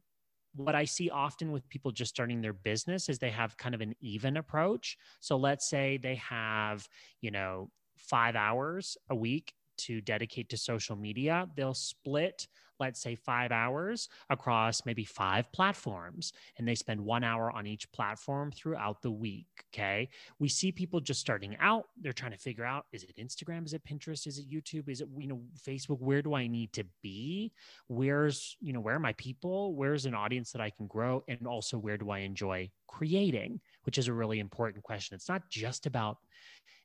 what 0.55 0.75
I 0.75 0.86
see 0.86 1.10
often 1.10 1.51
with 1.51 1.67
people 1.69 1.91
just 1.91 2.10
starting 2.10 2.41
their 2.41 2.53
business 2.53 3.10
is 3.10 3.19
they 3.19 3.31
have 3.31 3.57
kind 3.57 3.75
of 3.75 3.81
an 3.81 3.95
even 3.99 4.38
approach. 4.38 4.97
So 5.19 5.38
let's 5.38 5.69
say 5.69 5.97
they 5.97 6.15
have, 6.15 6.88
you 7.21 7.31
know, 7.31 7.69
five 7.97 8.36
hours 8.36 8.97
a 9.10 9.15
week 9.15 9.53
to 9.77 10.01
dedicate 10.01 10.49
to 10.49 10.57
social 10.57 10.95
media, 10.95 11.47
they'll 11.55 11.73
split, 11.73 12.47
let's 12.79 12.99
say, 12.99 13.15
five 13.15 13.51
hours 13.51 14.10
across 14.29 14.86
maybe 14.86 15.03
five 15.03 15.51
platforms, 15.51 16.33
and 16.57 16.67
they 16.67 16.75
spend 16.75 16.99
one 16.99 17.23
hour 17.23 17.51
on 17.51 17.65
each 17.65 17.91
platform 17.91 18.51
throughout 18.51 19.01
the 19.01 19.12
week. 19.12 19.47
Okay. 19.73 20.10
We 20.39 20.49
see 20.49 20.71
people 20.71 20.99
just 20.99 21.19
starting 21.19 21.55
out. 21.60 21.86
They're 22.01 22.13
trying 22.13 22.31
to 22.31 22.38
figure 22.38 22.65
out 22.65 22.86
is 22.91 23.03
it 23.03 23.17
Instagram? 23.17 23.65
Is 23.65 23.73
it 23.73 23.83
Pinterest? 23.86 24.27
Is 24.27 24.39
it 24.39 24.49
YouTube? 24.49 24.89
Is 24.89 25.01
it, 25.01 25.07
you 25.17 25.27
know, 25.27 25.41
Facebook? 25.60 25.99
Where 25.99 26.21
do 26.21 26.33
I 26.33 26.47
need 26.47 26.73
to 26.73 26.83
be? 27.01 27.51
Where's, 27.88 28.57
you 28.60 28.73
know, 28.73 28.79
where 28.79 28.95
are 28.95 28.99
my 28.99 29.13
people? 29.13 29.75
Where's 29.75 30.05
an 30.05 30.15
audience 30.15 30.51
that 30.51 30.62
I 30.62 30.71
can 30.71 30.88
grow? 30.88 31.23
And 31.27 31.47
also, 31.47 31.77
where 31.77 31.97
do 31.97 32.10
I 32.10 32.19
enjoy 32.19 32.69
creating? 32.88 33.60
Which 33.83 33.97
is 33.97 34.07
a 34.07 34.13
really 34.13 34.39
important 34.39 34.83
question. 34.83 35.15
It's 35.15 35.29
not 35.29 35.49
just 35.49 35.86
about 35.86 36.17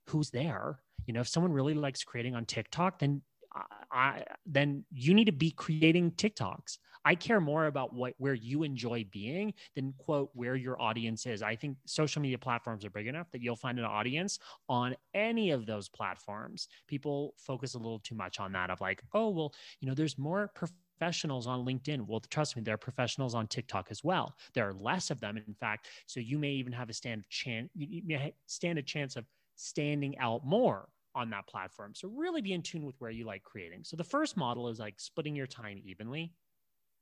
who's 0.08 0.30
there. 0.30 0.80
You 1.06 1.14
know, 1.14 1.20
if 1.20 1.28
someone 1.28 1.52
really 1.52 1.74
likes 1.74 2.04
creating 2.04 2.34
on 2.34 2.44
TikTok, 2.44 2.98
then 2.98 3.22
I, 3.90 4.24
then 4.46 4.84
you 4.90 5.14
need 5.14 5.26
to 5.26 5.32
be 5.32 5.50
creating 5.50 6.12
TikToks. 6.12 6.78
I 7.04 7.14
care 7.16 7.40
more 7.40 7.66
about 7.66 7.92
what 7.92 8.14
where 8.18 8.34
you 8.34 8.62
enjoy 8.62 9.04
being 9.10 9.54
than 9.74 9.92
quote 9.98 10.30
where 10.34 10.54
your 10.54 10.80
audience 10.80 11.26
is. 11.26 11.42
I 11.42 11.56
think 11.56 11.76
social 11.84 12.22
media 12.22 12.38
platforms 12.38 12.84
are 12.84 12.90
big 12.90 13.08
enough 13.08 13.30
that 13.32 13.42
you'll 13.42 13.56
find 13.56 13.78
an 13.78 13.84
audience 13.84 14.38
on 14.68 14.94
any 15.12 15.50
of 15.50 15.66
those 15.66 15.88
platforms. 15.88 16.68
People 16.86 17.34
focus 17.36 17.74
a 17.74 17.78
little 17.78 17.98
too 17.98 18.14
much 18.14 18.38
on 18.38 18.52
that 18.52 18.70
of 18.70 18.80
like, 18.80 19.02
oh 19.14 19.30
well, 19.30 19.52
you 19.80 19.88
know, 19.88 19.94
there's 19.94 20.16
more 20.16 20.52
professionals 20.54 21.48
on 21.48 21.66
LinkedIn. 21.66 22.06
Well, 22.06 22.20
trust 22.30 22.56
me, 22.56 22.62
there 22.62 22.74
are 22.74 22.78
professionals 22.78 23.34
on 23.34 23.48
TikTok 23.48 23.88
as 23.90 24.04
well. 24.04 24.34
There 24.54 24.68
are 24.68 24.72
less 24.72 25.10
of 25.10 25.18
them, 25.18 25.36
in 25.36 25.54
fact. 25.54 25.88
So 26.06 26.20
you 26.20 26.38
may 26.38 26.50
even 26.50 26.72
have 26.72 26.88
a 26.88 26.92
stand 26.92 27.24
chance. 27.28 27.68
You 27.74 28.02
may 28.04 28.32
stand 28.46 28.78
a 28.78 28.82
chance 28.82 29.16
of 29.16 29.24
standing 29.62 30.18
out 30.18 30.44
more 30.44 30.88
on 31.14 31.30
that 31.30 31.46
platform. 31.46 31.92
So 31.94 32.08
really 32.08 32.40
be 32.40 32.52
in 32.52 32.62
tune 32.62 32.84
with 32.84 32.96
where 32.98 33.10
you 33.10 33.24
like 33.24 33.42
creating. 33.42 33.84
So 33.84 33.96
the 33.96 34.04
first 34.04 34.36
model 34.36 34.68
is 34.68 34.78
like 34.78 34.94
splitting 34.98 35.36
your 35.36 35.46
time 35.46 35.80
evenly. 35.84 36.32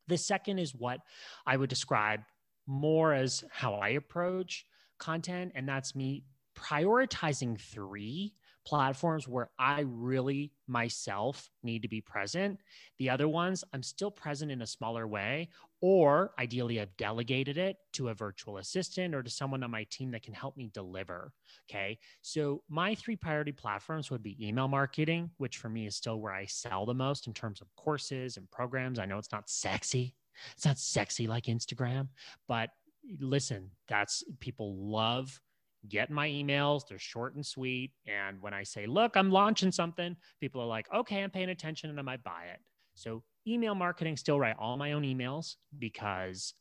The 0.08 0.18
second 0.18 0.58
is 0.58 0.74
what 0.74 1.00
I 1.46 1.56
would 1.56 1.70
describe 1.70 2.20
more 2.66 3.14
as 3.14 3.44
how 3.50 3.74
I 3.74 3.90
approach 3.90 4.66
content. 4.98 5.52
And 5.54 5.68
that's 5.68 5.94
me 5.94 6.24
prioritizing 6.56 7.60
three 7.60 8.34
platforms 8.64 9.26
where 9.26 9.50
I 9.58 9.84
really 9.86 10.52
myself 10.66 11.50
need 11.62 11.82
to 11.82 11.88
be 11.88 12.00
present. 12.00 12.58
The 12.98 13.10
other 13.10 13.28
ones, 13.28 13.64
I'm 13.72 13.82
still 13.82 14.10
present 14.10 14.50
in 14.50 14.62
a 14.62 14.66
smaller 14.66 15.06
way, 15.06 15.48
or 15.80 16.32
ideally, 16.38 16.80
I've 16.80 16.96
delegated 16.96 17.56
it 17.56 17.76
to 17.94 18.08
a 18.08 18.14
virtual 18.14 18.58
assistant 18.58 19.14
or 19.14 19.22
to 19.22 19.30
someone 19.30 19.62
on 19.62 19.70
my 19.70 19.86
team 19.90 20.10
that 20.10 20.22
can 20.22 20.34
help 20.34 20.56
me 20.56 20.70
deliver. 20.72 21.32
Okay. 21.70 21.98
So, 22.22 22.62
my 22.68 22.94
three 22.94 23.16
priority 23.16 23.52
platforms 23.52 24.10
would 24.10 24.22
be 24.22 24.36
email 24.46 24.68
marketing, 24.68 25.30
which 25.38 25.56
for 25.56 25.68
me 25.68 25.86
is 25.86 25.96
still 25.96 26.20
where 26.20 26.34
I 26.34 26.44
sell 26.46 26.84
the 26.84 26.94
most 26.94 27.26
in 27.26 27.32
terms 27.32 27.60
of 27.60 27.74
courses 27.76 28.36
and 28.36 28.50
programs. 28.50 28.98
I 28.98 29.06
know 29.06 29.18
it's 29.18 29.32
not 29.32 29.48
sexy, 29.48 30.14
it's 30.54 30.66
not 30.66 30.78
sexy 30.78 31.26
like 31.26 31.44
Instagram, 31.44 32.08
but 32.46 32.70
listen, 33.18 33.70
that's 33.88 34.22
people 34.40 34.76
love 34.76 35.40
get 35.88 36.10
my 36.10 36.28
emails. 36.28 36.82
They're 36.88 36.98
short 36.98 37.34
and 37.34 37.44
sweet. 37.44 37.92
And 38.06 38.40
when 38.40 38.54
I 38.54 38.62
say, 38.62 38.86
look, 38.86 39.16
I'm 39.16 39.30
launching 39.30 39.72
something, 39.72 40.16
people 40.40 40.60
are 40.60 40.66
like, 40.66 40.86
okay, 40.94 41.22
I'm 41.22 41.30
paying 41.30 41.50
attention 41.50 41.90
and 41.90 41.98
I 41.98 42.02
might 42.02 42.22
buy 42.22 42.44
it. 42.52 42.60
So 42.94 43.22
email 43.46 43.74
marketing, 43.74 44.16
still 44.16 44.38
write 44.38 44.56
all 44.58 44.76
my 44.76 44.92
own 44.92 45.02
emails 45.02 45.56
because 45.78 46.54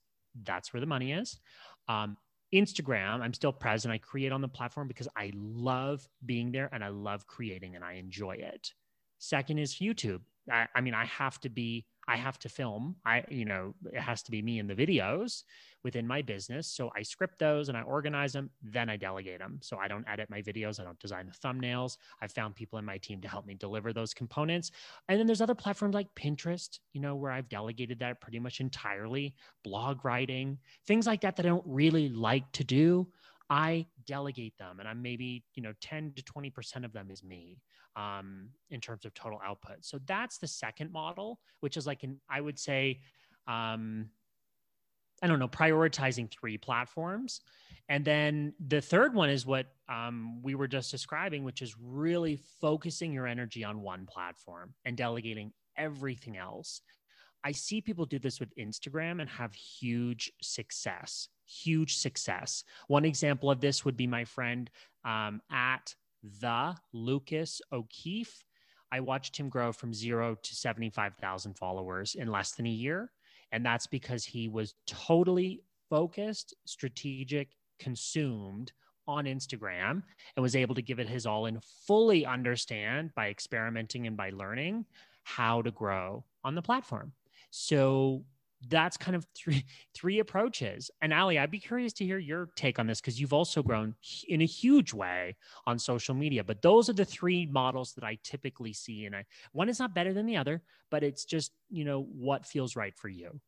that's 0.44 0.74
where 0.74 0.82
the 0.82 0.88
money 0.88 1.12
is. 1.12 1.40
Um, 1.88 2.18
Instagram, 2.54 3.22
I'm 3.22 3.34
still 3.34 3.52
present. 3.52 3.94
I 3.94 3.98
create 3.98 4.32
on 4.32 4.42
the 4.42 4.48
platform 4.48 4.88
because 4.88 5.08
I 5.16 5.32
love 5.36 6.08
being 6.26 6.52
there 6.52 6.70
and 6.72 6.84
I 6.84 6.88
love 6.88 7.28
creating 7.28 7.76
and 7.76 7.84
I 7.84 7.94
enjoy 7.94 8.34
it. 8.34 8.74
Second 9.20 9.60
is 9.60 9.76
YouTube. 9.76 10.22
I, 10.50 10.68
I 10.74 10.82
mean, 10.82 10.94
I 10.94 11.06
have 11.06 11.40
to 11.42 11.50
be 11.50 11.86
I 12.10 12.18
have 12.18 12.40
to 12.40 12.50
film. 12.50 12.96
I, 13.06 13.24
you 13.30 13.46
know, 13.46 13.76
it 13.94 14.02
has 14.02 14.24
to 14.24 14.32
be 14.32 14.42
me 14.42 14.58
in 14.58 14.66
the 14.66 14.74
videos 14.74 15.44
within 15.84 16.08
my 16.08 16.24
business. 16.24 16.66
So 16.68 16.90
I 16.98 17.04
script 17.04 17.38
those 17.38 17.70
and 17.70 17.78
I 17.78 17.84
organize 17.84 18.34
them, 18.34 18.50
then 18.64 18.90
I 18.90 18.98
delegate 18.98 19.38
them. 19.38 19.60
So 19.62 19.78
I 19.78 19.88
don't 19.88 20.08
edit 20.10 20.28
my 20.28 20.42
videos, 20.42 20.80
I 20.80 20.86
don't 20.86 21.00
design 21.00 21.28
the 21.28 21.48
thumbnails. 21.48 21.98
I've 22.20 22.32
found 22.32 22.56
people 22.56 22.80
in 22.80 22.86
my 22.86 22.98
team 22.98 23.22
to 23.22 23.28
help 23.28 23.46
me 23.46 23.54
deliver 23.54 23.94
those 23.94 24.16
components. 24.16 24.72
And 25.08 25.20
then 25.20 25.28
there's 25.28 25.40
other 25.40 25.54
platforms 25.54 25.94
like 25.94 26.08
Pinterest, 26.16 26.80
you 26.94 27.00
know, 27.00 27.16
where 27.16 27.32
I've 27.32 27.48
delegated 27.48 28.00
that 28.00 28.22
pretty 28.22 28.40
much 28.40 28.60
entirely, 28.60 29.36
blog 29.64 30.04
writing, 30.04 30.58
things 30.88 31.06
like 31.06 31.22
that 31.22 31.36
that 31.36 31.46
I 31.46 31.50
don't 31.50 31.64
really 31.68 32.10
like 32.10 32.52
to 32.54 32.64
do. 32.64 33.08
I 33.52 33.86
delegate 34.08 34.58
them 34.58 34.80
and 34.80 34.90
I'm 34.90 35.04
maybe, 35.04 35.44
you 35.54 35.62
know, 35.62 35.74
10 35.82 36.14
to 36.16 36.24
20% 36.24 36.86
of 36.86 36.92
them 36.92 37.12
is 37.12 37.24
me 37.24 37.60
um, 38.00 38.50
in 38.70 38.80
terms 38.80 39.06
of 39.06 39.14
total 39.14 39.42
output. 39.46 39.78
So 39.82 40.00
that's 40.06 40.38
the 40.38 40.48
second 40.48 40.92
model, 40.92 41.40
which 41.60 41.76
is 41.76 41.86
like 41.86 42.04
an, 42.04 42.20
I 42.30 42.40
would 42.40 42.58
say, 42.58 43.02
um, 43.48 44.10
I 45.22 45.28
don't 45.28 45.40
know, 45.40 45.50
prioritizing 45.50 46.32
three 46.32 46.58
platforms. 46.58 47.42
And 47.90 48.06
then 48.06 48.54
the 48.66 48.80
third 48.80 49.14
one 49.14 49.30
is 49.30 49.46
what 49.46 49.68
um, 49.90 50.42
we 50.42 50.56
were 50.56 50.68
just 50.68 50.92
describing, 50.92 51.44
which 51.44 51.62
is 51.62 51.76
really 51.78 52.40
focusing 52.62 53.12
your 53.12 53.28
energy 53.28 53.64
on 53.66 53.82
one 53.82 54.06
platform 54.06 54.74
and 54.86 54.96
delegating 54.96 55.52
everything 55.76 56.38
else. 56.38 56.82
I 57.44 57.52
see 57.52 57.82
people 57.82 58.06
do 58.06 58.20
this 58.20 58.40
with 58.40 58.56
Instagram 58.56 59.20
and 59.20 59.30
have 59.30 59.54
huge 59.54 60.32
success, 60.42 61.30
huge 61.46 61.98
success. 61.98 62.64
One 62.88 63.06
example 63.06 63.50
of 63.50 63.60
this 63.60 63.84
would 63.84 63.98
be 63.98 64.08
my 64.08 64.26
friend 64.26 64.70
um, 65.04 65.42
at 65.52 65.96
the 66.24 66.76
Lucas 66.94 67.62
O'Keefe. 67.72 68.44
I 68.92 69.00
watched 69.00 69.38
him 69.38 69.50
grow 69.50 69.72
from 69.72 69.94
zero 69.94 70.36
to 70.42 70.56
75,000 70.56 71.58
followers 71.58 72.16
in 72.16 72.32
less 72.32 72.52
than 72.52 72.66
a 72.66 72.72
year. 72.72 73.12
And 73.52 73.66
that's 73.66 73.88
because 73.88 74.26
he 74.26 74.48
was 74.48 74.76
totally 74.86 75.62
focused, 75.90 76.54
strategic, 76.66 77.50
consumed 77.80 78.72
on 79.08 79.26
Instagram 79.26 80.04
and 80.36 80.44
was 80.44 80.56
able 80.56 80.76
to 80.76 80.82
give 80.82 81.00
it 81.00 81.10
his 81.10 81.26
all 81.26 81.48
and 81.48 81.64
fully 81.88 82.26
understand 82.26 83.12
by 83.16 83.30
experimenting 83.30 84.06
and 84.06 84.16
by 84.16 84.30
learning 84.30 84.86
how 85.24 85.62
to 85.62 85.72
grow 85.72 86.24
on 86.44 86.54
the 86.56 86.62
platform. 86.62 87.12
So 87.50 88.24
that's 88.68 88.98
kind 88.98 89.16
of 89.16 89.26
three 89.36 89.64
three 89.94 90.20
approaches. 90.20 90.92
And 91.02 91.14
Ali, 91.14 91.40
I'd 91.40 91.52
be 91.52 91.60
curious 91.60 91.94
to 91.94 92.06
hear 92.06 92.18
your 92.18 92.50
take 92.56 92.80
on 92.80 92.88
this 92.88 93.00
because 93.02 93.20
you've 93.20 93.34
also 93.34 93.64
grown 93.64 93.96
in 94.28 94.42
a 94.42 94.46
huge 94.46 94.94
way 94.94 95.36
on 95.66 95.80
social 95.80 96.16
media. 96.16 96.44
But 96.44 96.62
those 96.62 96.90
are 96.90 96.94
the 96.94 97.06
three 97.06 97.46
models 97.46 97.94
that 97.94 98.04
I 98.04 98.18
typically 98.24 98.74
see, 98.74 99.06
and 99.06 99.16
I, 99.16 99.26
one 99.52 99.70
is 99.70 99.80
not 99.80 99.96
better 99.96 100.14
than 100.14 100.26
the 100.26 100.38
other, 100.38 100.62
but 100.92 101.04
it's 101.04 101.26
just 101.26 101.52
you 101.70 101.86
know 101.86 102.04
what 102.04 102.46
feels 102.46 102.76
right 102.76 102.96
for 102.96 103.10
you 103.10 103.40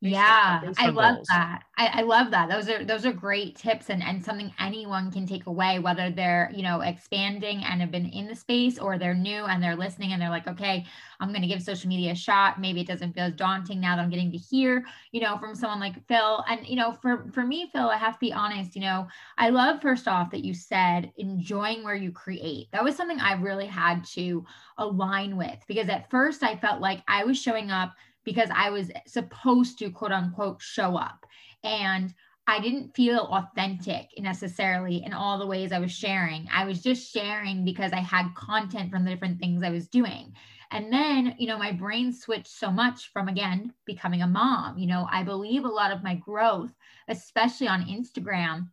yeah 0.00 0.62
i 0.78 0.90
love 0.90 1.16
goals. 1.16 1.26
that. 1.28 1.64
I, 1.76 1.86
I, 1.86 2.02
love 2.02 2.30
that. 2.30 2.48
Those 2.48 2.68
are 2.68 2.84
those 2.84 3.04
are 3.04 3.12
great 3.12 3.56
tips 3.56 3.90
and, 3.90 4.02
and 4.02 4.24
something 4.24 4.52
anyone 4.60 5.10
can 5.10 5.26
take 5.26 5.46
away 5.46 5.80
whether 5.80 6.10
they're 6.10 6.50
you 6.54 6.62
know 6.62 6.82
expanding 6.82 7.64
and 7.64 7.80
have 7.80 7.90
been 7.90 8.06
in 8.06 8.28
the 8.28 8.34
space 8.36 8.78
or 8.78 8.96
they're 8.96 9.14
new 9.14 9.44
and 9.44 9.62
they're 9.62 9.76
listening 9.76 10.12
and 10.12 10.22
they're 10.22 10.30
like 10.30 10.46
okay 10.46 10.84
i'm 11.18 11.30
going 11.30 11.42
to 11.42 11.48
give 11.48 11.62
social 11.62 11.88
media 11.88 12.12
a 12.12 12.14
shot. 12.14 12.60
Maybe 12.60 12.80
it 12.80 12.86
doesn't 12.86 13.12
feel 13.12 13.24
as 13.24 13.34
daunting 13.34 13.80
now 13.80 13.96
that 13.96 14.02
i'm 14.02 14.10
getting 14.10 14.30
to 14.30 14.38
hear 14.38 14.84
you 15.10 15.20
know 15.20 15.36
from 15.38 15.54
someone 15.54 15.80
like 15.80 16.06
phil. 16.06 16.44
And 16.48 16.64
you 16.66 16.76
know 16.76 16.92
for 17.02 17.28
for 17.32 17.44
me 17.44 17.68
phil 17.72 17.88
i 17.90 17.96
have 17.96 18.14
to 18.14 18.20
be 18.20 18.32
honest 18.32 18.76
you 18.76 18.82
know 18.82 19.08
i 19.36 19.50
love 19.50 19.82
first 19.82 20.06
off 20.06 20.30
that 20.30 20.44
you 20.44 20.54
said 20.54 21.12
enjoying 21.16 21.82
where 21.82 21.96
you 21.96 22.12
create. 22.12 22.70
That 22.72 22.84
was 22.84 22.94
something 22.94 23.18
i 23.18 23.32
really 23.32 23.66
had 23.66 24.04
to 24.14 24.44
align 24.78 25.36
with 25.36 25.58
because 25.66 25.88
at 25.88 26.08
first 26.08 26.44
i 26.44 26.56
felt 26.56 26.80
like 26.80 27.02
i 27.08 27.24
was 27.24 27.40
showing 27.40 27.72
up 27.72 27.94
because 28.28 28.50
I 28.54 28.68
was 28.68 28.90
supposed 29.06 29.78
to 29.78 29.88
quote 29.88 30.12
unquote 30.12 30.60
show 30.60 30.98
up. 30.98 31.24
And 31.64 32.12
I 32.46 32.60
didn't 32.60 32.94
feel 32.94 33.20
authentic 33.20 34.10
necessarily 34.18 35.02
in 35.02 35.14
all 35.14 35.38
the 35.38 35.46
ways 35.46 35.72
I 35.72 35.78
was 35.78 35.92
sharing. 35.92 36.46
I 36.52 36.66
was 36.66 36.82
just 36.82 37.10
sharing 37.10 37.64
because 37.64 37.90
I 37.92 38.00
had 38.00 38.34
content 38.34 38.90
from 38.90 39.04
the 39.04 39.10
different 39.10 39.40
things 39.40 39.62
I 39.62 39.70
was 39.70 39.88
doing. 39.88 40.34
And 40.70 40.92
then, 40.92 41.36
you 41.38 41.46
know, 41.46 41.56
my 41.56 41.72
brain 41.72 42.12
switched 42.12 42.48
so 42.48 42.70
much 42.70 43.10
from 43.14 43.28
again 43.28 43.72
becoming 43.86 44.20
a 44.20 44.26
mom. 44.26 44.76
You 44.76 44.88
know, 44.88 45.08
I 45.10 45.22
believe 45.22 45.64
a 45.64 45.68
lot 45.68 45.90
of 45.90 46.02
my 46.02 46.14
growth, 46.14 46.70
especially 47.08 47.68
on 47.68 47.86
Instagram, 47.86 48.68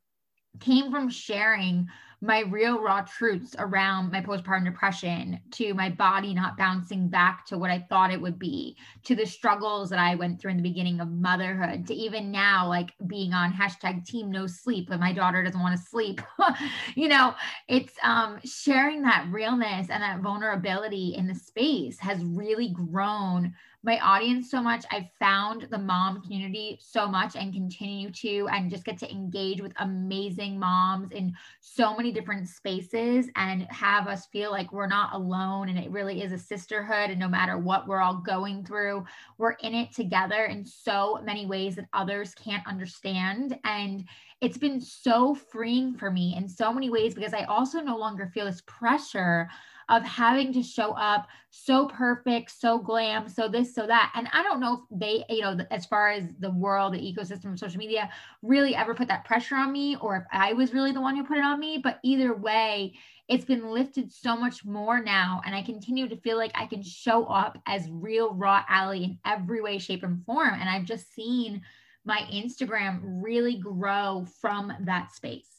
came 0.59 0.91
from 0.91 1.09
sharing 1.09 1.87
my 2.21 2.41
real 2.41 2.81
raw 2.81 3.01
truths 3.01 3.55
around 3.59 4.11
my 4.11 4.21
postpartum 4.21 4.65
depression 4.65 5.39
to 5.51 5.73
my 5.73 5.89
body 5.89 6.33
not 6.33 6.57
bouncing 6.57 7.07
back 7.07 7.45
to 7.47 7.57
what 7.57 7.71
I 7.71 7.85
thought 7.89 8.11
it 8.11 8.21
would 8.21 8.39
be, 8.39 8.77
to 9.03 9.15
the 9.15 9.25
struggles 9.25 9.89
that 9.89 9.99
I 9.99 10.15
went 10.15 10.39
through 10.39 10.51
in 10.51 10.57
the 10.57 10.63
beginning 10.63 10.99
of 10.99 11.11
motherhood, 11.11 11.87
to 11.87 11.93
even 11.93 12.31
now, 12.31 12.67
like 12.67 12.91
being 13.07 13.33
on 13.33 13.53
hashtag 13.53 14.05
team 14.05 14.31
no 14.31 14.47
sleep 14.47 14.89
when 14.89 14.99
my 14.99 15.13
daughter 15.13 15.43
doesn't 15.43 15.61
want 15.61 15.77
to 15.77 15.87
sleep. 15.87 16.21
you 16.95 17.07
know, 17.07 17.33
it's 17.67 17.93
um, 18.03 18.39
sharing 18.43 19.01
that 19.03 19.27
realness 19.29 19.89
and 19.89 20.01
that 20.01 20.21
vulnerability 20.21 21.15
in 21.15 21.27
the 21.27 21.35
space 21.35 21.99
has 21.99 22.23
really 22.23 22.69
grown 22.69 23.53
my 23.85 23.99
audience 23.99 24.49
so 24.49 24.61
much. 24.61 24.83
I've 24.91 25.09
found 25.19 25.67
the 25.69 25.77
mom 25.77 26.21
community 26.21 26.79
so 26.81 27.07
much 27.07 27.35
and 27.35 27.53
continue 27.53 28.11
to, 28.11 28.47
and 28.51 28.69
just 28.69 28.83
get 28.83 28.97
to 28.99 29.11
engage 29.11 29.61
with 29.61 29.73
amazing 29.77 30.59
moms 30.59 31.11
in 31.11 31.33
so 31.61 31.95
many 31.95 32.11
different 32.11 32.49
spaces 32.49 33.29
and 33.35 33.67
have 33.69 34.07
us 34.07 34.25
feel 34.25 34.51
like 34.51 34.73
we're 34.73 34.87
not 34.87 35.13
alone. 35.13 35.69
And 35.69 35.77
it 35.77 35.91
really 35.91 36.23
is 36.23 36.31
a 36.31 36.37
sisterhood. 36.37 37.11
And 37.11 37.19
no 37.19 37.29
matter 37.29 37.57
what 37.57 37.87
we're 37.87 38.01
all 38.01 38.17
going 38.17 38.65
through, 38.65 39.05
we're 39.37 39.51
in 39.61 39.75
it 39.75 39.93
together 39.93 40.45
in 40.45 40.65
so 40.65 41.21
many 41.23 41.45
ways 41.45 41.75
that 41.75 41.87
others 41.93 42.33
can't 42.33 42.65
understand. 42.67 43.57
And 43.63 44.05
it's 44.41 44.57
been 44.57 44.81
so 44.81 45.35
freeing 45.35 45.95
for 45.95 46.11
me 46.11 46.35
in 46.35 46.49
so 46.49 46.73
many 46.73 46.89
ways 46.89 47.13
because 47.13 47.33
I 47.33 47.43
also 47.43 47.79
no 47.79 47.97
longer 47.97 48.31
feel 48.33 48.45
this 48.45 48.63
pressure 48.65 49.47
of 49.89 50.03
having 50.03 50.51
to 50.53 50.63
show 50.63 50.91
up 50.91 51.27
so 51.49 51.87
perfect, 51.87 52.51
so 52.51 52.77
glam, 52.77 53.29
so 53.29 53.47
this, 53.47 53.73
so 53.73 53.87
that. 53.87 54.11
And 54.15 54.27
I 54.33 54.43
don't 54.43 54.59
know 54.59 54.73
if 54.73 54.99
they, 54.99 55.23
you 55.33 55.41
know, 55.41 55.57
as 55.71 55.85
far 55.85 56.09
as 56.09 56.25
the 56.39 56.51
world, 56.51 56.93
the 56.93 56.99
ecosystem 56.99 57.53
of 57.53 57.59
social 57.59 57.77
media 57.77 58.09
really 58.41 58.75
ever 58.75 58.93
put 58.93 59.07
that 59.07 59.25
pressure 59.25 59.55
on 59.55 59.71
me 59.71 59.95
or 59.97 60.17
if 60.17 60.23
I 60.31 60.53
was 60.53 60.73
really 60.73 60.91
the 60.91 61.01
one 61.01 61.15
who 61.15 61.23
put 61.23 61.37
it 61.37 61.43
on 61.43 61.59
me. 61.59 61.79
But 61.81 61.99
either 62.03 62.33
way, 62.33 62.95
it's 63.27 63.45
been 63.45 63.69
lifted 63.69 64.11
so 64.11 64.35
much 64.35 64.65
more 64.65 65.01
now. 65.01 65.41
And 65.45 65.55
I 65.55 65.61
continue 65.61 66.07
to 66.09 66.17
feel 66.17 66.37
like 66.37 66.51
I 66.55 66.65
can 66.65 66.83
show 66.83 67.25
up 67.25 67.57
as 67.65 67.87
real, 67.89 68.33
raw 68.33 68.63
Ali 68.69 69.03
in 69.03 69.19
every 69.25 69.61
way, 69.61 69.77
shape, 69.77 70.03
and 70.03 70.23
form. 70.25 70.53
And 70.53 70.69
I've 70.69 70.85
just 70.85 71.13
seen 71.13 71.61
my 72.03 72.19
Instagram 72.31 72.99
really 73.03 73.57
grow 73.57 74.25
from 74.39 74.73
that 74.81 75.11
space. 75.13 75.49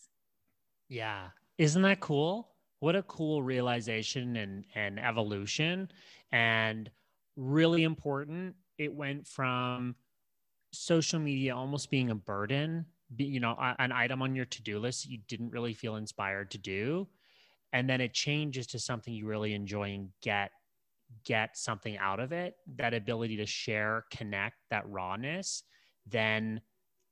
Yeah. 0.88 1.28
Isn't 1.58 1.82
that 1.82 2.00
cool? 2.00 2.48
What 2.80 2.96
a 2.96 3.02
cool 3.02 3.42
realization 3.42 4.36
and 4.36 4.64
and 4.74 4.98
evolution. 4.98 5.90
And 6.32 6.90
really 7.36 7.84
important 7.84 8.54
it 8.78 8.92
went 8.92 9.26
from 9.26 9.94
social 10.72 11.18
media 11.18 11.54
almost 11.54 11.90
being 11.90 12.10
a 12.10 12.14
burden 12.14 12.84
you 13.16 13.40
know 13.40 13.54
an 13.78 13.92
item 13.92 14.20
on 14.20 14.34
your 14.34 14.44
to-do 14.46 14.78
list 14.78 15.06
you 15.06 15.18
didn't 15.28 15.50
really 15.50 15.74
feel 15.74 15.96
inspired 15.96 16.50
to 16.50 16.58
do. 16.58 17.06
And 17.72 17.88
then 17.88 18.00
it 18.00 18.14
changes 18.14 18.66
to 18.68 18.78
something 18.78 19.12
you 19.12 19.26
really 19.26 19.52
enjoy 19.54 19.94
and 19.94 20.08
get 20.22 20.50
get 21.24 21.56
something 21.56 21.96
out 21.98 22.20
of 22.20 22.32
it. 22.32 22.54
That 22.76 22.94
ability 22.94 23.36
to 23.36 23.46
share 23.46 24.04
connect 24.10 24.56
that 24.70 24.88
rawness 24.88 25.62
then 26.08 26.60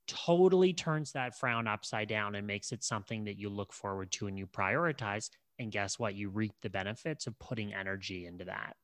totally 0.07 0.73
turns 0.73 1.11
that 1.13 1.37
frown 1.37 1.67
upside 1.67 2.07
down 2.07 2.35
and 2.35 2.45
makes 2.45 2.71
it 2.71 2.83
something 2.83 3.23
that 3.25 3.39
you 3.39 3.49
look 3.49 3.73
forward 3.73 4.11
to 4.11 4.27
and 4.27 4.37
you 4.37 4.47
prioritize 4.47 5.29
and 5.59 5.71
guess 5.71 5.97
what? 5.97 6.15
You 6.15 6.29
reap 6.29 6.53
the 6.61 6.69
benefits 6.69 7.27
of 7.27 7.37
putting 7.39 7.73
energy 7.73 8.25
into 8.25 8.45
that. 8.45 8.75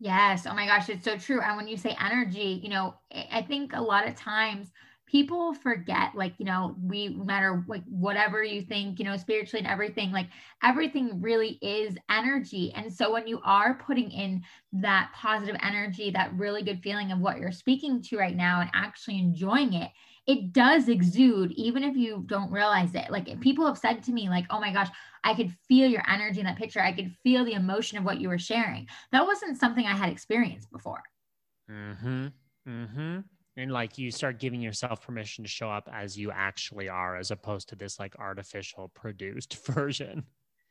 Yes. 0.00 0.46
Oh 0.46 0.54
my 0.54 0.66
gosh, 0.66 0.88
it's 0.88 1.04
so 1.04 1.16
true. 1.16 1.40
And 1.40 1.56
when 1.56 1.68
you 1.68 1.76
say 1.76 1.96
energy, 2.00 2.60
you 2.62 2.68
know, 2.68 2.94
I 3.30 3.42
think 3.42 3.72
a 3.72 3.80
lot 3.80 4.06
of 4.06 4.16
times 4.16 4.70
people 5.06 5.54
forget, 5.54 6.14
like, 6.14 6.34
you 6.38 6.44
know, 6.44 6.76
we 6.82 7.10
matter 7.10 7.64
like 7.68 7.84
whatever 7.84 8.42
you 8.42 8.62
think, 8.62 8.98
you 8.98 9.04
know, 9.04 9.16
spiritually 9.16 9.62
and 9.64 9.72
everything, 9.72 10.10
like 10.10 10.28
everything 10.62 11.22
really 11.22 11.58
is 11.62 11.96
energy. 12.10 12.72
And 12.74 12.92
so 12.92 13.12
when 13.12 13.26
you 13.26 13.40
are 13.44 13.74
putting 13.74 14.10
in 14.10 14.42
that 14.72 15.12
positive 15.14 15.56
energy, 15.62 16.10
that 16.10 16.34
really 16.34 16.62
good 16.62 16.82
feeling 16.82 17.12
of 17.12 17.20
what 17.20 17.38
you're 17.38 17.52
speaking 17.52 18.02
to 18.02 18.18
right 18.18 18.36
now 18.36 18.60
and 18.62 18.70
actually 18.74 19.18
enjoying 19.18 19.74
it, 19.74 19.90
it 20.26 20.52
does 20.52 20.88
exude 20.88 21.52
even 21.52 21.82
if 21.82 21.96
you 21.96 22.24
don't 22.26 22.50
realize 22.50 22.94
it. 22.94 23.10
Like 23.10 23.40
people 23.40 23.66
have 23.66 23.78
said 23.78 24.02
to 24.04 24.12
me 24.12 24.28
like 24.28 24.46
oh 24.50 24.60
my 24.60 24.72
gosh 24.72 24.88
i 25.22 25.34
could 25.34 25.54
feel 25.68 25.88
your 25.88 26.02
energy 26.08 26.40
in 26.40 26.46
that 26.46 26.56
picture. 26.56 26.80
I 26.80 26.92
could 26.92 27.14
feel 27.22 27.44
the 27.44 27.52
emotion 27.52 27.98
of 27.98 28.04
what 28.04 28.20
you 28.20 28.28
were 28.28 28.38
sharing. 28.38 28.88
That 29.12 29.26
wasn't 29.26 29.58
something 29.58 29.86
i 29.86 29.94
had 29.94 30.10
experienced 30.10 30.70
before. 30.70 31.02
Mm-hmm. 31.70 32.26
Mm-hmm. 32.68 33.20
And 33.56 33.72
like 33.72 33.98
you 33.98 34.10
start 34.10 34.40
giving 34.40 34.60
yourself 34.60 35.02
permission 35.02 35.44
to 35.44 35.50
show 35.50 35.70
up 35.70 35.88
as 35.92 36.18
you 36.18 36.30
actually 36.32 36.88
are 36.88 37.16
as 37.16 37.30
opposed 37.30 37.68
to 37.68 37.76
this 37.76 37.98
like 37.98 38.18
artificial 38.18 38.88
produced 38.88 39.64
version 39.66 40.24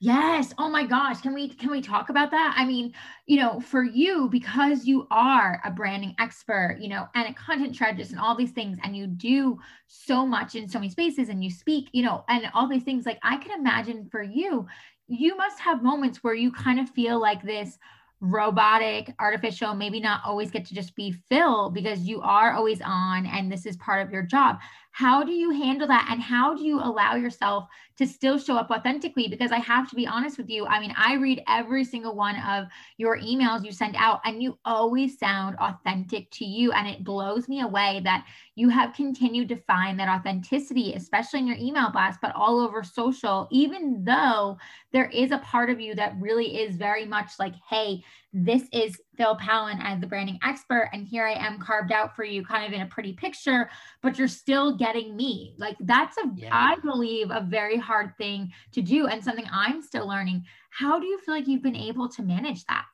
Yes. 0.04 0.54
Oh 0.58 0.68
my 0.68 0.86
gosh. 0.86 1.22
Can 1.22 1.34
we 1.34 1.48
can 1.48 1.72
we 1.72 1.80
talk 1.82 2.10
about 2.10 2.30
that? 2.32 2.54
I 2.58 2.66
mean, 2.66 2.94
you 3.26 3.39
know, 3.39 3.62
for 3.62 3.86
you 3.86 4.28
because 4.30 4.84
you 4.86 5.08
are 5.10 5.62
a 5.63 5.72
branding 5.72 6.13
expert, 6.20 6.78
you 6.82 6.89
know, 6.89 7.08
and 7.16 7.30
a 7.30 7.34
content 7.34 7.74
strategist 7.74 8.12
and 8.12 8.20
all 8.20 8.36
these 8.36 8.52
things 8.52 8.78
and 8.84 8.98
you 8.98 9.08
do 9.08 9.58
so 9.88 10.26
much 10.26 10.56
in 10.56 10.68
so 10.68 10.78
many 10.78 10.89
spaces 10.89 11.30
and 11.30 11.42
you 11.42 11.50
speak, 11.50 11.88
you 11.94 12.04
know, 12.04 12.26
and 12.28 12.50
all 12.54 12.68
these 12.68 12.84
things 12.84 13.06
like 13.06 13.18
I 13.24 13.38
can 13.38 13.58
imagine 13.58 14.10
for 14.12 14.22
you, 14.22 14.68
you 15.08 15.38
must 15.38 15.62
have 15.62 15.82
moments 15.82 16.22
where 16.22 16.36
you 16.36 16.52
kind 16.52 16.82
of 16.82 16.89
feel 16.89 17.22
like 17.22 17.42
this 17.42 17.78
robotic, 18.20 19.13
artificial, 19.20 19.74
maybe 19.74 20.02
not 20.02 20.20
always 20.26 20.52
get 20.52 20.66
to 20.66 20.76
just 20.76 20.96
be 20.98 21.13
Phil 21.30 21.70
because 21.70 22.02
you 22.02 22.20
are 22.22 22.52
always 22.54 22.82
on 22.84 23.26
and 23.26 23.50
this 23.50 23.66
is 23.66 23.78
part 23.78 24.06
of 24.06 24.12
your 24.12 24.24
job. 24.24 24.60
How 24.93 25.23
do 25.23 25.32
you 25.32 25.49
handle 25.49 25.88
that? 25.88 26.08
And 26.12 26.21
how 26.21 26.56
do 26.56 26.63
you 26.63 26.79
allow 26.79 27.15
yourself 27.15 27.67
to 27.97 28.06
still 28.06 28.38
show 28.38 28.56
up 28.58 28.69
authentically? 28.69 29.27
Because 29.27 29.51
I 29.51 29.58
have 29.58 29.89
to 29.89 29.95
be 29.95 30.06
honest 30.06 30.38
with 30.38 30.51
you. 30.51 30.67
I 30.67 30.79
mean, 30.79 30.93
I 30.95 31.15
read 31.15 31.41
every 31.47 31.84
single 31.84 32.15
one 32.15 32.36
of 32.41 32.67
your 32.97 33.17
emails 33.17 33.65
you 33.65 33.71
send 33.71 33.95
out, 33.95 34.21
and 34.23 34.41
you 34.41 34.60
always 34.65 35.17
sound 35.17 35.56
authentic 35.58 36.29
to 36.32 36.45
you. 36.45 36.71
And 36.73 36.88
it 36.88 37.03
blows 37.03 37.49
me 37.49 37.62
away 37.62 38.01
that 38.03 38.27
you 38.53 38.69
have 38.69 38.93
continued 38.93 39.49
to 39.49 39.56
find 39.56 39.99
that 39.99 40.10
authenticity, 40.10 40.93
especially 40.93 41.39
in 41.39 41.47
your 41.47 41.58
email 41.58 41.89
blast, 41.91 42.19
but 42.21 42.36
all 42.36 42.60
over 42.60 42.84
social, 42.84 43.47
even 43.49 44.03
though 44.06 44.60
there 44.91 45.10
is 45.10 45.32
a 45.32 45.39
part 45.39 45.71
of 45.71 45.82
you 45.82 45.95
that 45.95 46.15
really 46.19 46.60
is 46.62 46.75
very 46.75 47.06
much 47.06 47.32
like, 47.39 47.56
hey, 47.67 48.03
this 48.34 48.63
is 48.74 49.00
Phil 49.15 49.36
Pallen 49.36 49.78
as 49.82 50.02
the 50.02 50.08
branding 50.08 50.39
expert, 50.43 50.89
and 50.91 51.06
here 51.06 51.26
I 51.26 51.34
am 51.34 51.60
carved 51.60 51.91
out 51.91 52.15
for 52.15 52.24
you, 52.24 52.43
kind 52.43 52.65
of 52.65 52.74
in 52.74 52.82
a 52.82 52.88
pretty 52.88 53.13
picture, 53.13 53.69
but 54.02 54.17
you're 54.17 54.28
still 54.28 54.76
getting 54.76 55.15
me. 55.15 55.54
Like 55.60 55.78
that's 55.80 56.17
a, 56.17 56.24
yeah. 56.36 56.50
I 56.52 56.78
believe, 56.84 57.30
a 57.30 57.46
very 57.48 57.78
hard 57.78 58.17
thing 58.17 58.52
to 58.74 58.82
do, 58.82 59.06
and 59.08 59.24
something 59.24 59.46
I'm 59.52 59.82
still 59.82 60.08
learning. 60.08 60.46
How 60.72 61.00
do 61.00 61.06
you 61.06 61.19
feel 61.19 61.36
like 61.36 61.48
you've 61.48 61.62
been 61.62 61.76
able 61.76 62.10
to 62.10 62.24
manage 62.24 62.65
that? 62.65 62.86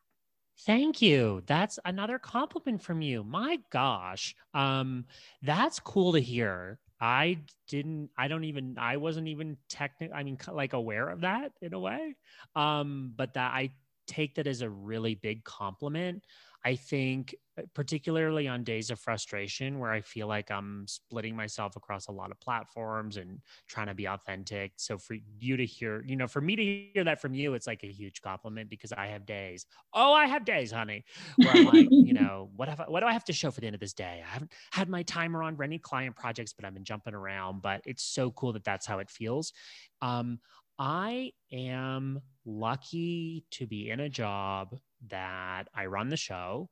Thank 0.65 1.01
you. 1.01 1.41
That's 1.47 1.79
another 1.85 2.19
compliment 2.19 2.83
from 2.83 3.01
you. 3.01 3.23
My 3.23 3.59
gosh. 3.71 4.35
Um, 4.53 5.05
that's 5.41 5.79
cool 5.79 6.11
to 6.11 6.19
hear. 6.19 6.79
I 6.99 7.39
didn't, 7.69 8.09
I 8.17 8.27
don't 8.27 8.43
even, 8.43 8.75
I 8.77 8.97
wasn't 8.97 9.29
even 9.29 9.55
technical, 9.69 10.13
I 10.17 10.23
mean, 10.23 10.37
like 10.51 10.73
aware 10.73 11.07
of 11.07 11.21
that 11.21 11.53
in 11.61 11.73
a 11.73 11.79
way. 11.79 12.17
Um, 12.57 13.13
but 13.15 13.35
that 13.35 13.53
I 13.53 13.71
take 14.09 14.35
that 14.35 14.47
as 14.47 14.61
a 14.61 14.69
really 14.69 15.15
big 15.15 15.43
compliment. 15.45 16.25
I 16.65 16.75
think, 16.75 17.33
uh, 17.57 17.61
particularly 17.73 18.45
on 18.49 18.65
days 18.65 18.89
of 18.89 18.99
frustration 18.99 19.79
where 19.79 19.91
I 19.91 20.01
feel 20.01 20.27
like 20.27 20.51
I'm 20.51 20.87
splitting 20.87 21.33
myself 21.33 21.77
across 21.77 22.07
a 22.07 22.11
lot 22.11 22.31
of 22.31 22.39
platforms 22.41 23.15
and 23.15 23.41
trying 23.69 23.87
to 23.87 23.93
be 23.93 24.07
authentic. 24.07 24.73
So 24.75 24.97
for 24.97 25.15
you 25.39 25.55
to 25.55 25.65
hear, 25.65 26.03
you 26.05 26.17
know, 26.17 26.27
for 26.27 26.41
me 26.41 26.57
to 26.57 26.63
hear 26.93 27.05
that 27.05 27.21
from 27.21 27.33
you, 27.33 27.53
it's 27.53 27.65
like 27.65 27.83
a 27.85 27.91
huge 27.91 28.21
compliment 28.21 28.69
because 28.69 28.91
I 28.91 29.07
have 29.07 29.25
days. 29.25 29.65
Oh, 29.93 30.11
I 30.11 30.25
have 30.27 30.43
days, 30.43 30.71
honey, 30.71 31.05
where 31.39 31.53
I'm 31.53 31.63
like, 31.63 31.91
you 32.01 32.13
know, 32.13 32.51
what 32.55 32.67
have 32.67 32.81
I, 32.81 32.89
what 32.89 32.99
do 32.99 33.05
I 33.05 33.13
have 33.13 33.23
to 33.25 33.33
show 33.33 33.51
for 33.51 33.61
the 33.61 33.67
end 33.67 33.75
of 33.75 33.79
this 33.79 33.93
day? 33.93 34.21
I 34.25 34.27
haven't 34.27 34.53
had 34.73 34.89
my 34.89 35.03
timer 35.03 35.41
on 35.43 35.61
any 35.63 35.79
client 35.79 36.17
projects, 36.17 36.51
but 36.51 36.65
I've 36.65 36.73
been 36.73 36.83
jumping 36.83 37.13
around. 37.13 37.61
But 37.61 37.81
it's 37.85 38.03
so 38.03 38.31
cool 38.31 38.51
that 38.53 38.65
that's 38.65 38.85
how 38.85 38.99
it 38.99 39.09
feels. 39.09 39.53
Um, 40.01 40.39
I 40.77 41.33
am 41.51 42.21
lucky 42.49 43.45
to 43.51 43.67
be 43.67 43.89
in 43.89 43.99
a 43.99 44.09
job 44.09 44.75
that 45.09 45.67
I 45.73 45.85
run 45.85 46.09
the 46.09 46.17
show. 46.17 46.69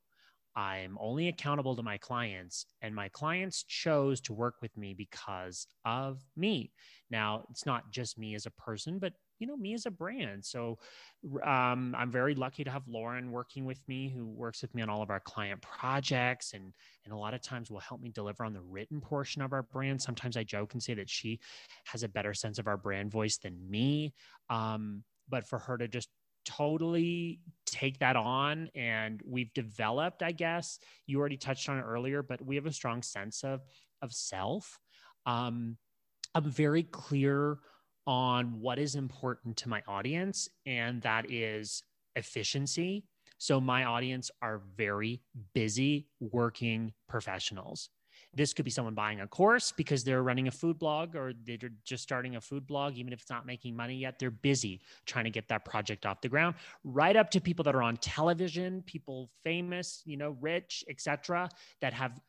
I'm 0.56 0.98
only 1.00 1.28
accountable 1.28 1.76
to 1.76 1.84
my 1.84 1.98
clients, 2.00 2.66
and 2.82 2.96
my 2.96 3.10
clients 3.10 3.64
chose 3.64 4.20
to 4.22 4.34
work 4.34 4.56
with 4.60 4.76
me 4.76 4.96
because 4.96 5.68
of 5.86 6.20
me. 6.36 6.72
Now, 7.12 7.46
it's 7.52 7.68
not 7.68 7.92
just 7.92 8.18
me 8.18 8.34
as 8.34 8.48
a 8.48 8.52
person, 8.52 8.98
but 8.98 9.14
you 9.38 9.46
know 9.46 9.56
me 9.56 9.76
as 9.76 9.86
a 9.86 9.92
brand. 9.92 10.44
So 10.44 10.80
um, 11.44 11.94
I'm 11.96 12.10
very 12.10 12.34
lucky 12.34 12.64
to 12.64 12.72
have 12.72 12.88
Lauren 12.88 13.32
working 13.32 13.66
with 13.66 13.80
me, 13.88 14.10
who 14.10 14.26
works 14.26 14.64
with 14.64 14.74
me 14.74 14.82
on 14.82 14.90
all 14.90 15.04
of 15.04 15.12
our 15.12 15.20
client 15.20 15.62
projects, 15.62 16.54
and 16.54 16.74
and 17.06 17.14
a 17.14 17.18
lot 17.18 17.36
of 17.36 17.42
times 17.44 17.70
will 17.70 17.80
help 17.80 18.02
me 18.02 18.10
deliver 18.10 18.44
on 18.44 18.54
the 18.54 18.62
written 18.62 19.00
portion 19.00 19.44
of 19.44 19.54
our 19.54 19.62
brand. 19.62 20.02
Sometimes 20.02 20.38
I 20.38 20.44
joke 20.44 20.74
and 20.74 20.82
say 20.82 20.96
that 20.96 21.08
she 21.08 21.40
has 21.86 22.02
a 22.02 22.10
better 22.10 22.34
sense 22.34 22.58
of 22.58 22.66
our 22.66 22.78
brand 22.78 23.12
voice 23.12 23.38
than 23.38 23.70
me. 23.70 24.12
Um, 24.50 25.04
but 25.30 25.48
for 25.48 25.60
her 25.60 25.78
to 25.78 25.88
just 25.88 26.10
totally 26.46 27.40
take 27.66 28.00
that 28.00 28.16
on 28.16 28.70
and 28.74 29.22
we've 29.26 29.54
developed 29.54 30.24
i 30.24 30.32
guess 30.32 30.80
you 31.06 31.20
already 31.20 31.36
touched 31.36 31.68
on 31.68 31.78
it 31.78 31.82
earlier 31.82 32.24
but 32.24 32.42
we 32.46 32.56
have 32.56 32.66
a 32.66 32.72
strong 32.72 33.02
sense 33.02 33.44
of 33.44 33.62
of 34.02 34.14
self 34.14 34.80
um, 35.26 35.76
i'm 36.36 36.50
very 36.50 36.84
clear 36.84 37.58
on 38.08 38.62
what 38.62 38.80
is 38.80 38.96
important 38.96 39.58
to 39.58 39.70
my 39.70 39.84
audience 39.88 40.48
and 40.66 41.02
that 41.02 41.30
is 41.30 41.84
efficiency. 42.16 43.04
So 43.38 43.62
my 43.62 43.84
audience 43.84 44.32
are 44.42 44.62
very 44.76 45.22
busy 45.54 46.08
working 46.20 46.94
professionals 47.08 47.90
this 48.34 48.54
could 48.54 48.66
be 48.66 48.72
someone 48.72 48.94
buying 48.94 49.22
a 49.22 49.28
course 49.28 49.72
because 49.72 50.04
they're 50.04 50.22
running 50.22 50.48
a 50.48 50.52
food 50.52 50.78
blog 50.78 51.16
or 51.16 51.34
they're 51.46 51.58
just 51.84 52.04
starting 52.04 52.36
a 52.36 52.42
food 52.42 52.68
blog, 52.68 52.96
even 52.96 53.14
if 53.14 53.22
it's 53.22 53.30
not 53.30 53.46
making 53.46 53.76
money 53.76 53.96
yet. 53.96 54.20
They're 54.20 54.30
busy 54.30 54.82
trying 55.06 55.26
to 55.26 55.32
get 55.32 55.48
that 55.50 55.66
project 55.66 56.06
off 56.06 56.22
the 56.22 56.30
ground. 56.30 56.56
Right 56.84 57.16
up 57.16 57.32
to 57.32 57.42
people 57.42 57.64
that 57.64 57.76
are 57.76 57.82
on 57.82 57.98
television, 57.98 58.84
people 58.86 59.30
famous, 59.44 60.02
you 60.06 60.18
know, 60.18 60.38
rich, 60.40 60.84
etc., 60.88 61.50
that 61.82 61.94
have 61.94 62.20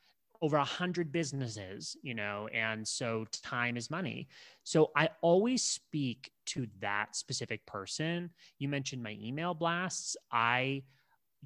over 0.40 0.56
a 0.56 0.64
hundred 0.64 1.10
businesses, 1.10 1.96
you 2.02 2.14
know, 2.14 2.48
and 2.54 2.86
so 2.86 3.26
time 3.42 3.76
is 3.76 3.90
money. 3.90 4.28
So 4.62 4.90
I 4.96 5.08
always 5.20 5.62
speak 5.62 6.30
to 6.46 6.66
that 6.80 7.16
specific 7.16 7.66
person. 7.66 8.30
You 8.58 8.68
mentioned 8.68 9.02
my 9.02 9.16
email 9.20 9.52
blasts. 9.52 10.16
I 10.30 10.84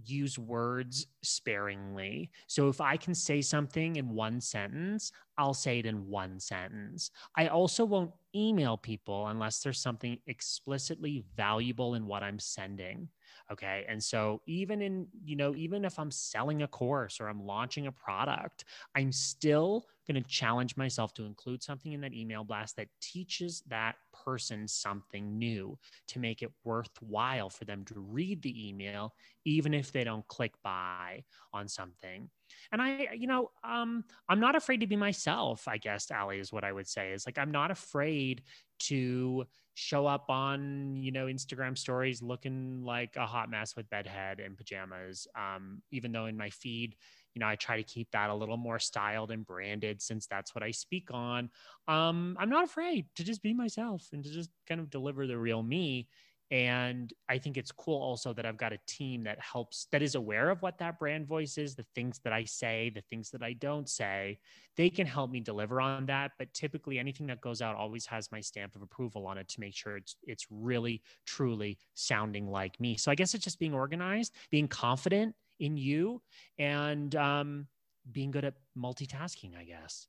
use 0.04 0.38
words 0.38 1.06
sparingly. 1.22 2.30
So 2.46 2.68
if 2.68 2.80
I 2.80 2.96
can 2.96 3.14
say 3.14 3.40
something 3.40 3.96
in 3.96 4.08
one 4.10 4.40
sentence, 4.40 5.12
I'll 5.38 5.54
say 5.54 5.78
it 5.78 5.86
in 5.86 6.08
one 6.08 6.40
sentence. 6.40 7.10
I 7.36 7.48
also 7.48 7.84
won't 7.84 8.12
email 8.34 8.76
people 8.76 9.28
unless 9.28 9.62
there's 9.62 9.80
something 9.80 10.18
explicitly 10.26 11.24
valuable 11.36 11.94
in 11.94 12.06
what 12.06 12.22
I'm 12.22 12.38
sending. 12.38 13.08
Okay. 13.50 13.84
And 13.88 14.02
so 14.02 14.40
even 14.46 14.80
in, 14.82 15.06
you 15.24 15.36
know, 15.36 15.54
even 15.54 15.84
if 15.84 15.98
I'm 15.98 16.10
selling 16.10 16.62
a 16.62 16.68
course 16.68 17.20
or 17.20 17.28
I'm 17.28 17.44
launching 17.44 17.86
a 17.86 17.92
product, 17.92 18.64
I'm 18.94 19.12
still 19.12 19.86
going 20.06 20.22
to 20.22 20.28
challenge 20.28 20.76
myself 20.76 21.14
to 21.14 21.24
include 21.24 21.62
something 21.62 21.92
in 21.92 22.00
that 22.00 22.14
email 22.14 22.44
blast 22.44 22.76
that 22.76 22.88
teaches 23.00 23.62
that 23.68 23.96
person 24.24 24.68
something 24.68 25.38
new 25.38 25.78
to 26.08 26.18
make 26.18 26.42
it 26.42 26.52
worthwhile 26.64 27.50
for 27.50 27.64
them 27.64 27.84
to 27.86 27.94
read 27.96 28.42
the 28.42 28.68
email, 28.68 29.14
even 29.44 29.74
if 29.74 29.92
they 29.92 30.04
don't 30.04 30.26
click 30.28 30.52
buy 30.62 31.24
on 31.52 31.68
something. 31.68 32.28
And 32.70 32.82
I, 32.82 33.08
you 33.14 33.26
know, 33.26 33.50
um, 33.64 34.04
I'm 34.28 34.40
not 34.40 34.56
afraid 34.56 34.80
to 34.80 34.86
be 34.86 34.96
myself, 34.96 35.66
I 35.66 35.78
guess, 35.78 36.10
Ali, 36.10 36.38
is 36.38 36.52
what 36.52 36.64
I 36.64 36.72
would 36.72 36.88
say 36.88 37.12
is 37.12 37.26
like, 37.26 37.38
I'm 37.38 37.50
not 37.50 37.70
afraid 37.70 38.42
to 38.80 39.46
show 39.74 40.06
up 40.06 40.28
on, 40.28 40.96
you 40.96 41.12
know, 41.12 41.26
Instagram 41.26 41.78
stories 41.78 42.22
looking 42.22 42.82
like 42.84 43.16
a 43.16 43.26
hot 43.26 43.50
mess 43.50 43.74
with 43.74 43.88
bedhead 43.88 44.38
and 44.40 44.56
pajamas. 44.56 45.26
Um, 45.38 45.82
even 45.90 46.12
though 46.12 46.26
in 46.26 46.36
my 46.36 46.50
feed, 46.50 46.96
you 47.34 47.40
know, 47.40 47.48
I 47.48 47.56
try 47.56 47.76
to 47.76 47.82
keep 47.82 48.10
that 48.12 48.30
a 48.30 48.34
little 48.34 48.56
more 48.56 48.78
styled 48.78 49.30
and 49.30 49.46
branded 49.46 50.02
since 50.02 50.26
that's 50.26 50.54
what 50.54 50.62
I 50.62 50.70
speak 50.70 51.08
on. 51.12 51.50
Um, 51.88 52.36
I'm 52.38 52.50
not 52.50 52.64
afraid 52.64 53.06
to 53.16 53.24
just 53.24 53.42
be 53.42 53.54
myself 53.54 54.08
and 54.12 54.22
to 54.24 54.30
just 54.30 54.50
kind 54.68 54.80
of 54.80 54.90
deliver 54.90 55.26
the 55.26 55.38
real 55.38 55.62
me. 55.62 56.08
And 56.50 57.10
I 57.30 57.38
think 57.38 57.56
it's 57.56 57.72
cool 57.72 57.98
also 58.02 58.34
that 58.34 58.44
I've 58.44 58.58
got 58.58 58.74
a 58.74 58.78
team 58.86 59.24
that 59.24 59.40
helps, 59.40 59.86
that 59.90 60.02
is 60.02 60.16
aware 60.16 60.50
of 60.50 60.60
what 60.60 60.76
that 60.78 60.98
brand 60.98 61.26
voice 61.26 61.56
is, 61.56 61.74
the 61.74 61.86
things 61.94 62.20
that 62.24 62.34
I 62.34 62.44
say, 62.44 62.92
the 62.94 63.00
things 63.00 63.30
that 63.30 63.42
I 63.42 63.54
don't 63.54 63.88
say. 63.88 64.38
They 64.76 64.90
can 64.90 65.06
help 65.06 65.30
me 65.30 65.40
deliver 65.40 65.80
on 65.80 66.04
that. 66.06 66.32
But 66.38 66.52
typically, 66.52 66.98
anything 66.98 67.26
that 67.28 67.40
goes 67.40 67.62
out 67.62 67.76
always 67.76 68.04
has 68.04 68.30
my 68.30 68.40
stamp 68.42 68.76
of 68.76 68.82
approval 68.82 69.26
on 69.26 69.38
it 69.38 69.48
to 69.48 69.60
make 69.60 69.74
sure 69.74 69.96
it's 69.96 70.16
it's 70.24 70.46
really, 70.50 71.02
truly 71.24 71.78
sounding 71.94 72.46
like 72.46 72.78
me. 72.78 72.98
So 72.98 73.10
I 73.10 73.14
guess 73.14 73.32
it's 73.32 73.44
just 73.44 73.58
being 73.58 73.72
organized, 73.72 74.34
being 74.50 74.68
confident 74.68 75.34
in 75.62 75.76
you 75.76 76.20
and 76.58 77.14
um, 77.14 77.66
being 78.10 78.32
good 78.32 78.44
at 78.44 78.54
multitasking, 78.76 79.56
I 79.56 79.64
guess. 79.64 80.08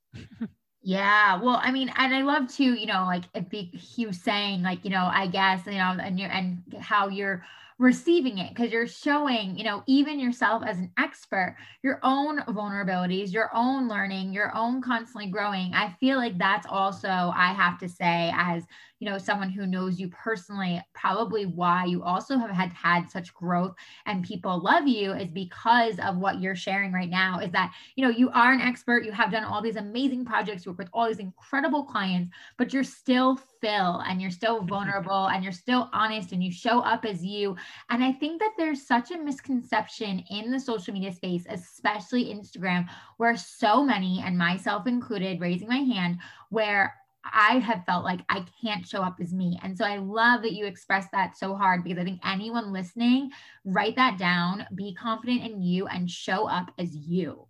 Yeah, 0.82 1.40
well, 1.42 1.62
I 1.64 1.72
mean, 1.72 1.90
and 1.96 2.14
I 2.14 2.24
love 2.24 2.54
to, 2.56 2.64
you 2.64 2.88
know, 2.88 3.06
like 3.06 3.24
if 3.34 3.48
be 3.48 3.66
Hugh 3.68 4.12
saying, 4.12 4.64
like, 4.64 4.84
you 4.84 4.90
know, 4.90 5.10
I 5.10 5.28
guess, 5.28 5.66
you 5.66 5.74
know, 5.74 5.96
and 6.02 6.20
you're 6.20 6.30
and 6.30 6.62
how 6.82 7.08
you're 7.08 7.46
receiving 7.80 8.38
it 8.38 8.50
because 8.50 8.72
you're 8.72 8.88
showing, 8.88 9.58
you 9.58 9.64
know, 9.64 9.84
even 9.88 10.20
yourself 10.20 10.64
as 10.66 10.78
an 10.78 10.92
expert, 10.98 11.56
your 11.84 12.00
own 12.04 12.40
vulnerabilities, 12.42 13.32
your 13.32 13.50
own 13.54 13.88
learning, 13.88 14.34
your 14.34 14.56
own 14.56 14.82
constantly 14.82 15.30
growing. 15.30 15.74
I 15.74 15.96
feel 16.00 16.18
like 16.18 16.38
that's 16.38 16.68
also, 16.70 17.08
I 17.08 17.54
have 17.54 17.80
to 17.80 17.88
say, 17.88 18.32
as 18.36 18.64
you 19.04 19.10
know, 19.10 19.18
someone 19.18 19.50
who 19.50 19.68
knows 19.68 20.00
you 20.00 20.08
personally, 20.08 20.82
probably 20.94 21.46
why 21.46 21.84
you 21.84 22.02
also 22.04 22.38
have 22.38 22.50
had 22.50 22.72
had 22.72 23.12
such 23.12 23.34
growth 23.34 23.76
and 24.06 24.24
people 24.24 24.64
love 24.64 24.88
you 24.88 25.12
is 25.12 25.28
because 25.28 26.00
of 26.00 26.16
what 26.16 26.40
you're 26.40 26.56
sharing 26.56 26.94
right 26.94 27.10
now. 27.10 27.40
Is 27.40 27.52
that, 27.52 27.74
you 27.98 28.06
know, 28.06 28.10
you 28.10 28.30
are 28.30 28.54
an 28.54 28.62
expert, 28.62 29.04
you 29.04 29.12
have 29.12 29.30
done 29.30 29.44
all 29.44 29.62
these 29.62 29.76
amazing 29.76 30.24
projects, 30.24 30.66
you 30.66 30.72
work 30.72 30.78
with 30.78 30.88
all 30.94 31.06
these 31.06 31.20
incredible 31.20 31.84
clients, 31.84 32.34
but 32.58 32.72
you're 32.72 32.86
still 32.86 33.36
Phil 33.60 34.02
and 34.08 34.22
you're 34.22 34.32
still 34.32 34.62
vulnerable 34.66 35.28
and 35.28 35.44
you're 35.44 35.52
still 35.52 35.90
honest 35.92 36.32
and 36.32 36.42
you 36.42 36.50
show 36.50 36.80
up 36.80 37.04
as 37.04 37.26
you. 37.26 37.58
And 37.90 38.02
I 38.02 38.14
think 38.14 38.40
that 38.40 38.54
there's 38.58 38.88
such 38.88 39.12
a 39.12 39.18
misconception 39.18 40.24
in 40.30 40.50
the 40.50 40.60
social 40.62 40.94
media 40.94 41.12
space, 41.12 41.46
especially 41.50 42.34
Instagram, 42.34 42.88
where 43.18 43.36
so 43.36 43.84
many, 43.84 44.24
and 44.26 44.38
myself 44.38 44.88
included, 44.88 45.42
raising 45.42 45.68
my 45.68 45.80
hand, 45.80 46.20
where 46.50 46.94
I 47.24 47.60
have 47.60 47.86
felt 47.86 48.04
like 48.04 48.22
I 48.30 48.46
can't 48.62 48.86
show 48.86 49.02
up 49.02 49.18
as 49.22 49.34
me. 49.34 49.60
And 49.64 49.78
so 49.78 49.86
I 49.86 49.98
love 49.98 50.42
that 50.42 50.54
you 50.54 50.66
express 50.66 51.08
that 51.12 51.38
so 51.38 51.56
hard 51.56 51.84
because 51.84 51.98
I 51.98 52.04
think 52.04 52.20
anyone 52.26 52.74
listening, 52.74 53.32
write 53.66 53.96
that 53.96 54.18
down, 54.18 54.66
be 54.76 54.94
confident 54.94 55.44
in 55.44 55.62
you, 55.62 55.88
and 55.88 56.10
show 56.10 56.48
up 56.48 56.72
as 56.78 56.96
you. 56.96 57.48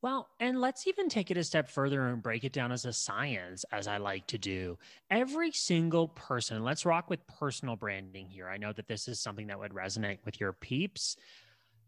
Well, 0.00 0.28
and 0.38 0.60
let's 0.60 0.86
even 0.86 1.08
take 1.08 1.32
it 1.32 1.36
a 1.36 1.42
step 1.42 1.68
further 1.68 2.06
and 2.06 2.22
break 2.22 2.44
it 2.44 2.52
down 2.52 2.70
as 2.70 2.84
a 2.84 2.92
science, 2.92 3.64
as 3.72 3.88
I 3.88 3.96
like 3.96 4.28
to 4.28 4.38
do. 4.38 4.78
Every 5.10 5.50
single 5.50 6.08
person, 6.08 6.62
let's 6.62 6.86
rock 6.86 7.10
with 7.10 7.26
personal 7.26 7.74
branding 7.74 8.28
here. 8.28 8.48
I 8.48 8.58
know 8.58 8.72
that 8.72 8.86
this 8.86 9.08
is 9.08 9.18
something 9.18 9.48
that 9.48 9.58
would 9.58 9.72
resonate 9.72 10.18
with 10.24 10.38
your 10.38 10.52
peeps. 10.52 11.16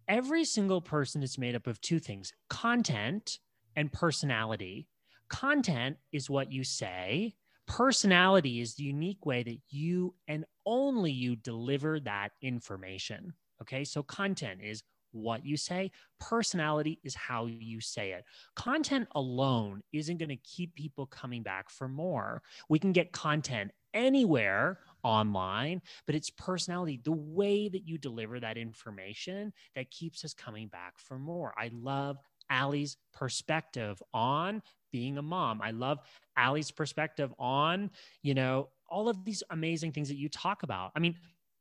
Every 0.09 0.44
single 0.44 0.81
person 0.81 1.23
is 1.23 1.38
made 1.38 1.55
up 1.55 1.68
of 1.68 1.81
two 1.81 2.01
things 2.01 2.33
content 2.49 3.38
and 3.77 3.92
personality. 3.92 4.88
Content 5.30 5.96
is 6.12 6.28
what 6.28 6.52
you 6.52 6.64
say. 6.64 7.34
Personality 7.66 8.60
is 8.60 8.74
the 8.74 8.82
unique 8.82 9.24
way 9.24 9.42
that 9.42 9.58
you 9.70 10.14
and 10.28 10.44
only 10.66 11.12
you 11.12 11.37
deliver 11.37 12.00
that 12.00 12.33
information. 12.42 13.33
Okay. 13.62 13.85
So 13.85 14.02
content 14.02 14.60
is 14.62 14.83
what 15.12 15.44
you 15.44 15.56
say. 15.56 15.90
Personality 16.18 16.98
is 17.04 17.14
how 17.14 17.46
you 17.46 17.81
say 17.81 18.12
it. 18.12 18.24
Content 18.56 19.08
alone 19.14 19.83
isn't 19.92 20.18
going 20.18 20.28
to 20.28 20.37
keep 20.37 20.74
people 20.74 21.06
coming 21.06 21.42
back 21.42 21.70
for 21.70 21.88
more. 21.88 22.42
We 22.68 22.78
can 22.78 22.92
get 22.92 23.12
content 23.12 23.72
anywhere 23.94 24.78
online, 25.02 25.83
but 26.06 26.14
it's 26.14 26.31
personality, 26.31 27.00
the 27.02 27.12
way 27.12 27.68
that 27.68 27.87
you 27.87 27.98
deliver 27.98 28.38
that 28.40 28.56
information 28.56 29.52
that 29.74 29.90
keeps 29.90 30.24
us 30.24 30.35
coming 30.35 30.68
back 30.68 30.94
for 30.98 31.18
more. 31.18 31.54
I 31.58 31.70
love 31.72 32.18
Ali's 32.50 32.96
perspective 33.12 34.02
on 34.12 34.62
being 34.92 35.18
a 35.18 35.22
mom. 35.22 35.60
I 35.62 35.70
love 35.70 35.98
Ali's 36.36 36.70
perspective 36.70 37.32
on, 37.38 37.90
you 38.22 38.34
know, 38.34 38.68
all 38.88 39.08
of 39.08 39.24
these 39.24 39.42
amazing 39.50 39.92
things 39.92 40.08
that 40.08 40.16
you 40.16 40.28
talk 40.28 40.62
about. 40.62 40.92
I 40.96 40.98
mean, 40.98 41.16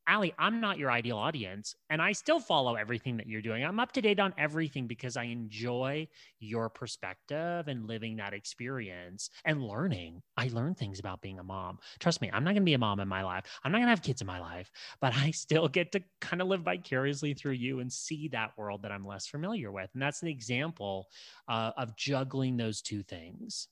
Ali, 0.09 0.33
I'm 0.39 0.59
not 0.59 0.79
your 0.79 0.91
ideal 0.91 1.17
audience. 1.17 1.75
And 1.89 2.01
I 2.01 2.11
still 2.13 2.39
follow 2.39 2.75
everything 2.75 3.17
that 3.17 3.27
you're 3.27 3.41
doing. 3.41 3.63
I'm 3.63 3.79
up 3.79 3.91
to 3.93 4.01
date 4.01 4.19
on 4.19 4.33
everything 4.37 4.87
because 4.87 5.15
I 5.15 5.25
enjoy 5.25 6.07
your 6.39 6.69
perspective 6.69 7.67
and 7.67 7.87
living 7.87 8.17
that 8.17 8.33
experience 8.33 9.29
and 9.45 9.61
learning. 9.61 10.21
I 10.35 10.49
learn 10.51 10.73
things 10.73 10.99
about 10.99 11.21
being 11.21 11.39
a 11.39 11.43
mom. 11.43 11.77
Trust 11.99 12.21
me, 12.21 12.29
I'm 12.33 12.43
not 12.43 12.51
going 12.51 12.63
to 12.63 12.65
be 12.65 12.73
a 12.73 12.79
mom 12.79 12.99
in 12.99 13.07
my 13.07 13.23
life. 13.23 13.45
I'm 13.63 13.71
not 13.71 13.77
going 13.77 13.87
to 13.87 13.91
have 13.91 14.01
kids 14.01 14.21
in 14.21 14.27
my 14.27 14.39
life, 14.39 14.71
but 14.99 15.15
I 15.15 15.31
still 15.31 15.67
get 15.67 15.91
to 15.91 16.01
kind 16.21 16.41
of 16.41 16.47
live 16.47 16.61
vicariously 16.61 17.33
through 17.33 17.53
you 17.53 17.79
and 17.79 17.91
see 17.91 18.27
that 18.29 18.57
world 18.57 18.81
that 18.83 18.91
I'm 18.91 19.05
less 19.05 19.27
familiar 19.27 19.71
with. 19.71 19.89
And 19.93 20.01
that's 20.01 20.21
an 20.21 20.27
example 20.27 21.07
uh, 21.47 21.71
of 21.77 21.95
juggling 21.95 22.57
those 22.57 22.81
two 22.81 23.03
things. 23.03 23.67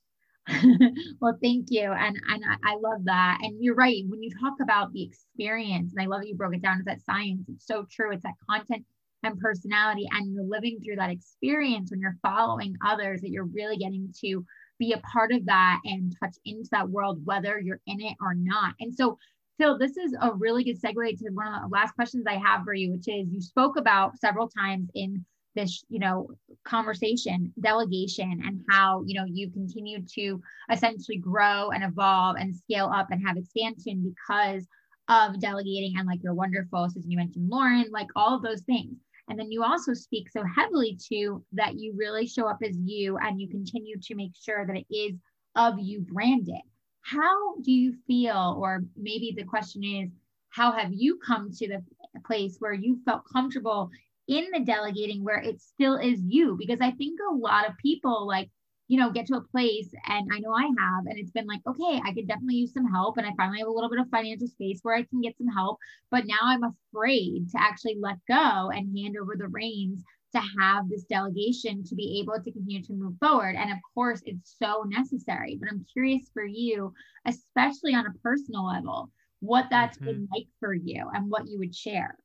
well, 1.20 1.38
thank 1.42 1.68
you. 1.70 1.92
And, 1.92 2.18
and 2.30 2.44
I, 2.46 2.72
I, 2.72 2.76
love 2.76 3.04
that. 3.06 3.40
And 3.42 3.62
you're 3.62 3.76
right. 3.76 4.04
When 4.08 4.24
you 4.24 4.30
talk 4.40 4.54
about 4.62 4.94
the 4.94 5.04
experience, 5.04 5.94
and 5.94 6.02
I 6.02 6.08
love 6.08 6.22
that 6.22 6.30
you 6.30 6.36
broke 6.36 6.56
it 6.56 6.62
down 6.62 6.80
as 6.80 6.86
that 6.86 7.02
science, 7.02 7.46
it's 7.50 7.66
so 7.66 7.86
true. 7.92 8.12
It's 8.12 8.24
that 8.24 8.34
content 8.50 8.86
and 9.24 9.40
personality. 9.40 10.08
And 10.12 10.34
you're 10.34 10.44
living 10.44 10.80
through 10.84 10.98
that 10.98 11.10
experience 11.10 11.92
when 11.92 12.00
you're 12.00 12.18
following 12.22 12.76
others 12.86 13.22
that 13.22 13.30
you're 13.30 13.46
really 13.46 13.78
getting 13.78 14.14
to 14.22 14.46
be 14.80 14.94
a 14.94 15.00
part 15.00 15.32
of 15.32 15.46
that 15.46 15.80
and 15.84 16.16
touch 16.22 16.36
into 16.46 16.70
that 16.72 16.90
world, 16.90 17.20
whether 17.26 17.60
you're 17.60 17.82
in 17.88 18.00
it 18.00 18.16
or 18.22 18.34
not. 18.34 18.76
And 18.80 18.94
so, 18.94 19.18
Phil, 19.58 19.78
this 19.78 19.98
is 19.98 20.16
a 20.22 20.34
really 20.34 20.64
good 20.64 20.80
segue 20.80 21.18
to 21.18 21.30
one 21.32 21.48
of 21.48 21.62
the 21.64 21.76
last 21.76 21.96
questions 21.96 22.26
I 22.28 22.36
have 22.36 22.64
for 22.64 22.74
you, 22.74 22.92
which 22.92 23.08
is 23.08 23.28
you 23.32 23.42
spoke 23.42 23.76
about 23.76 24.18
several 24.18 24.48
times 24.48 24.90
in 24.94 25.26
this 25.58 25.84
you 25.90 26.00
know 26.00 26.30
conversation 26.64 27.52
delegation 27.60 28.42
and 28.46 28.62
how 28.70 29.04
you 29.06 29.16
know 29.20 29.26
you 29.26 29.50
continue 29.50 30.00
to 30.02 30.40
essentially 30.72 31.18
grow 31.18 31.72
and 31.72 31.84
evolve 31.84 32.36
and 32.40 32.56
scale 32.56 32.90
up 32.94 33.08
and 33.12 33.26
have 33.26 33.38
expansion 33.38 34.14
because 34.16 34.66
of 35.10 35.40
delegating 35.40 35.96
and 35.98 36.08
like 36.08 36.22
you're 36.22 36.34
wonderful 36.34 36.88
so 36.90 37.02
you 37.06 37.18
mentioned 37.18 37.50
lauren 37.50 37.86
like 37.92 38.08
all 38.16 38.36
of 38.36 38.44
those 38.44 38.62
things. 38.62 38.98
And 39.30 39.38
then 39.38 39.52
you 39.52 39.64
also 39.64 39.94
speak 39.94 40.30
so 40.30 40.44
heavily 40.44 40.98
to 41.10 41.44
that 41.54 41.76
you 41.76 41.94
really 41.98 42.28
show 42.28 42.48
up 42.48 42.60
as 42.64 42.78
you 42.78 43.18
and 43.18 43.42
you 43.42 43.50
continue 43.50 43.98
to 44.00 44.16
make 44.16 44.32
sure 44.42 44.66
that 44.66 44.78
it 44.78 44.86
is 44.90 45.16
of 45.56 45.80
you 45.80 46.00
branded. 46.00 46.62
How 47.02 47.56
do 47.62 47.72
you 47.72 47.96
feel 48.06 48.58
or 48.60 48.84
maybe 48.96 49.34
the 49.36 49.44
question 49.44 49.84
is 49.84 50.10
how 50.50 50.72
have 50.72 50.94
you 50.94 51.20
come 51.26 51.52
to 51.52 51.68
the 51.68 51.84
place 52.26 52.56
where 52.60 52.74
you 52.74 53.00
felt 53.06 53.24
comfortable 53.32 53.90
in 54.28 54.46
the 54.54 54.60
delegating 54.60 55.24
where 55.24 55.40
it 55.40 55.62
still 55.62 55.96
is 55.96 56.20
you 56.26 56.56
because 56.60 56.80
i 56.82 56.92
think 56.92 57.20
a 57.20 57.36
lot 57.36 57.68
of 57.68 57.78
people 57.78 58.28
like 58.28 58.50
you 58.88 59.00
know 59.00 59.12
get 59.12 59.26
to 59.26 59.36
a 59.36 59.42
place 59.42 59.90
and 60.08 60.30
i 60.34 60.40
know 60.40 60.54
i 60.54 60.64
have 60.64 61.06
and 61.06 61.18
it's 61.18 61.32
been 61.32 61.48
like 61.48 61.62
okay 61.68 62.02
i 62.06 62.14
could 62.14 62.28
definitely 62.28 62.56
use 62.56 62.74
some 62.74 62.90
help 62.90 63.18
and 63.18 63.26
i 63.26 63.32
finally 63.38 63.60
have 63.60 63.68
a 63.68 63.72
little 63.72 63.90
bit 63.90 64.00
of 64.00 64.10
financial 64.10 64.48
space 64.48 64.80
where 64.84 64.96
i 64.96 65.04
can 65.04 65.22
get 65.22 65.38
some 65.38 65.48
help 65.48 65.78
but 66.12 66.26
now 66.26 66.40
i'm 66.44 66.64
afraid 66.64 67.50
to 67.50 67.60
actually 67.60 67.98
let 68.00 68.18
go 68.28 68.70
and 68.70 68.98
hand 68.98 69.16
over 69.22 69.36
the 69.38 69.48
reins 69.48 70.04
to 70.34 70.42
have 70.60 70.90
this 70.90 71.04
delegation 71.06 71.84
to 71.84 71.96
be 71.96 72.20
able 72.22 72.42
to 72.44 72.52
continue 72.52 72.84
to 72.84 72.94
move 72.94 73.14
forward 73.20 73.56
and 73.56 73.72
of 73.72 73.78
course 73.94 74.22
it's 74.26 74.56
so 74.62 74.84
necessary 74.88 75.58
but 75.60 75.70
i'm 75.70 75.86
curious 75.92 76.30
for 76.34 76.46
you 76.46 76.94
especially 77.26 77.94
on 77.94 78.06
a 78.06 78.20
personal 78.24 78.66
level 78.66 79.10
what 79.40 79.68
that's 79.70 79.98
mm-hmm. 79.98 80.08
been 80.08 80.28
like 80.34 80.48
for 80.60 80.74
you 80.74 81.06
and 81.14 81.30
what 81.30 81.48
you 81.48 81.58
would 81.58 81.76
share 81.76 82.18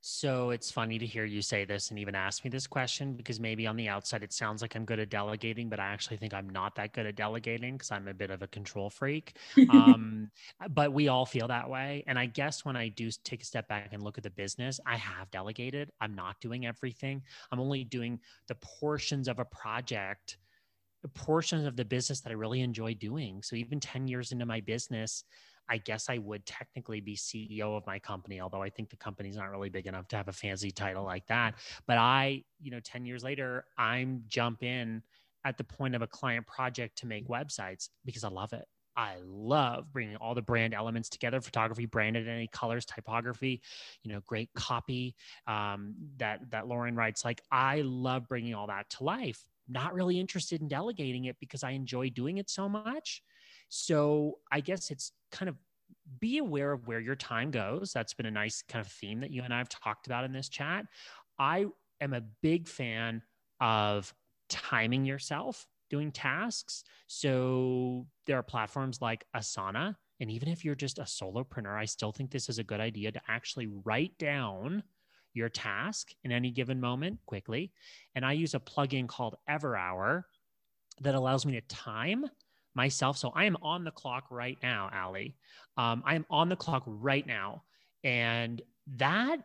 so 0.00 0.50
it's 0.50 0.70
funny 0.70 0.98
to 0.98 1.06
hear 1.06 1.24
you 1.24 1.42
say 1.42 1.64
this 1.64 1.90
and 1.90 1.98
even 1.98 2.14
ask 2.14 2.44
me 2.44 2.50
this 2.50 2.66
question 2.66 3.14
because 3.14 3.40
maybe 3.40 3.66
on 3.66 3.76
the 3.76 3.88
outside 3.88 4.22
it 4.22 4.32
sounds 4.32 4.62
like 4.62 4.76
I'm 4.76 4.84
good 4.84 5.00
at 5.00 5.10
delegating, 5.10 5.68
but 5.68 5.80
I 5.80 5.86
actually 5.86 6.18
think 6.18 6.32
I'm 6.32 6.48
not 6.48 6.76
that 6.76 6.92
good 6.92 7.06
at 7.06 7.16
delegating 7.16 7.74
because 7.74 7.90
I'm 7.90 8.06
a 8.06 8.14
bit 8.14 8.30
of 8.30 8.42
a 8.42 8.46
control 8.46 8.90
freak. 8.90 9.36
um, 9.70 10.30
but 10.70 10.92
we 10.92 11.08
all 11.08 11.26
feel 11.26 11.48
that 11.48 11.68
way. 11.68 12.04
And 12.06 12.18
I 12.18 12.26
guess 12.26 12.64
when 12.64 12.76
I 12.76 12.88
do 12.88 13.10
take 13.24 13.42
a 13.42 13.44
step 13.44 13.66
back 13.68 13.88
and 13.92 14.02
look 14.02 14.18
at 14.18 14.24
the 14.24 14.30
business, 14.30 14.78
I 14.86 14.96
have 14.96 15.30
delegated. 15.32 15.90
I'm 16.00 16.14
not 16.14 16.40
doing 16.40 16.64
everything, 16.64 17.22
I'm 17.50 17.60
only 17.60 17.84
doing 17.84 18.20
the 18.46 18.56
portions 18.56 19.26
of 19.28 19.38
a 19.38 19.44
project 19.44 20.38
the 21.02 21.08
portions 21.08 21.64
of 21.64 21.76
the 21.76 21.84
business 21.84 22.20
that 22.20 22.30
I 22.30 22.34
really 22.34 22.60
enjoy 22.60 22.94
doing. 22.94 23.40
So 23.42 23.54
even 23.54 23.78
10 23.78 24.08
years 24.08 24.32
into 24.32 24.46
my 24.46 24.60
business, 24.60 25.22
I 25.68 25.78
guess 25.78 26.08
I 26.08 26.18
would 26.18 26.46
technically 26.46 27.00
be 27.00 27.16
CEO 27.16 27.76
of 27.76 27.86
my 27.86 27.98
company, 27.98 28.40
although 28.40 28.62
I 28.62 28.70
think 28.70 28.90
the 28.90 28.96
company's 28.96 29.36
not 29.36 29.50
really 29.50 29.68
big 29.68 29.86
enough 29.86 30.08
to 30.08 30.16
have 30.16 30.28
a 30.28 30.32
fancy 30.32 30.70
title 30.70 31.04
like 31.04 31.26
that. 31.26 31.54
But 31.86 31.98
I, 31.98 32.44
you 32.60 32.70
know, 32.70 32.80
10 32.80 33.04
years 33.04 33.22
later, 33.22 33.64
I'm 33.76 34.24
jump 34.28 34.62
in 34.62 35.02
at 35.44 35.56
the 35.56 35.64
point 35.64 35.94
of 35.94 36.02
a 36.02 36.06
client 36.06 36.46
project 36.46 36.98
to 36.98 37.06
make 37.06 37.28
websites 37.28 37.88
because 38.04 38.24
I 38.24 38.28
love 38.28 38.52
it. 38.52 38.66
I 38.96 39.18
love 39.24 39.92
bringing 39.92 40.16
all 40.16 40.34
the 40.34 40.42
brand 40.42 40.74
elements 40.74 41.08
together 41.08 41.40
photography, 41.40 41.86
branded 41.86 42.26
any 42.26 42.48
colors, 42.48 42.84
typography, 42.84 43.62
you 44.02 44.12
know, 44.12 44.20
great 44.26 44.50
copy 44.54 45.14
um, 45.46 45.94
that, 46.16 46.50
that 46.50 46.66
Lauren 46.66 46.96
writes. 46.96 47.24
Like, 47.24 47.40
I 47.52 47.82
love 47.82 48.26
bringing 48.26 48.54
all 48.54 48.66
that 48.66 48.90
to 48.90 49.04
life. 49.04 49.40
Not 49.68 49.94
really 49.94 50.18
interested 50.18 50.60
in 50.60 50.66
delegating 50.66 51.26
it 51.26 51.36
because 51.38 51.62
I 51.62 51.70
enjoy 51.70 52.10
doing 52.10 52.38
it 52.38 52.50
so 52.50 52.68
much. 52.68 53.22
So 53.68 54.38
I 54.50 54.60
guess 54.60 54.90
it's 54.90 55.12
kind 55.30 55.48
of 55.48 55.56
be 56.20 56.38
aware 56.38 56.72
of 56.72 56.86
where 56.86 57.00
your 57.00 57.16
time 57.16 57.50
goes. 57.50 57.92
That's 57.92 58.14
been 58.14 58.26
a 58.26 58.30
nice 58.30 58.62
kind 58.68 58.84
of 58.84 58.90
theme 58.90 59.20
that 59.20 59.30
you 59.30 59.42
and 59.42 59.52
I 59.52 59.58
have 59.58 59.68
talked 59.68 60.06
about 60.06 60.24
in 60.24 60.32
this 60.32 60.48
chat. 60.48 60.86
I 61.38 61.66
am 62.00 62.14
a 62.14 62.22
big 62.42 62.66
fan 62.68 63.22
of 63.60 64.12
timing 64.48 65.04
yourself 65.04 65.66
doing 65.90 66.12
tasks. 66.12 66.84
So 67.06 68.06
there 68.26 68.38
are 68.38 68.42
platforms 68.42 69.00
like 69.00 69.24
Asana. 69.36 69.94
And 70.20 70.30
even 70.30 70.48
if 70.48 70.64
you're 70.64 70.74
just 70.74 70.98
a 70.98 71.02
solopreneur, 71.02 71.78
I 71.78 71.84
still 71.84 72.12
think 72.12 72.30
this 72.30 72.48
is 72.48 72.58
a 72.58 72.64
good 72.64 72.80
idea 72.80 73.12
to 73.12 73.20
actually 73.28 73.68
write 73.84 74.18
down 74.18 74.82
your 75.34 75.48
task 75.48 76.10
in 76.24 76.32
any 76.32 76.50
given 76.50 76.80
moment 76.80 77.20
quickly. 77.26 77.72
And 78.14 78.24
I 78.24 78.32
use 78.32 78.54
a 78.54 78.60
plugin 78.60 79.06
called 79.06 79.36
Everhour 79.48 80.24
that 81.00 81.14
allows 81.14 81.46
me 81.46 81.52
to 81.52 81.60
time 81.62 82.24
myself. 82.78 83.18
So 83.18 83.32
I 83.34 83.44
am 83.44 83.56
on 83.60 83.82
the 83.82 83.90
clock 83.90 84.28
right 84.30 84.56
now, 84.62 84.88
Ali. 84.94 85.34
Um, 85.76 86.00
I 86.06 86.14
am 86.14 86.24
on 86.30 86.48
the 86.48 86.54
clock 86.54 86.84
right 86.86 87.26
now. 87.26 87.64
And 88.04 88.62
that 88.96 89.40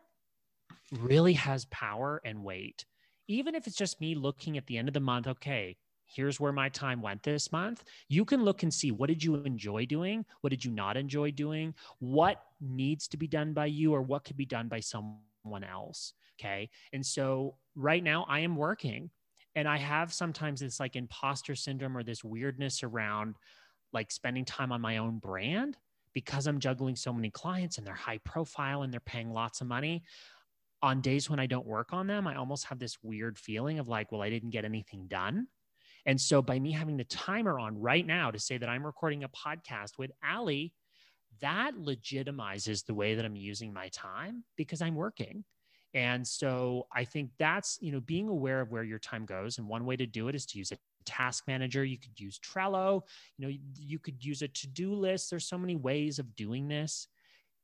really 0.92 1.34
has 1.34 1.66
power 1.66 2.22
and 2.24 2.44
weight. 2.44 2.86
Even 3.28 3.56
if 3.56 3.66
it's 3.66 3.76
just 3.76 4.00
me 4.00 4.14
looking 4.14 4.56
at 4.56 4.68
the 4.68 4.78
end 4.78 4.88
of 4.88 4.94
the 4.94 5.00
month, 5.00 5.26
okay, 5.28 5.76
here's 6.06 6.40
where 6.40 6.52
my 6.52 6.70
time 6.70 7.02
went 7.02 7.24
this 7.24 7.52
month. 7.52 7.84
You 8.08 8.24
can 8.24 8.44
look 8.44 8.62
and 8.62 8.72
see 8.72 8.92
what 8.92 9.08
did 9.08 9.24
you 9.24 9.36
enjoy 9.38 9.88
doing? 9.88 10.26
What 10.42 10.52
did 10.52 10.64
you 10.64 10.70
not 10.70 10.96
enjoy 10.96 11.32
doing? 11.32 11.74
What 11.98 12.40
needs 12.62 13.08
to 13.08 13.18
be 13.18 13.28
done 13.28 13.54
by 13.54 13.66
you 13.66 13.96
or 13.96 14.04
what 14.04 14.26
could 14.26 14.38
be 14.38 14.46
done 14.46 14.68
by 14.68 14.80
someone 14.80 15.64
else? 15.68 16.14
Okay. 16.40 16.70
And 16.94 17.04
so 17.04 17.56
right 17.76 18.04
now 18.04 18.28
I 18.30 18.42
am 18.42 18.56
working 18.56 19.10
and 19.56 19.68
i 19.68 19.78
have 19.78 20.14
sometimes 20.14 20.60
this 20.60 20.80
like 20.80 20.96
imposter 20.96 21.56
syndrome 21.56 21.96
or 21.96 22.04
this 22.04 22.24
weirdness 22.24 22.84
around 22.84 23.36
like 23.94 24.12
spending 24.12 24.44
time 24.44 24.72
on 24.72 24.82
my 24.82 24.98
own 24.98 25.20
brand 25.20 25.78
because 26.14 26.48
i'm 26.48 26.60
juggling 26.60 26.96
so 26.96 27.14
many 27.14 27.30
clients 27.30 27.78
and 27.78 27.86
they're 27.86 27.94
high 27.94 28.20
profile 28.20 28.84
and 28.84 28.92
they're 28.94 29.00
paying 29.00 29.32
lots 29.32 29.62
of 29.62 29.68
money. 29.68 30.04
On 30.82 31.00
days 31.00 31.30
when 31.30 31.40
i 31.40 31.46
don't 31.46 31.66
work 31.66 31.94
on 31.94 32.08
them 32.08 32.28
i 32.28 32.36
almost 32.36 32.66
have 32.66 32.80
this 32.80 32.98
weird 33.02 33.38
feeling 33.38 33.80
of 33.80 33.88
like 33.88 34.12
well 34.12 34.22
i 34.22 34.30
didn't 34.30 34.50
get 34.50 34.66
anything 34.66 35.08
done. 35.08 35.48
And 36.06 36.20
so 36.20 36.42
by 36.42 36.60
me 36.60 36.74
having 36.74 36.98
the 36.98 37.06
timer 37.06 37.58
on 37.58 37.80
right 37.80 38.06
now 38.06 38.32
to 38.32 38.40
say 38.40 38.58
that 38.58 38.68
i'm 38.68 38.86
recording 38.86 39.24
a 39.24 39.30
podcast 39.30 39.98
with 39.98 40.12
ali 40.28 40.74
that 41.42 41.76
legitimizes 41.76 42.86
the 42.86 42.94
way 42.94 43.16
that 43.16 43.24
i'm 43.24 43.38
using 43.38 43.72
my 43.72 43.88
time 43.90 44.44
because 44.58 44.82
i'm 44.82 44.96
working 44.96 45.46
and 45.94 46.28
so 46.28 46.88
I 46.94 47.04
think 47.04 47.32
that's, 47.38 47.78
you 47.82 47.92
know, 47.92 48.00
being 48.00 48.28
aware 48.28 48.62
of 48.62 48.72
where 48.72 48.84
your 48.84 49.00
time 49.00 49.26
goes. 49.26 49.58
And 49.58 49.68
one 49.68 49.86
way 49.86 49.96
to 49.96 50.06
do 50.06 50.28
it 50.28 50.36
is 50.36 50.46
to 50.48 50.58
use 50.58 50.72
a 50.72 50.78
task 51.06 51.44
manager. 51.48 51.84
You 51.84 52.00
could 52.00 52.20
use 52.20 52.40
Trello, 52.40 53.02
you 53.38 53.46
know, 53.46 53.50
you, 53.50 53.60
you 53.78 54.00
could 54.00 54.24
use 54.24 54.42
a 54.42 54.48
to 54.48 54.68
do 54.68 54.94
list. 54.94 55.30
There's 55.30 55.48
so 55.48 55.58
many 55.58 55.76
ways 55.76 56.18
of 56.18 56.36
doing 56.36 56.68
this. 56.68 57.08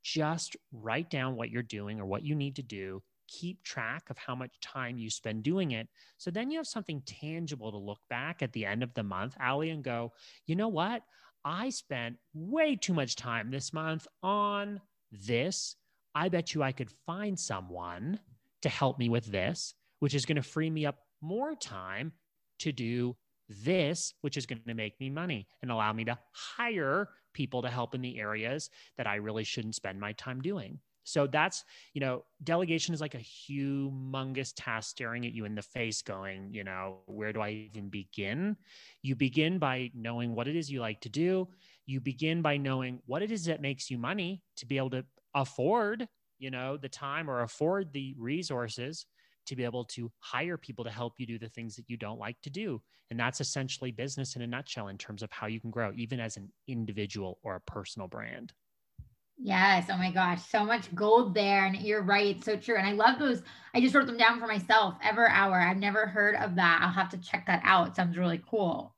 Just 0.03 0.55
write 0.71 1.09
down 1.09 1.35
what 1.35 1.49
you're 1.49 1.63
doing 1.63 1.99
or 1.99 2.05
what 2.05 2.23
you 2.23 2.35
need 2.35 2.55
to 2.57 2.63
do. 2.63 3.01
Keep 3.27 3.63
track 3.63 4.09
of 4.09 4.17
how 4.17 4.35
much 4.35 4.59
time 4.61 4.97
you 4.97 5.09
spend 5.09 5.43
doing 5.43 5.71
it. 5.71 5.87
So 6.17 6.31
then 6.31 6.51
you 6.51 6.57
have 6.57 6.67
something 6.67 7.01
tangible 7.05 7.71
to 7.71 7.77
look 7.77 7.99
back 8.09 8.41
at 8.41 8.53
the 8.53 8.65
end 8.65 8.83
of 8.83 8.93
the 8.93 9.03
month, 9.03 9.35
Ali, 9.43 9.71
and 9.71 9.83
go, 9.83 10.13
you 10.45 10.55
know 10.55 10.67
what? 10.67 11.03
I 11.45 11.69
spent 11.69 12.17
way 12.33 12.75
too 12.75 12.93
much 12.93 13.15
time 13.15 13.49
this 13.49 13.71
month 13.71 14.07
on 14.23 14.81
this 15.11 15.75
I 16.15 16.29
bet 16.29 16.53
you 16.53 16.63
I 16.63 16.71
could 16.71 16.91
find 17.05 17.39
someone 17.39 18.19
to 18.61 18.69
help 18.69 18.99
me 18.99 19.09
with 19.09 19.25
this, 19.25 19.73
which 19.99 20.13
is 20.13 20.25
going 20.25 20.35
to 20.35 20.41
free 20.41 20.69
me 20.69 20.85
up 20.85 20.99
more 21.21 21.55
time 21.55 22.13
to 22.59 22.71
do 22.71 23.15
this, 23.47 24.13
which 24.21 24.37
is 24.37 24.45
going 24.45 24.61
to 24.67 24.73
make 24.73 24.99
me 24.99 25.09
money 25.09 25.47
and 25.61 25.71
allow 25.71 25.91
me 25.93 26.05
to 26.05 26.17
hire 26.31 27.09
people 27.33 27.61
to 27.61 27.69
help 27.69 27.95
in 27.95 28.01
the 28.01 28.19
areas 28.19 28.69
that 28.97 29.07
I 29.07 29.15
really 29.15 29.43
shouldn't 29.43 29.75
spend 29.75 29.99
my 29.99 30.13
time 30.13 30.41
doing. 30.41 30.79
So 31.03 31.25
that's, 31.25 31.63
you 31.93 32.01
know, 32.01 32.23
delegation 32.43 32.93
is 32.93 33.01
like 33.01 33.15
a 33.15 33.17
humongous 33.17 34.53
task 34.55 34.91
staring 34.91 35.25
at 35.25 35.33
you 35.33 35.45
in 35.45 35.55
the 35.55 35.61
face, 35.61 36.03
going, 36.03 36.53
you 36.53 36.63
know, 36.63 36.97
where 37.07 37.33
do 37.33 37.41
I 37.41 37.49
even 37.73 37.89
begin? 37.89 38.55
You 39.01 39.15
begin 39.15 39.57
by 39.57 39.89
knowing 39.95 40.35
what 40.35 40.47
it 40.47 40.55
is 40.55 40.69
you 40.69 40.81
like 40.81 41.01
to 41.01 41.09
do. 41.09 41.47
You 41.87 41.99
begin 41.99 42.43
by 42.43 42.57
knowing 42.57 42.99
what 43.07 43.23
it 43.23 43.31
is 43.31 43.45
that 43.45 43.61
makes 43.61 43.89
you 43.89 43.97
money 43.97 44.43
to 44.57 44.67
be 44.67 44.77
able 44.77 44.91
to 44.91 45.03
afford, 45.33 46.07
you 46.37 46.51
know, 46.51 46.77
the 46.77 46.89
time 46.89 47.29
or 47.29 47.41
afford 47.41 47.93
the 47.93 48.15
resources 48.17 49.05
to 49.45 49.55
be 49.55 49.63
able 49.63 49.83
to 49.83 50.11
hire 50.19 50.57
people 50.57 50.85
to 50.85 50.91
help 50.91 51.13
you 51.17 51.25
do 51.25 51.39
the 51.39 51.49
things 51.49 51.75
that 51.75 51.89
you 51.89 51.97
don't 51.97 52.19
like 52.19 52.39
to 52.41 52.49
do. 52.49 52.81
And 53.09 53.19
that's 53.19 53.41
essentially 53.41 53.91
business 53.91 54.35
in 54.35 54.43
a 54.43 54.47
nutshell 54.47 54.89
in 54.89 54.97
terms 54.97 55.23
of 55.23 55.31
how 55.31 55.47
you 55.47 55.59
can 55.59 55.71
grow, 55.71 55.91
even 55.95 56.19
as 56.19 56.37
an 56.37 56.51
individual 56.67 57.39
or 57.43 57.55
a 57.55 57.61
personal 57.61 58.07
brand. 58.07 58.53
Yes. 59.41 59.87
Oh 59.89 59.97
my 59.97 60.11
gosh. 60.11 60.45
So 60.45 60.65
much 60.65 60.93
gold 60.93 61.33
there. 61.33 61.65
And 61.65 61.77
you're 61.77 62.03
right. 62.03 62.43
So 62.43 62.57
true. 62.57 62.75
And 62.77 62.85
I 62.85 62.91
love 62.91 63.19
those. 63.19 63.41
I 63.73 63.79
just 63.79 63.95
wrote 63.95 64.05
them 64.05 64.17
down 64.17 64.39
for 64.39 64.47
myself. 64.47 64.95
Everhour. 65.01 65.65
I've 65.65 65.77
never 65.77 66.07
heard 66.07 66.35
of 66.35 66.55
that. 66.55 66.81
I'll 66.83 66.91
have 66.91 67.09
to 67.11 67.17
check 67.17 67.45
that 67.47 67.61
out. 67.63 67.95
Sounds 67.95 68.17
really 68.17 68.41
cool. 68.49 68.93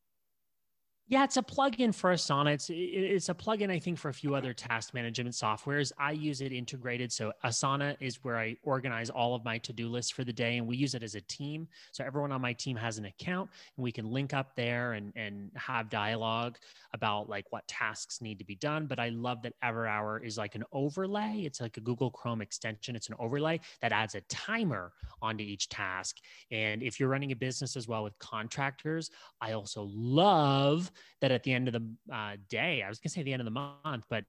Yeah, 1.12 1.26
it's 1.26 1.36
a 1.36 1.42
plugin 1.42 1.94
for 1.94 2.14
Asana. 2.14 2.54
It's 2.54 2.70
it's 2.70 3.28
a 3.28 3.34
plugin 3.34 3.70
I 3.70 3.80
think 3.80 3.98
for 3.98 4.08
a 4.08 4.14
few 4.14 4.34
other 4.34 4.54
task 4.54 4.94
management 4.94 5.36
softwares. 5.36 5.92
I 6.00 6.14
use 6.14 6.40
it 6.40 6.54
integrated. 6.54 7.12
So 7.12 7.34
Asana 7.44 7.98
is 8.00 8.24
where 8.24 8.38
I 8.38 8.56
organize 8.64 9.10
all 9.10 9.36
of 9.36 9.44
my 9.44 9.58
to-do 9.58 9.90
lists 9.90 10.10
for 10.10 10.24
the 10.24 10.32
day, 10.32 10.56
and 10.58 10.66
we 10.66 10.78
use 10.78 10.96
it 10.96 11.04
as 11.04 11.16
a 11.16 11.20
team. 11.20 11.68
So 11.92 12.06
everyone 12.06 12.32
on 12.32 12.40
my 12.40 12.54
team 12.54 12.78
has 12.78 12.98
an 12.98 13.04
account, 13.04 13.50
and 13.76 13.84
we 13.84 13.92
can 13.92 14.10
link 14.10 14.34
up 14.34 14.56
there 14.56 14.94
and 14.94 15.12
and 15.18 15.52
have 15.58 15.90
dialogue 15.90 16.58
about 16.94 17.28
like 17.28 17.46
what 17.50 17.68
tasks 17.68 18.22
need 18.22 18.40
to 18.40 18.46
be 18.46 18.56
done. 18.56 18.86
But 18.86 18.98
I 18.98 19.10
love 19.10 19.42
that 19.42 19.60
EverHour 19.62 20.26
is 20.26 20.38
like 20.38 20.56
an 20.56 20.64
overlay. 20.72 21.42
It's 21.44 21.60
like 21.60 21.76
a 21.76 21.82
Google 21.82 22.10
Chrome 22.10 22.42
extension. 22.42 22.96
It's 22.96 23.10
an 23.10 23.16
overlay 23.20 23.60
that 23.82 23.92
adds 23.92 24.16
a 24.16 24.22
timer 24.22 24.94
onto 25.22 25.44
each 25.44 25.68
task. 25.68 26.20
And 26.52 26.82
if 26.82 27.02
you're 27.02 27.10
running 27.10 27.34
a 27.34 27.36
business 27.36 27.76
as 27.76 27.86
well 27.86 28.06
with 28.06 28.18
contractors, 28.20 29.12
I 29.42 29.52
also 29.52 29.90
love 29.94 30.90
that 31.22 31.32
at 31.32 31.44
the 31.44 31.54
end 31.54 31.68
of 31.68 31.74
the 31.74 32.14
uh, 32.14 32.38
day, 32.50 32.84
I 32.84 32.90
was 32.90 33.00
going 33.00 33.10
to 33.10 33.14
say 33.14 33.24
the 33.24 33.34
end 33.34 33.42
of 33.42 33.46
the 33.46 33.52
month, 33.52 34.06
but 34.10 34.26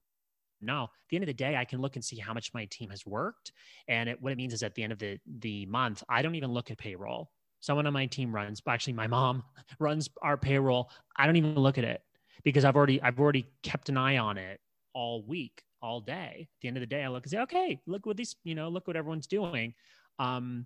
no, 0.61 0.83
at 0.83 0.89
the 1.09 1.17
end 1.17 1.23
of 1.23 1.27
the 1.27 1.33
day, 1.33 1.55
I 1.55 1.65
can 1.65 1.81
look 1.81 1.95
and 1.95 2.03
see 2.03 2.17
how 2.17 2.33
much 2.33 2.53
my 2.53 2.65
team 2.65 2.89
has 2.89 3.05
worked. 3.05 3.51
And 3.87 4.09
it, 4.09 4.21
what 4.21 4.31
it 4.31 4.37
means 4.37 4.53
is 4.53 4.63
at 4.63 4.75
the 4.75 4.83
end 4.83 4.93
of 4.93 4.99
the, 4.99 5.19
the 5.39 5.65
month, 5.65 6.03
I 6.09 6.21
don't 6.21 6.35
even 6.35 6.51
look 6.51 6.71
at 6.71 6.77
payroll. 6.77 7.29
Someone 7.59 7.87
on 7.87 7.93
my 7.93 8.05
team 8.05 8.33
runs, 8.33 8.61
actually 8.67 8.93
my 8.93 9.07
mom 9.07 9.43
runs 9.79 10.09
our 10.21 10.37
payroll. 10.37 10.89
I 11.17 11.25
don't 11.25 11.35
even 11.35 11.55
look 11.55 11.77
at 11.77 11.83
it 11.83 12.01
because 12.43 12.65
I've 12.65 12.75
already, 12.75 13.01
I've 13.01 13.19
already 13.19 13.47
kept 13.61 13.89
an 13.89 13.97
eye 13.97 14.17
on 14.17 14.37
it 14.37 14.59
all 14.93 15.23
week, 15.23 15.61
all 15.81 15.99
day. 15.99 16.47
At 16.49 16.61
the 16.61 16.67
end 16.67 16.77
of 16.77 16.81
the 16.81 16.87
day, 16.87 17.03
I 17.03 17.09
look 17.09 17.23
and 17.23 17.31
say, 17.31 17.39
okay, 17.39 17.79
look 17.85 18.05
what 18.05 18.17
these, 18.17 18.35
you 18.43 18.55
know, 18.55 18.69
look 18.69 18.87
what 18.87 18.95
everyone's 18.95 19.27
doing. 19.27 19.73
Um, 20.19 20.65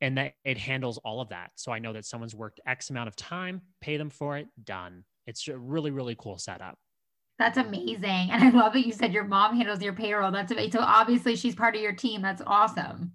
and 0.00 0.18
that 0.18 0.34
it 0.44 0.58
handles 0.58 0.98
all 0.98 1.20
of 1.20 1.28
that. 1.28 1.52
So 1.54 1.70
I 1.70 1.78
know 1.78 1.92
that 1.92 2.04
someone's 2.04 2.34
worked 2.34 2.60
X 2.66 2.90
amount 2.90 3.06
of 3.06 3.14
time, 3.14 3.62
pay 3.80 3.96
them 3.96 4.10
for 4.10 4.36
it, 4.36 4.48
done. 4.64 5.04
It's 5.26 5.46
a 5.48 5.56
really, 5.56 5.90
really 5.90 6.16
cool 6.18 6.38
setup. 6.38 6.78
That's 7.38 7.58
amazing. 7.58 8.30
And 8.30 8.44
I 8.44 8.50
love 8.50 8.72
that 8.74 8.86
you 8.86 8.92
said 8.92 9.12
your 9.12 9.24
mom 9.24 9.56
handles 9.56 9.82
your 9.82 9.92
payroll. 9.92 10.30
That's 10.30 10.52
amazing. 10.52 10.72
So 10.72 10.80
obviously 10.80 11.34
she's 11.36 11.54
part 11.54 11.74
of 11.74 11.82
your 11.82 11.92
team. 11.92 12.22
That's 12.22 12.42
awesome. 12.46 13.12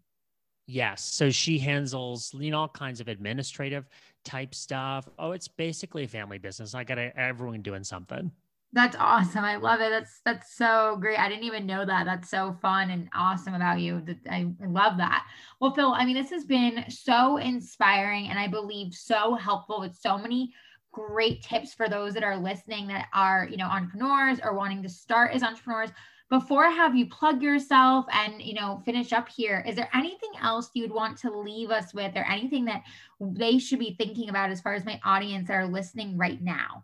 Yes. 0.66 1.02
So 1.04 1.30
she 1.30 1.60
handles, 1.60 2.34
you 2.38 2.52
know, 2.52 2.60
all 2.60 2.68
kinds 2.68 3.00
of 3.00 3.08
administrative 3.08 3.88
type 4.26 4.54
stuff. 4.54 5.08
Oh, 5.18 5.32
it's 5.32 5.48
basically 5.48 6.04
a 6.04 6.08
family 6.08 6.40
business. 6.40 6.76
I 6.76 6.84
got 6.84 6.98
everyone 6.98 7.62
doing 7.62 7.86
something. 7.86 8.32
That's 8.74 8.98
awesome. 9.00 9.46
I 9.46 9.56
love 9.56 9.80
it. 9.80 9.90
That's 9.90 10.20
that's 10.26 10.58
so 10.58 10.98
great. 11.00 11.18
I 11.18 11.30
didn't 11.30 11.46
even 11.46 11.66
know 11.66 11.86
that. 11.86 12.04
That's 12.04 12.30
so 12.30 12.58
fun 12.62 12.92
and 12.92 13.08
awesome 13.16 13.54
about 13.54 13.80
you. 13.80 14.04
I 14.30 14.48
love 14.60 14.98
that. 14.98 15.26
Well, 15.62 15.74
Phil, 15.74 15.94
I 15.94 16.04
mean, 16.04 16.16
this 16.16 16.32
has 16.32 16.44
been 16.44 16.84
so 16.90 17.38
inspiring 17.38 18.28
and 18.28 18.38
I 18.38 18.48
believe 18.48 18.94
so 18.94 19.36
helpful 19.36 19.80
with 19.80 19.96
so 19.96 20.18
many 20.18 20.52
great 20.92 21.44
tips 21.44 21.74
for 21.74 21.88
those 21.88 22.14
that 22.14 22.24
are 22.24 22.38
listening 22.38 22.88
that 22.88 23.08
are, 23.14 23.48
you 23.50 23.58
know, 23.58 23.68
entrepreneurs 23.68 24.40
or 24.44 24.54
wanting 24.54 24.82
to 24.84 24.90
start 24.90 25.32
as 25.34 25.44
entrepreneurs. 25.44 25.90
Before 26.30 26.66
I 26.66 26.72
have 26.72 26.96
you 26.96 27.06
plug 27.06 27.42
yourself 27.42 28.06
and, 28.12 28.42
you 28.42 28.54
know, 28.54 28.82
finish 28.84 29.14
up 29.14 29.30
here, 29.30 29.64
is 29.66 29.76
there 29.76 29.90
anything 29.94 30.32
else 30.42 30.70
you'd 30.74 30.92
want 30.92 31.18
to 31.20 31.32
leave 31.32 31.70
us 31.70 31.94
with 31.94 32.16
or 32.18 32.26
anything 32.26 32.66
that 32.66 32.84
they 33.22 33.58
should 33.60 33.80
be 33.80 33.96
thinking 33.98 34.30
about 34.30 34.50
as 34.50 34.60
far 34.60 34.74
as 34.74 34.84
my 34.84 35.00
audience 35.06 35.48
that 35.48 35.54
are 35.54 35.68
listening 35.68 36.18
right 36.18 36.42
now? 36.42 36.84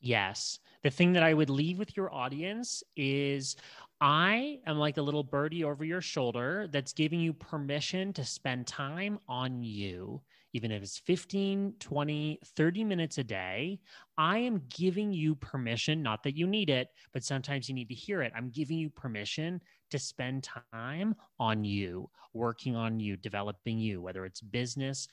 Yes. 0.00 0.58
The 0.82 0.90
thing 0.90 1.12
that 1.12 1.22
I 1.22 1.34
would 1.34 1.50
leave 1.50 1.78
with 1.78 1.96
your 1.96 2.12
audience 2.12 2.82
is 2.96 3.56
I 4.00 4.58
am 4.66 4.76
like 4.76 4.96
a 4.96 5.02
little 5.02 5.22
birdie 5.22 5.64
over 5.64 5.84
your 5.84 6.02
shoulder 6.02 6.66
that's 6.70 6.92
giving 6.92 7.20
you 7.20 7.32
permission 7.32 8.12
to 8.14 8.24
spend 8.24 8.66
time 8.66 9.18
on 9.28 9.62
you 9.62 10.20
even 10.54 10.70
if 10.70 10.82
it's 10.82 10.98
15, 10.98 11.74
20, 11.80 12.38
30 12.44 12.84
minutes 12.84 13.18
a 13.18 13.24
day, 13.24 13.80
I 14.16 14.38
am 14.38 14.62
giving 14.68 15.12
you 15.12 15.34
permission, 15.34 16.00
not 16.00 16.22
that 16.22 16.36
you 16.36 16.46
need 16.46 16.70
it, 16.70 16.88
but 17.12 17.24
sometimes 17.24 17.68
you 17.68 17.74
need 17.74 17.88
to 17.88 17.94
hear 17.94 18.22
it. 18.22 18.32
I'm 18.36 18.50
giving 18.50 18.78
you 18.78 18.88
permission 18.88 19.60
to 19.90 19.98
spend 19.98 20.48
time 20.72 21.16
on 21.40 21.64
you, 21.64 22.08
working 22.32 22.76
on 22.76 23.00
you, 23.00 23.16
developing 23.16 23.78
you, 23.78 24.00
whether 24.00 24.24
it's 24.24 24.40
business, 24.40 25.08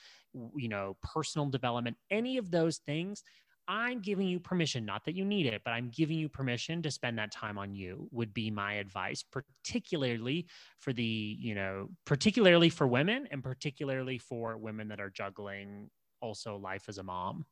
you 0.55 0.69
know, 0.69 0.95
personal 1.01 1.49
development, 1.49 1.97
any 2.11 2.37
of 2.37 2.51
those 2.51 2.77
things. 2.77 3.23
I'm 3.71 4.01
giving 4.01 4.27
you 4.27 4.37
permission, 4.37 4.83
not 4.83 5.05
that 5.05 5.15
you 5.15 5.23
need 5.23 5.45
it, 5.45 5.61
but 5.63 5.71
I'm 5.71 5.89
giving 5.95 6.17
you 6.17 6.27
permission 6.27 6.81
to 6.81 6.91
spend 6.91 7.17
that 7.17 7.31
time 7.31 7.57
on 7.57 7.73
you 7.73 8.09
would 8.11 8.33
be 8.33 8.51
my 8.51 8.73
advice, 8.73 9.23
particularly 9.23 10.47
for 10.77 10.91
the, 10.91 11.37
you 11.39 11.55
know, 11.55 11.87
particularly 12.05 12.67
for 12.67 12.85
women 12.85 13.29
and 13.31 13.41
particularly 13.41 14.17
for 14.17 14.57
women 14.57 14.89
that 14.89 14.99
are 14.99 15.09
juggling 15.09 15.89
also 16.19 16.57
life 16.57 16.89
as 16.89 16.97
a 16.97 17.03
mom. 17.03 17.45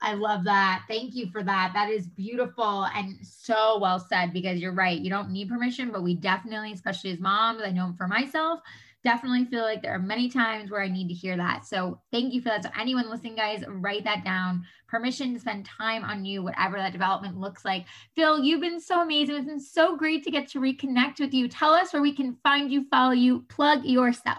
I 0.00 0.14
love 0.14 0.44
that. 0.44 0.84
Thank 0.88 1.14
you 1.14 1.28
for 1.30 1.42
that. 1.42 1.72
That 1.74 1.90
is 1.90 2.06
beautiful 2.06 2.86
and 2.94 3.18
so 3.22 3.78
well 3.78 4.00
said 4.00 4.32
because 4.32 4.60
you're 4.60 4.72
right. 4.72 4.98
You 4.98 5.10
don't 5.10 5.30
need 5.30 5.50
permission, 5.50 5.92
but 5.92 6.02
we 6.02 6.14
definitely, 6.14 6.72
especially 6.72 7.10
as 7.10 7.20
moms, 7.20 7.60
I 7.62 7.70
know 7.70 7.92
for 7.98 8.08
myself, 8.08 8.60
definitely 9.04 9.44
feel 9.46 9.62
like 9.62 9.82
there 9.82 9.94
are 9.94 9.98
many 9.98 10.28
times 10.28 10.70
where 10.70 10.82
I 10.82 10.88
need 10.88 11.08
to 11.08 11.14
hear 11.14 11.36
that. 11.36 11.66
So 11.66 12.00
thank 12.10 12.32
you 12.32 12.40
for 12.40 12.50
that. 12.50 12.64
So 12.64 12.70
anyone 12.78 13.10
listening, 13.10 13.34
guys, 13.34 13.64
write 13.68 14.04
that 14.04 14.24
down. 14.24 14.64
Permission 14.88 15.34
to 15.34 15.40
spend 15.40 15.66
time 15.66 16.04
on 16.04 16.24
you, 16.24 16.42
whatever 16.42 16.76
that 16.76 16.92
development 16.92 17.38
looks 17.38 17.64
like. 17.64 17.86
Phil, 18.14 18.44
you've 18.44 18.60
been 18.60 18.80
so 18.80 19.02
amazing. 19.02 19.36
It's 19.36 19.46
been 19.46 19.60
so 19.60 19.96
great 19.96 20.22
to 20.24 20.30
get 20.30 20.48
to 20.48 20.60
reconnect 20.60 21.18
with 21.18 21.34
you. 21.34 21.48
Tell 21.48 21.72
us 21.72 21.92
where 21.92 22.02
we 22.02 22.14
can 22.14 22.36
find 22.42 22.70
you, 22.70 22.86
follow 22.90 23.12
you, 23.12 23.42
plug 23.48 23.84
yourself. 23.84 24.38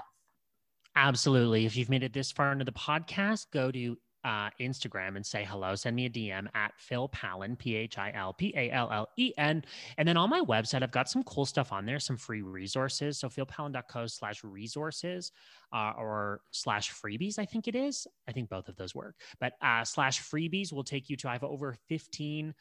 Absolutely. 0.95 1.65
If 1.65 1.75
you've 1.75 1.89
made 1.89 2.03
it 2.03 2.13
this 2.13 2.31
far 2.31 2.51
into 2.51 2.65
the 2.65 2.71
podcast, 2.71 3.47
go 3.51 3.71
to 3.71 3.97
uh, 4.23 4.49
Instagram 4.59 5.15
and 5.15 5.25
say 5.25 5.43
hello. 5.43 5.75
Send 5.75 5.95
me 5.95 6.05
a 6.05 6.09
DM 6.09 6.47
at 6.55 6.71
Phil 6.77 7.07
Pallen, 7.09 7.55
P 7.55 7.75
H 7.75 7.97
I 7.97 8.11
L 8.15 8.33
P 8.33 8.53
A 8.55 8.71
L 8.71 8.89
L 8.91 9.09
E 9.17 9.33
N. 9.37 9.63
And 9.97 10.07
then 10.07 10.17
on 10.17 10.29
my 10.29 10.41
website, 10.41 10.83
I've 10.83 10.91
got 10.91 11.09
some 11.09 11.23
cool 11.23 11.45
stuff 11.45 11.71
on 11.71 11.85
there, 11.85 11.99
some 11.99 12.17
free 12.17 12.41
resources. 12.41 13.17
So 13.17 13.29
philpallen.co 13.29 14.07
slash 14.07 14.43
resources 14.43 15.31
uh, 15.73 15.93
or 15.97 16.41
slash 16.51 16.93
freebies, 16.93 17.39
I 17.39 17.45
think 17.45 17.67
it 17.67 17.75
is. 17.75 18.07
I 18.27 18.31
think 18.31 18.49
both 18.49 18.69
of 18.69 18.75
those 18.75 18.95
work. 18.95 19.15
But 19.39 19.53
uh, 19.61 19.83
slash 19.83 20.21
freebies 20.21 20.71
will 20.71 20.83
take 20.83 21.09
you 21.09 21.17
to, 21.17 21.29
I 21.29 21.33
have 21.33 21.43
over 21.43 21.75
15 21.89 22.53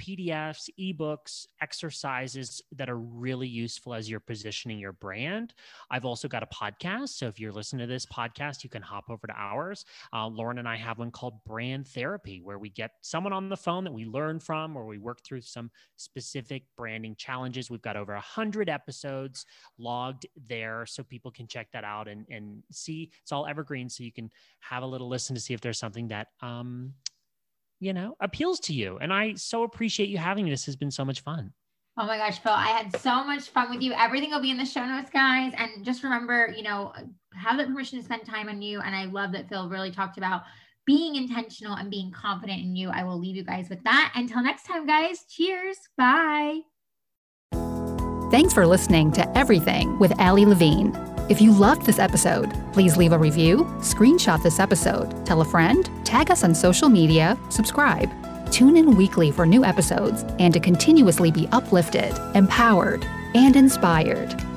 PDFs, 0.00 0.70
ebooks, 0.78 1.46
exercises 1.60 2.62
that 2.72 2.88
are 2.88 2.98
really 2.98 3.46
useful 3.46 3.94
as 3.94 4.08
you're 4.08 4.20
positioning 4.20 4.78
your 4.78 4.92
brand. 4.92 5.54
I've 5.90 6.04
also 6.04 6.26
got 6.26 6.42
a 6.42 6.46
podcast. 6.46 7.10
So 7.10 7.26
if 7.26 7.38
you're 7.38 7.52
listening 7.52 7.86
to 7.86 7.92
this 7.92 8.06
podcast, 8.06 8.64
you 8.64 8.70
can 8.70 8.82
hop 8.82 9.10
over 9.10 9.26
to 9.26 9.34
ours. 9.36 9.84
Uh, 10.12 10.26
Lauren 10.26 10.58
and 10.58 10.68
I 10.68 10.76
have 10.76 10.98
one 10.98 11.10
called 11.10 11.44
Brand 11.44 11.86
Therapy, 11.86 12.40
where 12.42 12.58
we 12.58 12.70
get 12.70 12.92
someone 13.02 13.32
on 13.32 13.48
the 13.48 13.56
phone 13.56 13.84
that 13.84 13.92
we 13.92 14.06
learn 14.06 14.40
from, 14.40 14.76
or 14.76 14.86
we 14.86 14.98
work 14.98 15.22
through 15.22 15.42
some 15.42 15.70
specific 15.96 16.64
branding 16.76 17.14
challenges. 17.16 17.70
We've 17.70 17.82
got 17.82 17.96
over 17.96 18.14
100 18.14 18.68
episodes 18.68 19.44
logged 19.78 20.26
there. 20.48 20.86
So 20.86 21.02
people 21.02 21.30
can 21.30 21.46
check 21.46 21.68
that 21.72 21.84
out 21.84 22.08
and, 22.08 22.26
and 22.30 22.62
see. 22.72 23.10
It's 23.22 23.32
all 23.32 23.46
evergreen. 23.46 23.88
So 23.88 24.02
you 24.02 24.12
can 24.12 24.30
have 24.60 24.82
a 24.82 24.86
little 24.86 25.08
listen 25.08 25.34
to 25.34 25.40
see 25.40 25.54
if 25.54 25.60
there's 25.60 25.78
something 25.78 26.08
that 26.08 26.28
um, 26.40 26.94
you 27.80 27.92
know, 27.92 28.14
appeals 28.20 28.60
to 28.60 28.72
you. 28.72 28.98
And 29.00 29.12
I 29.12 29.34
so 29.34 29.64
appreciate 29.64 30.08
you 30.08 30.18
having 30.18 30.44
me. 30.44 30.50
This 30.50 30.66
has 30.66 30.76
been 30.76 30.90
so 30.90 31.04
much 31.04 31.20
fun. 31.20 31.52
Oh 31.98 32.06
my 32.06 32.16
gosh, 32.16 32.38
Phil, 32.38 32.52
I 32.52 32.68
had 32.68 32.96
so 33.00 33.24
much 33.24 33.48
fun 33.48 33.70
with 33.70 33.82
you. 33.82 33.92
Everything 33.92 34.30
will 34.30 34.40
be 34.40 34.50
in 34.50 34.56
the 34.56 34.64
show 34.64 34.86
notes, 34.86 35.10
guys. 35.10 35.52
And 35.56 35.84
just 35.84 36.02
remember, 36.02 36.52
you 36.56 36.62
know, 36.62 36.92
have 37.34 37.58
the 37.58 37.64
permission 37.64 37.98
to 37.98 38.04
spend 38.04 38.24
time 38.24 38.48
on 38.48 38.62
you. 38.62 38.80
And 38.80 38.94
I 38.94 39.06
love 39.06 39.32
that 39.32 39.48
Phil 39.48 39.68
really 39.68 39.90
talked 39.90 40.16
about 40.16 40.42
being 40.86 41.16
intentional 41.16 41.74
and 41.74 41.90
being 41.90 42.10
confident 42.10 42.60
in 42.62 42.74
you. 42.74 42.90
I 42.90 43.04
will 43.04 43.18
leave 43.18 43.36
you 43.36 43.44
guys 43.44 43.68
with 43.68 43.82
that. 43.84 44.12
Until 44.14 44.42
next 44.42 44.64
time, 44.64 44.86
guys, 44.86 45.24
cheers. 45.28 45.76
Bye. 45.96 46.60
Thanks 48.30 48.54
for 48.54 48.66
listening 48.66 49.12
to 49.12 49.36
Everything 49.36 49.98
with 49.98 50.18
Ali 50.20 50.46
Levine. 50.46 50.92
If 51.30 51.40
you 51.40 51.52
loved 51.52 51.86
this 51.86 52.00
episode, 52.00 52.52
please 52.72 52.96
leave 52.96 53.12
a 53.12 53.18
review, 53.18 53.58
screenshot 53.78 54.42
this 54.42 54.58
episode, 54.58 55.24
tell 55.24 55.42
a 55.42 55.44
friend, 55.44 55.88
tag 56.04 56.28
us 56.28 56.42
on 56.42 56.52
social 56.56 56.88
media, 56.88 57.38
subscribe. 57.50 58.10
Tune 58.50 58.76
in 58.76 58.96
weekly 58.96 59.30
for 59.30 59.46
new 59.46 59.64
episodes 59.64 60.24
and 60.40 60.52
to 60.52 60.58
continuously 60.58 61.30
be 61.30 61.46
uplifted, 61.52 62.12
empowered, 62.34 63.04
and 63.36 63.54
inspired. 63.54 64.49